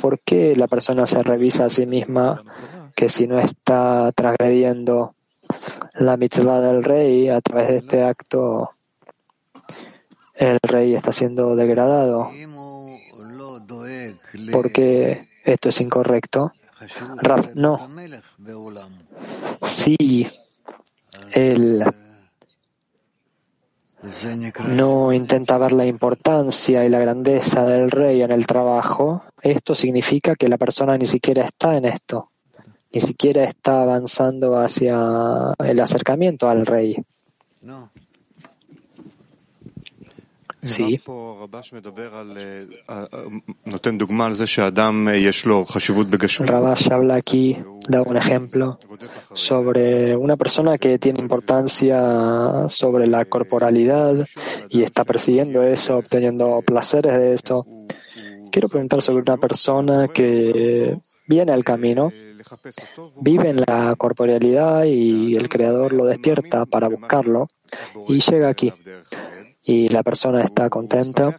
¿Por 0.00 0.20
qué 0.20 0.56
la 0.56 0.68
persona 0.68 1.06
se 1.06 1.22
revisa 1.22 1.66
a 1.66 1.70
sí 1.70 1.86
misma 1.86 2.42
que 2.94 3.08
si 3.08 3.26
no 3.26 3.38
está 3.38 4.12
transgrediendo 4.12 5.14
la 5.94 6.16
mitzvah 6.16 6.60
del 6.60 6.82
rey 6.82 7.28
a 7.28 7.40
través 7.40 7.68
de 7.68 7.76
este 7.78 8.02
acto, 8.02 8.70
el 10.34 10.58
rey 10.62 10.94
está 10.94 11.12
siendo 11.12 11.54
degradado? 11.56 12.30
porque 14.50 15.28
esto 15.44 15.68
es 15.68 15.80
incorrecto. 15.80 16.52
no. 17.54 17.88
Si 19.62 20.26
él 21.32 21.84
no 24.68 25.12
intenta 25.12 25.56
ver 25.58 25.72
la 25.72 25.86
importancia 25.86 26.84
y 26.84 26.88
la 26.88 26.98
grandeza 26.98 27.64
del 27.64 27.90
rey 27.90 28.22
en 28.22 28.32
el 28.32 28.46
trabajo, 28.46 29.24
esto 29.40 29.74
significa 29.74 30.34
que 30.36 30.48
la 30.48 30.58
persona 30.58 30.98
ni 30.98 31.06
siquiera 31.06 31.44
está 31.44 31.76
en 31.76 31.86
esto, 31.86 32.30
ni 32.92 33.00
siquiera 33.00 33.44
está 33.44 33.82
avanzando 33.82 34.58
hacia 34.58 35.54
el 35.58 35.80
acercamiento 35.80 36.48
al 36.48 36.66
rey. 36.66 36.96
Sí. 40.66 41.00
Rabash 46.46 46.90
habla 46.92 47.16
aquí, 47.16 47.56
da 47.88 48.02
un 48.02 48.16
ejemplo 48.16 48.78
sobre 49.32 50.16
una 50.16 50.36
persona 50.36 50.78
que 50.78 50.98
tiene 50.98 51.20
importancia 51.20 52.68
sobre 52.68 53.06
la 53.06 53.24
corporalidad 53.24 54.26
y 54.70 54.82
está 54.82 55.04
persiguiendo 55.04 55.62
eso, 55.62 55.98
obteniendo 55.98 56.62
placeres 56.62 57.14
de 57.14 57.34
eso. 57.34 57.66
Quiero 58.50 58.68
preguntar 58.68 59.02
sobre 59.02 59.22
una 59.22 59.36
persona 59.36 60.08
que 60.08 60.96
viene 61.26 61.52
al 61.52 61.64
camino, 61.64 62.12
vive 63.20 63.50
en 63.50 63.64
la 63.66 63.94
corporalidad 63.96 64.84
y 64.84 65.36
el 65.36 65.48
Creador 65.48 65.92
lo 65.92 66.04
despierta 66.04 66.64
para 66.64 66.88
buscarlo 66.88 67.48
y 68.08 68.20
llega 68.20 68.48
aquí 68.48 68.72
y 69.66 69.88
la 69.88 70.02
persona 70.02 70.42
está 70.42 70.68
contenta 70.68 71.38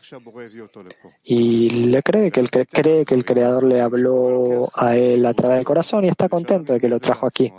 y 1.23 1.69
le 1.69 2.01
cree 2.01 2.31
que 2.31 2.39
el, 2.39 2.49
cree 2.49 3.05
que 3.05 3.13
el 3.13 3.23
creador 3.23 3.63
le 3.63 3.81
habló 3.81 4.67
a 4.73 4.95
él 4.95 5.23
a 5.27 5.33
través 5.33 5.57
del 5.57 5.65
corazón 5.65 6.05
y 6.05 6.07
está 6.07 6.27
contento 6.27 6.73
de 6.73 6.79
que 6.79 6.89
lo 6.89 6.99
trajo 6.99 7.27
aquí. 7.27 7.53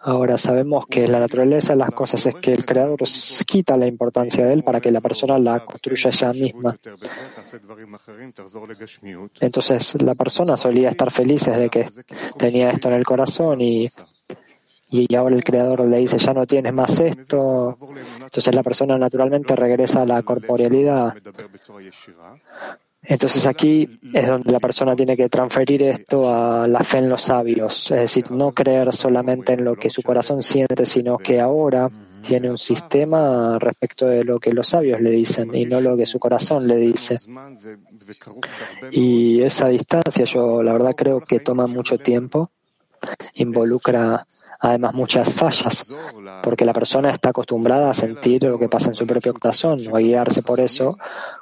Ahora 0.00 0.38
sabemos 0.38 0.86
que 0.88 1.06
la 1.06 1.20
naturaleza 1.20 1.74
de 1.74 1.78
las 1.78 1.90
cosas 1.92 2.26
es 2.26 2.34
que 2.34 2.52
el 2.52 2.66
creador 2.66 2.98
quita 3.46 3.76
la 3.76 3.86
importancia 3.86 4.44
de 4.44 4.54
él 4.54 4.64
para 4.64 4.80
que 4.80 4.90
la 4.90 5.00
persona 5.00 5.38
la 5.38 5.60
construya 5.64 6.10
ella 6.10 6.32
misma. 6.32 6.76
Entonces 9.40 10.02
la 10.02 10.14
persona 10.16 10.56
solía 10.56 10.90
estar 10.90 11.12
feliz 11.12 11.46
de 11.46 11.68
que 11.68 11.88
tenía 12.36 12.70
esto 12.70 12.88
en 12.88 12.94
el 12.94 13.04
corazón 13.04 13.60
y 13.60 13.88
y 14.88 15.14
ahora 15.14 15.34
el 15.34 15.44
creador 15.44 15.80
le 15.86 15.98
dice 15.98 16.18
ya 16.18 16.32
no 16.32 16.46
tienes 16.46 16.72
más 16.72 17.00
esto, 17.00 17.76
entonces 18.20 18.54
la 18.54 18.62
persona 18.62 18.96
naturalmente 18.96 19.56
regresa 19.56 20.02
a 20.02 20.06
la 20.06 20.22
corporealidad. 20.22 21.14
Entonces 23.02 23.46
aquí 23.46 24.00
es 24.12 24.26
donde 24.26 24.50
la 24.50 24.58
persona 24.58 24.96
tiene 24.96 25.16
que 25.16 25.28
transferir 25.28 25.82
esto 25.82 26.34
a 26.34 26.66
la 26.66 26.82
fe 26.82 26.98
en 26.98 27.08
los 27.08 27.22
sabios, 27.22 27.90
es 27.90 28.00
decir, 28.00 28.30
no 28.30 28.52
creer 28.52 28.92
solamente 28.92 29.52
en 29.52 29.64
lo 29.64 29.76
que 29.76 29.90
su 29.90 30.02
corazón 30.02 30.42
siente, 30.42 30.84
sino 30.86 31.18
que 31.18 31.40
ahora 31.40 31.90
tiene 32.22 32.50
un 32.50 32.58
sistema 32.58 33.58
respecto 33.60 34.06
de 34.06 34.24
lo 34.24 34.40
que 34.40 34.52
los 34.52 34.66
sabios 34.66 35.00
le 35.00 35.10
dicen 35.10 35.54
y 35.54 35.64
no 35.66 35.80
lo 35.80 35.96
que 35.96 36.06
su 36.06 36.18
corazón 36.18 36.66
le 36.66 36.76
dice. 36.76 37.16
Y 38.90 39.42
esa 39.42 39.68
distancia 39.68 40.24
yo 40.24 40.62
la 40.62 40.72
verdad 40.72 40.94
creo 40.96 41.20
que 41.20 41.38
toma 41.40 41.66
mucho 41.66 41.98
tiempo, 41.98 42.50
involucra 43.34 44.26
además 44.58 44.94
muchas 44.94 45.32
fallas, 45.34 45.92
porque 46.42 46.64
la 46.64 46.72
persona 46.72 47.10
está 47.10 47.30
acostumbrada 47.30 47.90
a 47.90 47.94
sentir 47.94 48.42
lo 48.44 48.58
que 48.58 48.68
pasa 48.68 48.90
en 48.90 48.94
su 48.94 49.06
propio 49.06 49.34
corazón 49.34 49.78
o 49.90 49.96
a 49.96 50.00
guiarse 50.00 50.42
por 50.42 50.60
eso. 50.60 50.98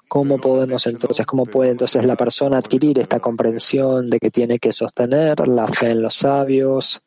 ¿Cómo 0.08 0.38
podemos 0.38 0.86
entonces, 0.86 1.26
cómo 1.26 1.44
puede 1.44 1.70
entonces 1.70 2.04
la 2.04 2.16
persona 2.16 2.58
adquirir 2.58 2.98
esta 2.98 3.20
comprensión 3.20 4.10
de 4.10 4.18
que 4.18 4.30
tiene 4.30 4.58
que 4.58 4.72
sostener 4.72 5.46
la 5.48 5.68
fe 5.68 5.90
en 5.90 6.02
los 6.02 6.14
sabios 6.14 7.02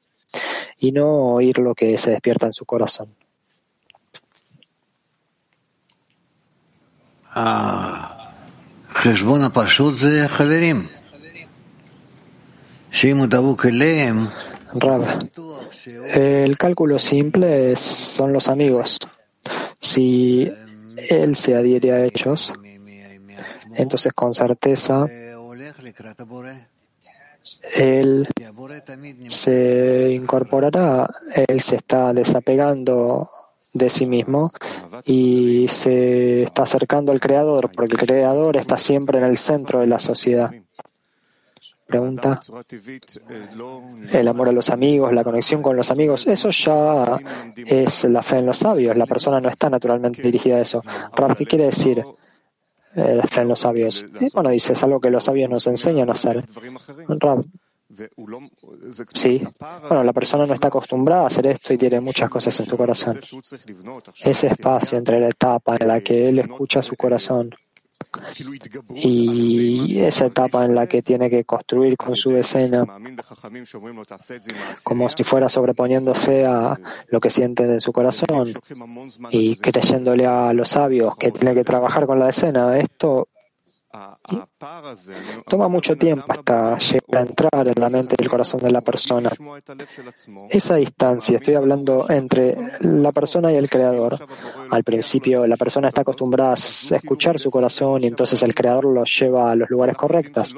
y 0.77 0.91
no 0.91 1.33
oír 1.35 1.59
lo 1.59 1.73
que 1.73 1.97
se 1.97 2.11
despierta 2.11 2.47
en 2.47 2.53
su 2.53 2.65
corazón? 2.65 3.13
Ah, 7.39 8.17
el 16.13 16.57
cálculo 16.57 16.99
simple 16.99 17.75
son 17.75 18.33
los 18.33 18.49
amigos. 18.49 18.99
Si 19.79 20.51
él 21.09 21.35
se 21.35 21.55
adhiere 21.55 21.91
a 21.91 22.03
ellos, 22.03 22.53
entonces 23.75 24.13
con 24.13 24.33
certeza 24.33 25.05
él 27.75 28.27
se 29.27 30.11
incorporará, 30.11 31.09
él 31.47 31.61
se 31.61 31.77
está 31.77 32.13
desapegando 32.13 33.29
de 33.73 33.89
sí 33.89 34.05
mismo 34.05 34.51
y 35.05 35.67
se 35.69 36.43
está 36.43 36.63
acercando 36.63 37.11
al 37.11 37.19
Creador, 37.19 37.71
porque 37.71 37.95
el 37.95 37.99
Creador 37.99 38.57
está 38.57 38.77
siempre 38.77 39.19
en 39.19 39.25
el 39.25 39.37
centro 39.37 39.79
de 39.79 39.87
la 39.87 39.99
sociedad. 39.99 40.51
Pregunta. 41.87 42.39
El 44.11 44.27
amor 44.27 44.49
a 44.49 44.51
los 44.51 44.69
amigos, 44.69 45.13
la 45.13 45.23
conexión 45.23 45.61
con 45.61 45.75
los 45.77 45.89
amigos, 45.89 46.27
eso 46.27 46.49
ya 46.49 47.17
es 47.55 48.03
la 48.05 48.21
fe 48.21 48.39
en 48.39 48.45
los 48.45 48.57
sabios. 48.57 48.97
La 48.97 49.05
persona 49.05 49.39
no 49.39 49.49
está 49.49 49.69
naturalmente 49.69 50.21
dirigida 50.21 50.57
a 50.57 50.61
eso. 50.61 50.83
Rab, 51.15 51.35
¿qué 51.37 51.45
quiere 51.45 51.65
decir 51.65 52.03
eh, 52.95 53.15
la 53.15 53.23
fe 53.23 53.41
en 53.41 53.47
los 53.47 53.59
sabios? 53.59 54.05
bueno, 54.33 54.49
dice, 54.49 54.73
es 54.73 54.83
algo 54.83 54.99
que 54.99 55.09
los 55.09 55.23
sabios 55.23 55.49
nos 55.49 55.65
enseñan 55.67 56.09
a 56.09 56.11
hacer. 56.11 56.43
Rab, 57.07 57.45
Sí, 59.13 59.41
bueno, 59.87 60.03
la 60.03 60.13
persona 60.13 60.45
no 60.45 60.53
está 60.53 60.67
acostumbrada 60.67 61.23
a 61.23 61.27
hacer 61.27 61.47
esto 61.47 61.73
y 61.73 61.77
tiene 61.77 62.01
muchas 62.01 62.29
cosas 62.29 62.59
en 62.59 62.65
su 62.65 62.75
corazón. 62.75 63.19
Ese 64.23 64.47
espacio 64.47 64.97
entre 64.97 65.21
la 65.21 65.29
etapa 65.29 65.77
en 65.79 65.87
la 65.87 66.01
que 66.01 66.27
él 66.27 66.39
escucha 66.39 66.81
su 66.81 66.95
corazón 66.97 67.55
y 68.95 69.99
esa 69.99 70.27
etapa 70.27 70.65
en 70.65 70.75
la 70.75 70.87
que 70.87 71.01
tiene 71.01 71.29
que 71.29 71.43
construir 71.45 71.97
con 71.97 72.15
su 72.15 72.35
escena, 72.35 72.85
como 74.83 75.09
si 75.09 75.23
fuera 75.23 75.49
sobreponiéndose 75.49 76.45
a 76.45 76.79
lo 77.07 77.19
que 77.19 77.29
siente 77.29 77.63
en 77.63 77.81
su 77.81 77.91
corazón 77.91 78.53
y 79.31 79.55
creyéndole 79.57 80.25
a 80.25 80.53
los 80.53 80.69
sabios 80.69 81.15
que 81.17 81.31
tiene 81.31 81.53
que 81.53 81.63
trabajar 81.63 82.05
con 82.05 82.19
la 82.19 82.29
escena. 82.29 82.77
Esto 82.77 83.29
Toma 85.47 85.67
mucho 85.67 85.95
tiempo 85.95 86.25
hasta 86.27 86.77
llegar 86.77 87.17
a 87.17 87.21
entrar 87.21 87.67
en 87.67 87.81
la 87.81 87.89
mente 87.89 88.15
y 88.17 88.23
el 88.23 88.29
corazón 88.29 88.61
de 88.61 88.71
la 88.71 88.81
persona. 88.81 89.31
Esa 90.49 90.75
distancia, 90.75 91.37
estoy 91.37 91.55
hablando 91.55 92.05
entre 92.09 92.57
la 92.81 93.11
persona 93.11 93.51
y 93.51 93.55
el 93.55 93.69
creador. 93.69 94.17
Al 94.69 94.83
principio 94.83 95.47
la 95.47 95.55
persona 95.55 95.87
está 95.87 96.01
acostumbrada 96.01 96.51
a 96.51 96.95
escuchar 96.95 97.39
su 97.39 97.49
corazón 97.49 98.03
y 98.03 98.07
entonces 98.07 98.41
el 98.43 98.53
creador 98.53 98.85
lo 98.85 99.03
lleva 99.05 99.51
a 99.51 99.55
los 99.55 99.69
lugares 99.69 99.95
correctos. 99.95 100.55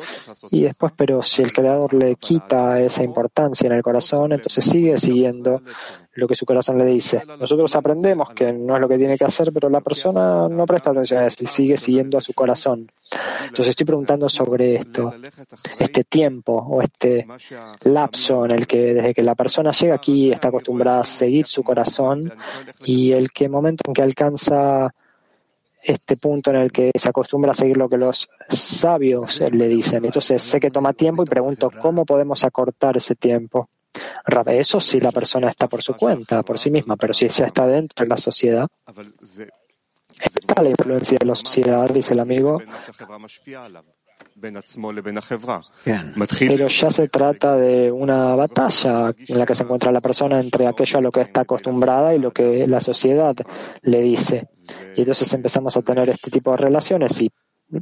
Y 0.49 0.63
después, 0.63 0.93
pero 0.95 1.21
si 1.21 1.43
el 1.43 1.53
creador 1.53 1.93
le 1.93 2.15
quita 2.15 2.81
esa 2.81 3.03
importancia 3.03 3.67
en 3.67 3.73
el 3.73 3.83
corazón, 3.83 4.33
entonces 4.33 4.63
sigue 4.63 4.97
siguiendo 4.97 5.61
lo 6.13 6.27
que 6.27 6.35
su 6.35 6.45
corazón 6.45 6.77
le 6.77 6.85
dice. 6.85 7.23
Nosotros 7.39 7.75
aprendemos 7.75 8.31
que 8.31 8.51
no 8.51 8.75
es 8.75 8.81
lo 8.81 8.87
que 8.87 8.97
tiene 8.97 9.17
que 9.17 9.25
hacer, 9.25 9.51
pero 9.53 9.69
la 9.69 9.81
persona 9.81 10.47
no 10.49 10.65
presta 10.65 10.91
atención 10.91 11.21
a 11.21 11.27
eso 11.27 11.37
y 11.41 11.45
sigue 11.45 11.77
siguiendo 11.77 12.17
a 12.17 12.21
su 12.21 12.33
corazón. 12.33 12.91
Entonces 13.41 13.69
estoy 13.69 13.85
preguntando 13.85 14.29
sobre 14.29 14.75
esto, 14.75 15.13
este 15.79 16.03
tiempo 16.03 16.53
o 16.53 16.81
este 16.81 17.25
lapso 17.83 18.45
en 18.45 18.51
el 18.51 18.67
que 18.67 18.93
desde 18.93 19.13
que 19.13 19.23
la 19.23 19.35
persona 19.35 19.71
llega 19.71 19.95
aquí 19.95 20.31
está 20.31 20.49
acostumbrada 20.49 20.99
a 20.99 21.03
seguir 21.03 21.47
su 21.47 21.63
corazón 21.63 22.31
y 22.85 23.11
el 23.11 23.31
que 23.31 23.49
momento 23.49 23.83
en 23.87 23.93
que 23.93 24.01
alcanza 24.01 24.93
este 25.81 26.17
punto 26.17 26.51
en 26.51 26.57
el 26.57 26.71
que 26.71 26.91
se 26.93 27.09
acostumbra 27.09 27.51
a 27.51 27.55
seguir 27.55 27.77
lo 27.77 27.89
que 27.89 27.97
los 27.97 28.29
sabios 28.49 29.39
le 29.39 29.67
dicen. 29.67 30.05
Entonces 30.05 30.41
sé 30.41 30.59
que 30.59 30.71
toma 30.71 30.93
tiempo 30.93 31.23
y 31.23 31.25
pregunto 31.25 31.71
cómo 31.81 32.05
podemos 32.05 32.43
acortar 32.43 32.97
ese 32.97 33.15
tiempo. 33.15 33.69
Eso 34.45 34.79
si 34.79 34.99
la 34.99 35.11
persona 35.11 35.49
está 35.49 35.67
por 35.67 35.81
su 35.81 35.95
cuenta, 35.95 36.43
por 36.43 36.59
sí 36.59 36.69
misma, 36.69 36.95
pero 36.95 37.13
si 37.13 37.25
ella 37.25 37.47
está 37.47 37.65
dentro 37.65 38.05
de 38.05 38.09
la 38.09 38.17
sociedad, 38.17 38.67
está 40.19 40.61
la 40.61 40.69
influencia 40.69 41.17
de 41.17 41.25
la 41.25 41.35
sociedad, 41.35 41.89
dice 41.89 42.13
el 42.13 42.19
amigo. 42.19 42.61
Pero 46.39 46.67
ya 46.67 46.91
se 46.91 47.07
trata 47.07 47.57
de 47.57 47.91
una 47.91 48.35
batalla 48.35 49.13
en 49.27 49.37
la 49.39 49.45
que 49.45 49.55
se 49.55 49.63
encuentra 49.63 49.91
la 49.91 50.01
persona 50.01 50.39
entre 50.39 50.67
aquello 50.67 50.99
a 50.99 51.01
lo 51.01 51.11
que 51.11 51.21
está 51.21 51.41
acostumbrada 51.41 52.15
y 52.15 52.19
lo 52.19 52.31
que 52.31 52.65
la 52.67 52.79
sociedad 52.79 53.35
le 53.81 54.01
dice. 54.01 54.47
Y 54.95 55.01
entonces 55.01 55.31
empezamos 55.33 55.75
a 55.75 55.81
tener 55.81 56.09
este 56.09 56.31
tipo 56.31 56.51
de 56.51 56.57
relaciones 56.57 57.21
y 57.21 57.31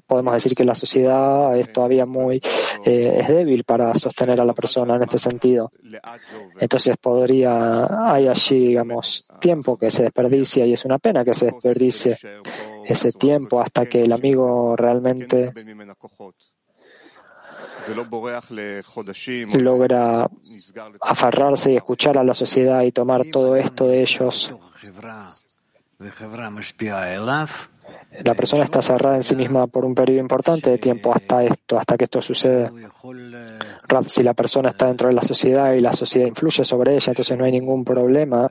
podemos 0.06 0.34
decir 0.34 0.56
que 0.56 0.64
la 0.64 0.76
sociedad 0.76 1.58
es 1.58 1.72
todavía 1.72 2.06
muy 2.06 2.42
eh, 2.86 3.20
es 3.22 3.28
débil 3.28 3.64
para 3.64 3.94
sostener 3.96 4.40
a 4.42 4.46
la 4.46 4.54
persona 4.54 4.96
en 4.96 5.04
este 5.04 5.18
sentido. 5.18 5.72
Entonces 6.60 6.96
podría, 6.98 8.14
hay 8.14 8.28
allí, 8.28 8.68
digamos, 8.68 9.28
tiempo 9.40 9.78
que 9.78 9.92
se 9.92 10.04
desperdicia 10.04 10.66
y 10.66 10.74
es 10.74 10.86
una 10.86 11.00
pena 11.00 11.24
que 11.24 11.34
se 11.34 11.48
desperdicie 11.48 12.18
ese 12.86 13.12
tiempo 13.12 13.62
hasta 13.62 13.86
que 13.86 14.04
el 14.04 14.12
amigo 14.12 14.76
realmente 14.76 15.54
logra 19.58 20.30
aferrarse 21.02 21.72
y 21.72 21.78
escuchar 21.78 22.18
a 22.18 22.24
la 22.24 22.34
sociedad 22.34 22.82
y 22.84 22.92
tomar 22.92 23.26
todo 23.32 23.56
esto 23.56 23.88
de 23.88 24.02
ellos 24.02 24.54
la 28.24 28.34
persona 28.34 28.64
está 28.64 28.82
cerrada 28.82 29.16
en 29.18 29.24
sí 29.24 29.36
misma 29.36 29.68
por 29.68 29.86
un 29.86 29.94
periodo 29.94 30.22
importante 30.22 30.72
de 30.72 30.78
tiempo 30.78 31.14
hasta 31.14 31.44
esto, 31.44 31.78
hasta 31.78 31.98
que 31.98 32.06
esto 32.06 32.22
sucede. 32.22 32.70
si 34.08 34.24
la 34.24 34.34
persona 34.34 34.70
está 34.70 34.88
dentro 34.88 35.08
de 35.08 35.14
la 35.14 35.22
sociedad 35.22 35.74
y 35.74 35.82
la 35.82 35.94
sociedad 35.94 36.28
influye 36.28 36.64
sobre 36.64 36.96
ella, 36.96 37.12
entonces 37.12 37.38
no 37.38 37.46
hay 37.46 37.52
ningún 37.52 37.84
problema. 37.84 38.50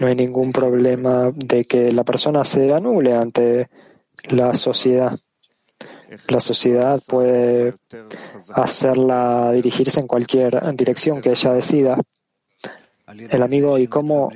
No 0.00 0.06
hay 0.06 0.14
ningún 0.14 0.52
problema 0.52 1.30
de 1.34 1.64
que 1.64 1.90
la 1.90 2.04
persona 2.04 2.44
se 2.44 2.72
anule 2.72 3.14
ante 3.14 3.68
la 4.30 4.54
sociedad. 4.54 5.18
La 6.28 6.40
sociedad 6.40 7.00
puede 7.06 7.74
hacerla 8.54 9.52
dirigirse 9.52 10.00
en 10.00 10.06
cualquier 10.06 10.60
dirección 10.74 11.20
que 11.20 11.30
ella 11.30 11.52
decida. 11.52 11.98
El 13.06 13.42
amigo, 13.42 13.78
¿y 13.78 13.86
cómo 13.86 14.30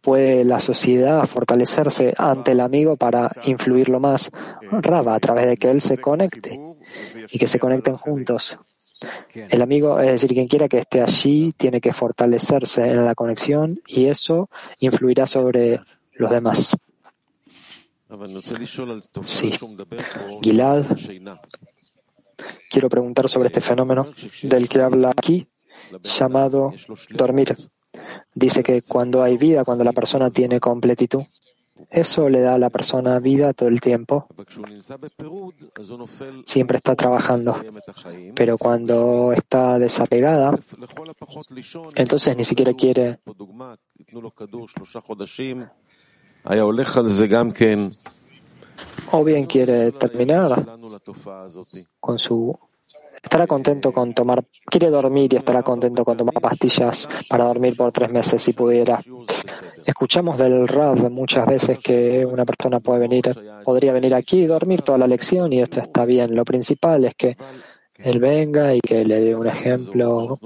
puede 0.00 0.44
la 0.44 0.60
sociedad 0.60 1.26
fortalecerse 1.26 2.14
ante 2.16 2.52
el 2.52 2.60
amigo 2.60 2.96
para 2.96 3.28
influirlo 3.44 3.98
más? 4.00 4.30
Raba, 4.70 5.14
a 5.14 5.20
través 5.20 5.46
de 5.46 5.56
que 5.56 5.70
él 5.70 5.80
se 5.80 5.98
conecte 5.98 6.58
y 7.30 7.38
que 7.38 7.46
se 7.46 7.58
conecten 7.58 7.96
juntos. 7.96 8.58
El 9.34 9.62
amigo, 9.62 10.00
es 10.00 10.12
decir, 10.12 10.30
quien 10.30 10.48
quiera 10.48 10.68
que 10.68 10.78
esté 10.78 11.02
allí, 11.02 11.52
tiene 11.52 11.80
que 11.80 11.92
fortalecerse 11.92 12.84
en 12.84 13.04
la 13.04 13.14
conexión 13.14 13.80
y 13.86 14.06
eso 14.06 14.48
influirá 14.78 15.26
sobre 15.26 15.80
los 16.14 16.30
demás. 16.30 16.76
Sí. 19.24 19.52
Gilad, 20.42 20.84
quiero 22.70 22.88
preguntar 22.88 23.28
sobre 23.28 23.48
este 23.48 23.60
fenómeno 23.60 24.06
del 24.42 24.68
que 24.68 24.80
habla 24.80 25.10
aquí, 25.10 25.48
llamado 26.02 26.72
dormir. 27.10 27.56
Dice 28.34 28.62
que 28.62 28.82
cuando 28.82 29.22
hay 29.22 29.36
vida, 29.36 29.64
cuando 29.64 29.82
la 29.82 29.92
persona 29.92 30.30
tiene 30.30 30.60
completitud, 30.60 31.22
eso 31.90 32.28
le 32.28 32.40
da 32.40 32.54
a 32.54 32.58
la 32.58 32.70
persona 32.70 33.18
vida 33.18 33.52
todo 33.52 33.68
el 33.68 33.80
tiempo. 33.80 34.26
Siempre 36.44 36.78
está 36.78 36.94
trabajando. 36.94 37.56
Pero 38.34 38.58
cuando 38.58 39.32
está 39.32 39.78
desapegada, 39.78 40.58
entonces 41.94 42.36
ni 42.36 42.44
siquiera 42.44 42.72
quiere 42.72 43.20
o 49.12 49.24
bien 49.24 49.46
quiere 49.46 49.92
terminar 49.92 50.64
con 52.00 52.18
su 52.18 52.56
estará 53.22 53.46
contento 53.46 53.92
con 53.92 54.14
tomar, 54.14 54.44
quiere 54.64 54.88
dormir 54.88 55.34
y 55.34 55.36
estará 55.36 55.62
contento 55.62 56.04
con 56.04 56.16
tomar 56.16 56.34
pastillas 56.40 57.08
para 57.28 57.44
dormir 57.44 57.76
por 57.76 57.90
tres 57.90 58.10
meses 58.10 58.40
si 58.40 58.52
pudiera. 58.52 59.00
Escuchamos 59.84 60.38
del 60.38 60.68
Rav 60.68 61.10
muchas 61.10 61.46
veces 61.46 61.78
que 61.78 62.24
una 62.24 62.44
persona 62.44 62.78
puede 62.78 63.00
venir, 63.00 63.24
podría 63.64 63.92
venir 63.92 64.14
aquí 64.14 64.42
y 64.42 64.46
dormir 64.46 64.82
toda 64.82 64.98
la 64.98 65.08
lección 65.08 65.52
y 65.52 65.60
esto 65.60 65.80
está 65.80 66.04
bien. 66.04 66.36
Lo 66.36 66.44
principal 66.44 67.04
es 67.04 67.14
que 67.16 67.36
él 67.98 68.20
venga 68.20 68.74
y 68.74 68.80
que 68.80 69.04
le 69.04 69.20
dé 69.20 69.34
un 69.34 69.46
ejemplo, 69.46 70.38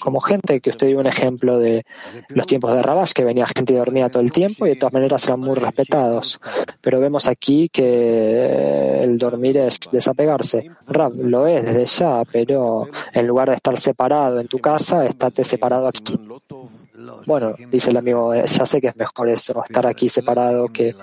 como, 0.00 0.20
gente, 0.20 0.60
que 0.60 0.70
usted 0.70 0.88
dio 0.88 1.00
un 1.00 1.06
ejemplo 1.06 1.58
de 1.58 1.84
los 2.28 2.46
tiempos 2.46 2.74
de 2.74 2.82
Rabash, 2.82 3.12
que 3.12 3.24
venía 3.24 3.46
gente 3.46 3.72
y 3.72 3.76
dormía 3.76 4.08
todo 4.08 4.22
el 4.22 4.32
tiempo 4.32 4.66
y 4.66 4.70
de 4.70 4.76
todas 4.76 4.92
maneras 4.92 5.26
eran 5.26 5.40
muy 5.40 5.54
respetados. 5.54 6.40
Pero 6.80 7.00
vemos 7.00 7.26
aquí 7.26 7.68
que 7.68 9.02
el 9.02 9.18
dormir 9.18 9.58
es 9.58 9.78
desapegarse. 9.90 10.70
Rab 10.86 11.12
lo 11.24 11.46
es 11.46 11.64
desde 11.64 11.86
ya, 11.86 12.22
pero 12.30 12.88
en 13.14 13.26
lugar 13.26 13.48
de 13.50 13.56
estar 13.56 13.78
separado 13.78 14.40
en 14.40 14.46
tu 14.46 14.58
casa, 14.58 15.06
estate 15.06 15.44
separado 15.44 15.88
aquí. 15.88 16.18
Bueno, 17.26 17.54
dice 17.70 17.90
el 17.90 17.96
amigo, 17.96 18.34
ya 18.34 18.66
sé 18.66 18.80
que 18.80 18.88
es 18.88 18.96
mejor 18.96 19.28
eso, 19.28 19.62
estar 19.64 19.86
aquí 19.86 20.08
separado 20.08 20.68
que 20.68 20.94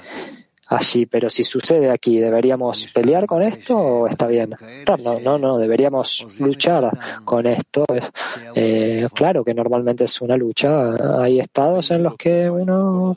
allí, 0.71 1.05
pero 1.05 1.29
si 1.29 1.43
sucede 1.43 1.89
aquí, 1.89 2.19
¿deberíamos 2.19 2.87
pelear 2.93 3.25
con 3.25 3.41
esto 3.43 3.77
o 3.77 4.07
está 4.07 4.27
bien? 4.27 4.55
No, 5.03 5.19
no, 5.19 5.37
no, 5.37 5.57
deberíamos 5.57 6.25
luchar 6.39 6.89
con 7.25 7.45
esto. 7.45 7.85
Eh, 8.55 9.07
claro 9.13 9.43
que 9.43 9.53
normalmente 9.53 10.05
es 10.05 10.21
una 10.21 10.37
lucha. 10.37 11.21
Hay 11.21 11.39
estados 11.39 11.91
en 11.91 12.03
los 12.03 12.15
que 12.15 12.49
uno 12.49 13.15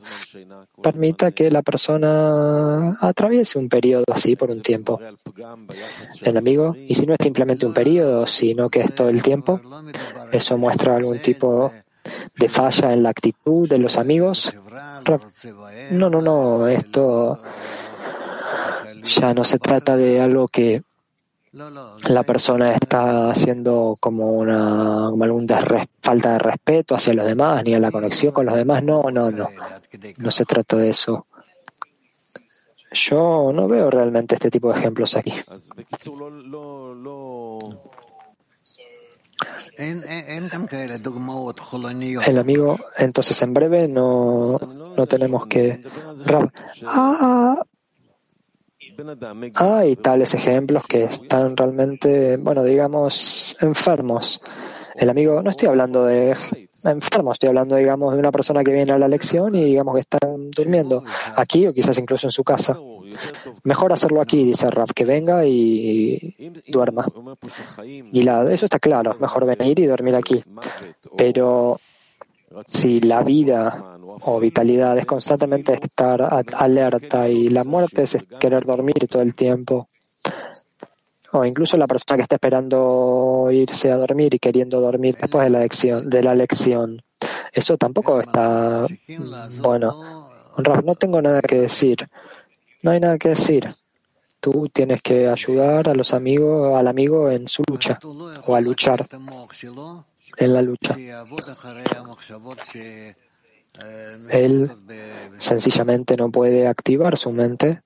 permita 0.83 1.31
que 1.31 1.51
la 1.51 1.63
persona 1.63 2.97
atraviese 3.01 3.59
un 3.59 3.69
periodo 3.69 4.05
así 4.13 4.35
por 4.35 4.51
un 4.51 4.61
tiempo. 4.61 5.01
El 6.23 6.37
amigo, 6.37 6.75
y 6.77 6.95
si 6.95 7.07
no 7.07 7.15
es 7.15 7.19
simplemente 7.23 7.67
un 7.67 7.75
periodo, 7.75 8.27
sino 8.27 8.69
que 8.69 8.81
es 8.81 8.95
todo 8.95 9.09
el 9.09 9.23
tiempo, 9.23 9.61
eso 10.33 10.59
muestra 10.59 10.97
algún 10.97 11.21
tipo 11.21 11.73
de 12.37 12.49
falla 12.49 12.93
en 12.93 13.03
la 13.03 13.11
actitud 13.11 13.69
de 13.69 13.79
los 13.79 13.97
amigos. 13.97 14.53
No, 15.91 16.11
no, 16.11 16.21
no, 16.21 16.67
esto 16.67 17.39
ya 19.07 19.35
no 19.35 19.45
se 19.45 19.59
trata 19.59 19.97
de 19.97 20.21
algo 20.21 20.49
que 20.49 20.83
la 22.09 22.23
persona 22.25 22.73
está 22.73 23.31
haciendo 23.31 23.97
como 24.01 24.33
una 24.33 25.11
falta 26.01 26.33
de 26.33 26.39
respeto 26.39 26.95
hacia 26.95 27.15
los 27.15 27.27
demás 27.27 27.63
ni 27.65 27.75
a 27.75 27.81
la 27.81 27.93
conexión 27.93 28.33
con 28.33 28.47
los 28.47 28.55
demás. 28.55 28.83
No 28.83 29.05
no 29.11 29.31
no. 29.31 29.49
No 30.17 30.31
se 30.31 30.45
trata 30.45 30.77
de 30.77 30.91
eso. 30.91 31.27
Yo 32.93 33.51
no 33.53 33.69
veo 33.69 33.91
realmente 33.91 34.37
este 34.37 34.51
tipo 34.51 34.73
de 34.73 34.79
ejemplos 34.79 35.17
aquí 35.17 35.33
el 42.27 42.39
amigo, 42.39 42.79
entonces 42.97 43.41
en 43.43 43.55
breve 43.55 43.89
no, 43.89 44.59
no 44.97 45.07
tenemos 45.07 45.47
que... 45.47 45.83
Ah, 46.87 47.63
hay 49.57 49.97
tales 49.97 50.35
ejemplos 50.35 50.87
que 50.87 51.05
están 51.05 51.57
realmente, 51.57 52.37
bueno, 52.37 52.63
digamos, 52.63 53.57
enfermos. 53.61 54.41
El 54.95 55.11
amigo, 55.11 55.43
no 55.43 55.51
estoy 55.51 55.69
hablando 55.69 56.05
de 56.05 56.37
enfermos, 56.85 57.35
estoy 57.35 57.49
hablando, 57.49 57.77
digamos, 57.77 58.13
de 58.13 58.21
una 58.21 58.31
persona 58.31 58.63
que 58.63 58.73
viene 58.73 58.93
a 58.93 58.99
la 58.99 59.09
lección 59.09 59.55
y 59.55 59.65
digamos 59.65 59.95
que 59.95 60.01
están 60.03 60.51
durmiendo 60.51 61.03
aquí 61.35 61.67
o 61.67 61.73
quizás 61.73 61.99
incluso 61.99 62.29
en 62.29 62.31
su 62.31 62.45
casa. 62.45 62.79
Mejor 63.63 63.93
hacerlo 63.93 64.21
aquí, 64.21 64.45
dice 64.45 64.71
Raf, 64.71 64.91
que 64.95 65.05
venga 65.05 65.45
y 65.47 66.35
duerma. 66.69 67.07
Y 68.13 68.23
la, 68.23 68.51
eso 68.51 68.67
está 68.67 68.79
claro, 68.79 69.17
mejor 69.21 69.47
venir 69.47 69.79
y 69.81 69.87
dormir 69.87 70.15
aquí. 70.15 70.43
Pero 71.17 71.81
si 72.67 73.01
la 73.01 73.23
vida 73.23 73.99
o 74.23 74.39
vitalidad 74.39 74.97
es 74.99 75.07
constantemente 75.07 75.75
estar 75.75 76.47
alerta 76.57 77.29
y 77.29 77.49
la 77.49 77.65
muerte 77.65 78.05
es 78.05 78.25
querer 78.39 78.65
dormir 78.65 79.09
todo 79.09 79.23
el 79.23 79.35
tiempo, 79.35 79.89
o 81.33 81.45
incluso 81.45 81.77
la 81.77 81.89
persona 81.89 82.17
que 82.17 82.23
está 82.23 82.37
esperando 82.37 83.49
irse 83.51 83.91
a 83.91 83.97
dormir 83.97 84.35
y 84.35 84.39
queriendo 84.39 84.81
dormir 84.81 85.17
después 85.21 85.45
de 85.45 85.51
la 85.51 85.61
lección, 85.61 86.09
de 86.09 86.23
la 86.23 86.35
lección. 86.35 87.03
Eso 87.53 87.77
tampoco 87.77 88.21
está 88.21 88.87
bueno. 89.59 89.93
no 90.85 90.95
tengo 90.95 91.21
nada 91.21 91.41
que 91.43 91.57
decir. 91.61 92.09
No 92.85 92.91
hay 92.91 93.01
nada 93.01 93.17
que 93.17 93.31
decir. 93.31 93.75
Tú 94.41 94.69
tienes 94.71 95.01
que 95.01 95.27
ayudar 95.27 95.89
a 95.89 95.95
los 95.95 96.13
amigos, 96.13 96.79
al 96.79 96.87
amigo 96.87 97.31
en 97.31 97.49
su 97.49 97.63
lucha 97.67 97.99
o 98.47 98.55
a 98.55 98.61
luchar 98.61 99.07
en 100.37 100.53
la 100.53 100.61
lucha. 100.61 100.95
Él 104.31 104.71
sencillamente 105.39 106.15
no 106.19 106.31
puede 106.31 106.69
activar 106.69 107.17
su 107.17 107.33
mente 107.33 107.81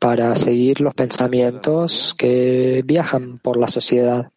para 0.00 0.34
seguir 0.34 0.80
los 0.80 0.92
pensamientos 0.92 2.12
que 2.18 2.82
viajan 2.84 3.38
por 3.38 3.56
la 3.56 3.68
sociedad. 3.68 4.32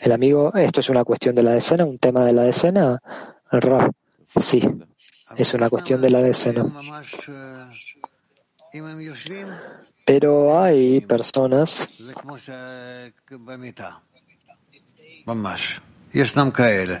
El 0.00 0.12
amigo, 0.12 0.52
esto 0.54 0.80
es 0.80 0.90
una 0.90 1.02
cuestión 1.02 1.34
de 1.34 1.44
la 1.44 1.52
decena, 1.52 1.86
un 1.86 1.98
tema 1.98 2.26
de 2.26 2.34
la 2.34 2.42
decena. 2.42 3.00
Sí, 4.38 4.62
es 5.34 5.54
una 5.54 5.70
cuestión 5.70 6.02
de 6.02 6.10
la 6.10 6.20
decena. 6.20 6.66
Pero 10.04 10.58
hay 10.58 11.00
personas 11.00 11.86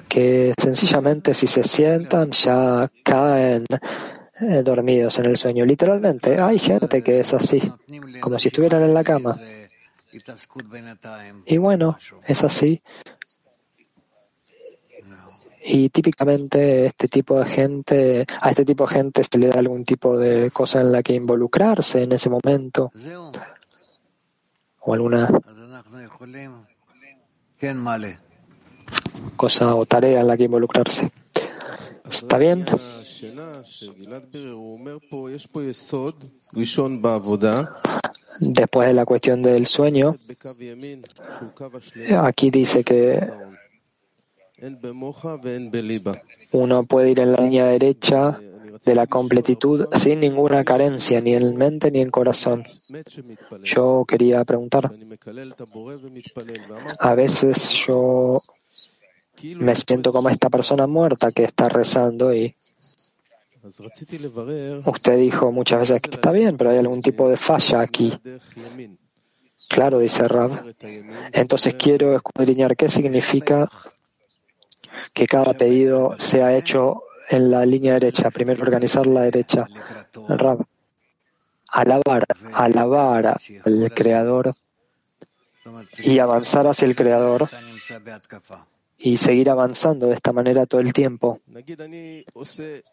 que 0.08 0.54
sencillamente 0.58 1.34
si 1.34 1.46
se 1.46 1.62
sientan 1.62 2.30
ya 2.30 2.90
caen 3.04 3.66
eh, 4.40 4.62
dormidos 4.64 5.18
en 5.18 5.26
el 5.26 5.36
sueño. 5.36 5.64
Literalmente, 5.64 6.40
hay 6.40 6.58
gente 6.58 7.02
que 7.02 7.20
es 7.20 7.34
así, 7.34 7.60
como 8.20 8.38
si 8.38 8.48
estuvieran 8.48 8.82
en 8.82 8.94
la 8.94 9.04
cama. 9.04 9.38
Y 11.46 11.56
bueno, 11.58 11.98
es 12.26 12.44
así. 12.44 12.82
Y 15.66 15.88
típicamente 15.88 16.84
este 16.86 17.08
tipo 17.08 17.38
de 17.38 17.46
gente, 17.46 18.26
a 18.42 18.50
este 18.50 18.66
tipo 18.66 18.86
de 18.86 18.94
gente 18.94 19.22
se 19.24 19.38
le 19.38 19.48
da 19.48 19.60
algún 19.60 19.82
tipo 19.82 20.18
de 20.18 20.50
cosa 20.50 20.82
en 20.82 20.92
la 20.92 21.02
que 21.02 21.14
involucrarse 21.14 22.02
en 22.02 22.12
ese 22.12 22.28
momento. 22.28 22.92
O 24.80 24.92
alguna 24.92 25.30
cosa 29.36 29.74
o 29.74 29.86
tarea 29.86 30.20
en 30.20 30.26
la 30.26 30.36
que 30.36 30.44
involucrarse. 30.44 31.10
¿Está 32.10 32.36
bien? 32.36 32.66
Después 38.40 38.88
de 38.88 38.94
la 38.94 39.04
cuestión 39.06 39.40
del 39.40 39.66
sueño, 39.66 40.18
aquí 42.20 42.50
dice 42.50 42.84
que 42.84 43.18
uno 46.52 46.84
puede 46.84 47.10
ir 47.10 47.20
en 47.20 47.32
la 47.32 47.38
línea 47.38 47.66
derecha 47.66 48.40
de 48.84 48.94
la 48.94 49.06
completitud 49.06 49.86
sin 49.92 50.20
ninguna 50.20 50.64
carencia, 50.64 51.20
ni 51.20 51.34
en 51.34 51.56
mente 51.56 51.90
ni 51.90 52.00
en 52.00 52.10
corazón. 52.10 52.64
Yo 53.62 54.04
quería 54.06 54.44
preguntar, 54.44 54.92
a 56.98 57.14
veces 57.14 57.72
yo 57.86 58.40
me 59.56 59.74
siento 59.74 60.12
como 60.12 60.28
esta 60.28 60.50
persona 60.50 60.86
muerta 60.86 61.32
que 61.32 61.44
está 61.44 61.68
rezando 61.68 62.34
y 62.34 62.54
Usted 64.84 65.18
dijo 65.18 65.50
muchas 65.50 65.78
veces 65.78 66.02
que 66.02 66.10
está 66.10 66.32
bien, 66.32 66.58
pero 66.58 66.68
hay 66.68 66.76
algún 66.76 67.00
tipo 67.00 67.30
de 67.30 67.38
falla 67.38 67.80
aquí. 67.80 68.12
Claro, 69.70 70.00
dice 70.00 70.28
Rab. 70.28 70.74
Entonces 71.32 71.74
quiero 71.74 72.14
escudriñar 72.14 72.76
qué 72.76 72.90
significa 72.90 73.70
que 75.12 75.26
cada 75.26 75.54
pedido 75.54 76.14
sea 76.18 76.56
hecho 76.56 77.02
en 77.30 77.50
la 77.50 77.64
línea 77.66 77.94
derecha. 77.94 78.30
Primero 78.30 78.62
organizar 78.62 79.06
la 79.06 79.22
derecha. 79.22 79.66
Alabar, 81.68 82.24
alabar 82.52 83.40
al 83.64 83.92
Creador 83.92 84.54
y 85.98 86.18
avanzar 86.18 86.66
hacia 86.66 86.86
el 86.86 86.94
Creador 86.94 87.48
y 88.96 89.16
seguir 89.16 89.50
avanzando 89.50 90.06
de 90.06 90.14
esta 90.14 90.32
manera 90.32 90.66
todo 90.66 90.80
el 90.80 90.92
tiempo. 90.92 91.40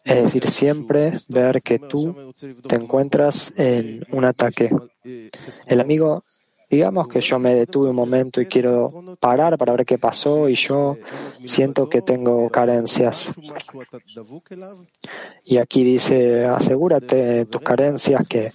Es 0.04 0.22
decir, 0.22 0.48
siempre 0.48 1.14
ver 1.28 1.62
que 1.62 1.78
tú 1.78 2.34
te 2.66 2.76
encuentras 2.76 3.54
en 3.56 4.04
un 4.10 4.24
ataque. 4.24 4.70
El 5.66 5.80
amigo, 5.80 6.22
digamos 6.72 7.06
que 7.06 7.20
yo 7.20 7.38
me 7.38 7.54
detuve 7.54 7.90
un 7.90 7.96
momento 7.96 8.40
y 8.40 8.46
quiero 8.46 9.16
parar 9.20 9.58
para 9.58 9.74
ver 9.74 9.84
qué 9.84 9.98
pasó 9.98 10.48
y 10.48 10.54
yo 10.54 10.96
siento 11.44 11.86
que 11.86 12.00
tengo 12.00 12.48
carencias. 12.48 13.30
Y 15.44 15.58
aquí 15.58 15.84
dice, 15.84 16.46
asegúrate 16.46 17.16
de 17.16 17.44
tus 17.44 17.60
carencias 17.60 18.26
que 18.26 18.52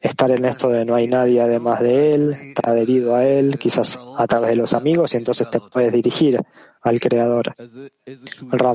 estar 0.00 0.32
en 0.32 0.44
esto 0.46 0.68
de 0.68 0.84
no 0.84 0.96
hay 0.96 1.06
nadie 1.06 1.40
además 1.40 1.78
de 1.78 2.14
él, 2.14 2.32
está 2.32 2.72
adherido 2.72 3.14
a 3.14 3.24
él, 3.24 3.56
quizás 3.56 4.00
a 4.18 4.26
través 4.26 4.50
de 4.50 4.56
los 4.56 4.74
amigos, 4.74 5.14
y 5.14 5.18
entonces 5.18 5.48
te 5.48 5.60
puedes 5.60 5.92
dirigir 5.92 6.40
al 6.82 6.98
Creador. 6.98 7.54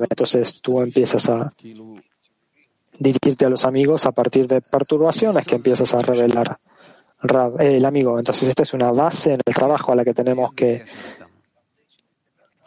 Entonces 0.09 0.61
tú 0.61 0.79
empiezas 0.79 1.29
a 1.29 1.51
dirigirte 2.97 3.43
a 3.43 3.49
los 3.49 3.65
amigos 3.65 4.05
a 4.05 4.13
partir 4.13 4.47
de 4.47 4.61
perturbaciones 4.61 5.45
que 5.45 5.55
empiezas 5.55 5.93
a 5.93 5.99
revelar. 5.99 6.59
Rab, 7.21 7.61
eh, 7.61 7.77
el 7.77 7.85
amigo, 7.85 8.17
entonces 8.17 8.49
esta 8.49 8.63
es 8.63 8.73
una 8.73 8.91
base 8.91 9.33
en 9.33 9.41
el 9.45 9.53
trabajo 9.53 9.91
a 9.91 9.95
la 9.95 10.05
que 10.05 10.13
tenemos 10.13 10.53
que 10.53 10.85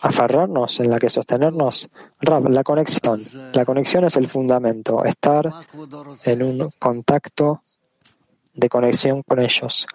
aferrarnos, 0.01 0.81
en 0.81 0.91
la 0.91 0.99
que 0.99 1.09
sostenernos. 1.09 1.89
Rab, 2.21 2.49
la 2.49 2.63
conexión. 2.63 3.23
La 3.55 3.65
conexión 3.65 4.05
es 4.05 4.17
el 4.17 4.29
fundamento, 4.29 5.05
estar 5.05 5.51
en 6.25 6.43
un 6.43 6.71
contacto 6.79 7.63
de 8.55 8.69
conexión 8.69 9.23
con 9.23 9.41
ellos. 9.41 9.87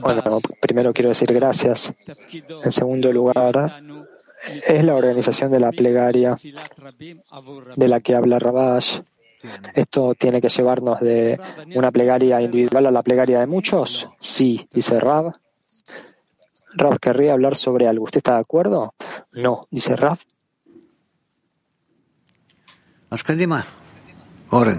Bueno, 0.00 0.40
primero 0.60 0.92
quiero 0.92 1.08
decir 1.08 1.32
gracias. 1.32 1.92
En 2.62 2.70
segundo 2.70 3.12
lugar, 3.12 3.82
es 4.66 4.84
la 4.84 4.94
organización 4.94 5.50
de 5.50 5.60
la 5.60 5.72
plegaria 5.72 6.36
de 7.76 7.88
la 7.88 8.00
que 8.00 8.14
habla 8.14 8.38
Rabash. 8.38 9.00
¿Esto 9.74 10.14
tiene 10.14 10.40
que 10.40 10.48
llevarnos 10.48 11.00
de 11.00 11.38
una 11.74 11.90
plegaria 11.90 12.40
individual 12.40 12.86
a 12.86 12.90
la 12.90 13.02
plegaria 13.02 13.40
de 13.40 13.46
muchos? 13.46 14.08
Sí, 14.18 14.66
dice 14.72 14.98
Rab. 14.98 15.34
Rab 16.76 16.98
querría 16.98 17.34
hablar 17.34 17.54
sobre 17.54 17.86
algo. 17.86 18.04
¿Usted 18.04 18.18
está 18.18 18.34
de 18.34 18.40
acuerdo? 18.40 18.94
No, 19.32 19.68
dice 19.70 19.96
Rab. 19.96 20.18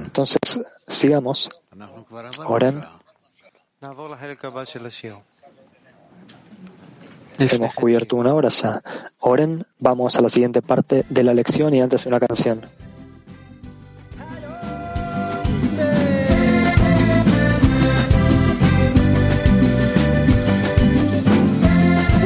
Entonces, 0.05 0.39
sigamos. 0.87 1.49
Oren. 2.47 2.83
Hemos 7.39 7.73
cubierto 7.73 8.15
una 8.15 8.33
hora 8.33 8.49
ya. 8.49 8.81
Oren, 9.19 9.65
vamos 9.79 10.15
a 10.17 10.21
la 10.21 10.29
siguiente 10.29 10.61
parte 10.61 11.05
de 11.09 11.23
la 11.23 11.33
lección 11.33 11.73
y 11.73 11.81
antes 11.81 12.05
una 12.05 12.19
canción. 12.19 12.61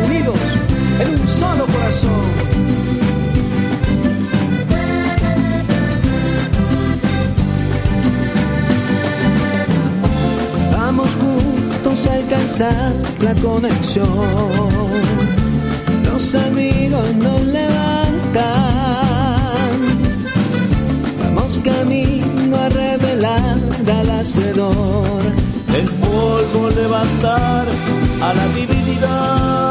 Unidos 0.06 0.40
en 1.02 1.20
un 1.20 1.28
solo 1.28 1.66
corazón. 1.66 2.39
La 12.60 13.34
conexión. 13.42 14.10
Los 16.04 16.36
amigos 16.36 17.16
nos 17.16 17.42
levantan. 17.42 18.50
Vamos 21.24 21.62
camino 21.64 22.58
a 22.58 22.68
revelar 22.68 23.56
al 23.88 24.10
hacedor. 24.10 25.22
El 25.74 25.90
polvo 25.90 26.70
levantar 26.76 27.66
a 28.22 28.34
la 28.34 28.48
divinidad. 28.50 29.69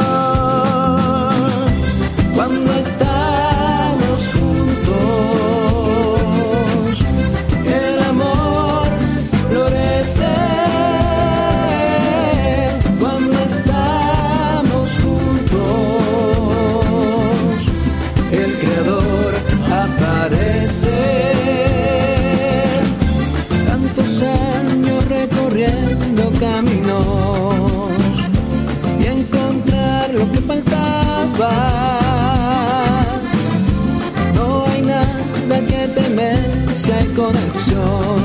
Si 37.19 37.25
hay 37.25 37.31
conexión. 37.33 38.19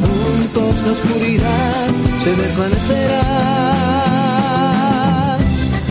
Juntos 0.00 0.74
la 0.86 0.92
oscuridad 0.92 1.88
se 2.22 2.36
desvanecerá. 2.36 3.24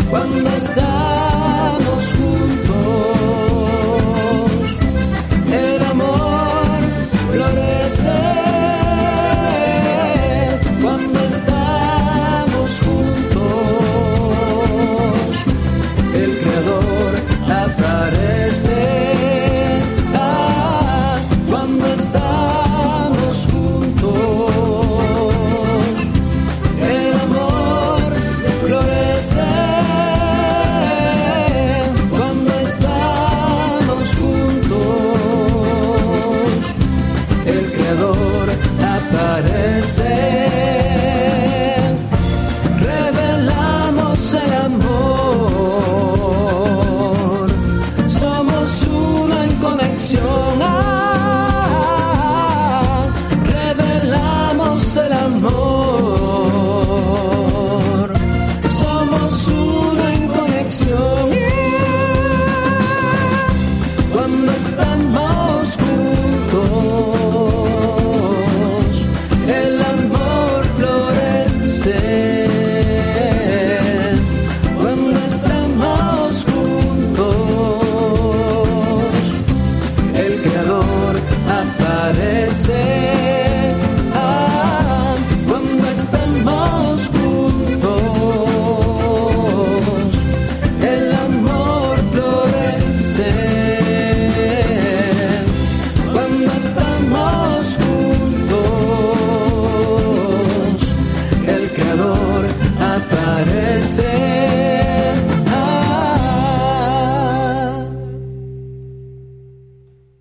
Cuando 0.09 0.49
estamos 0.49 2.13
juntos, 2.17 2.62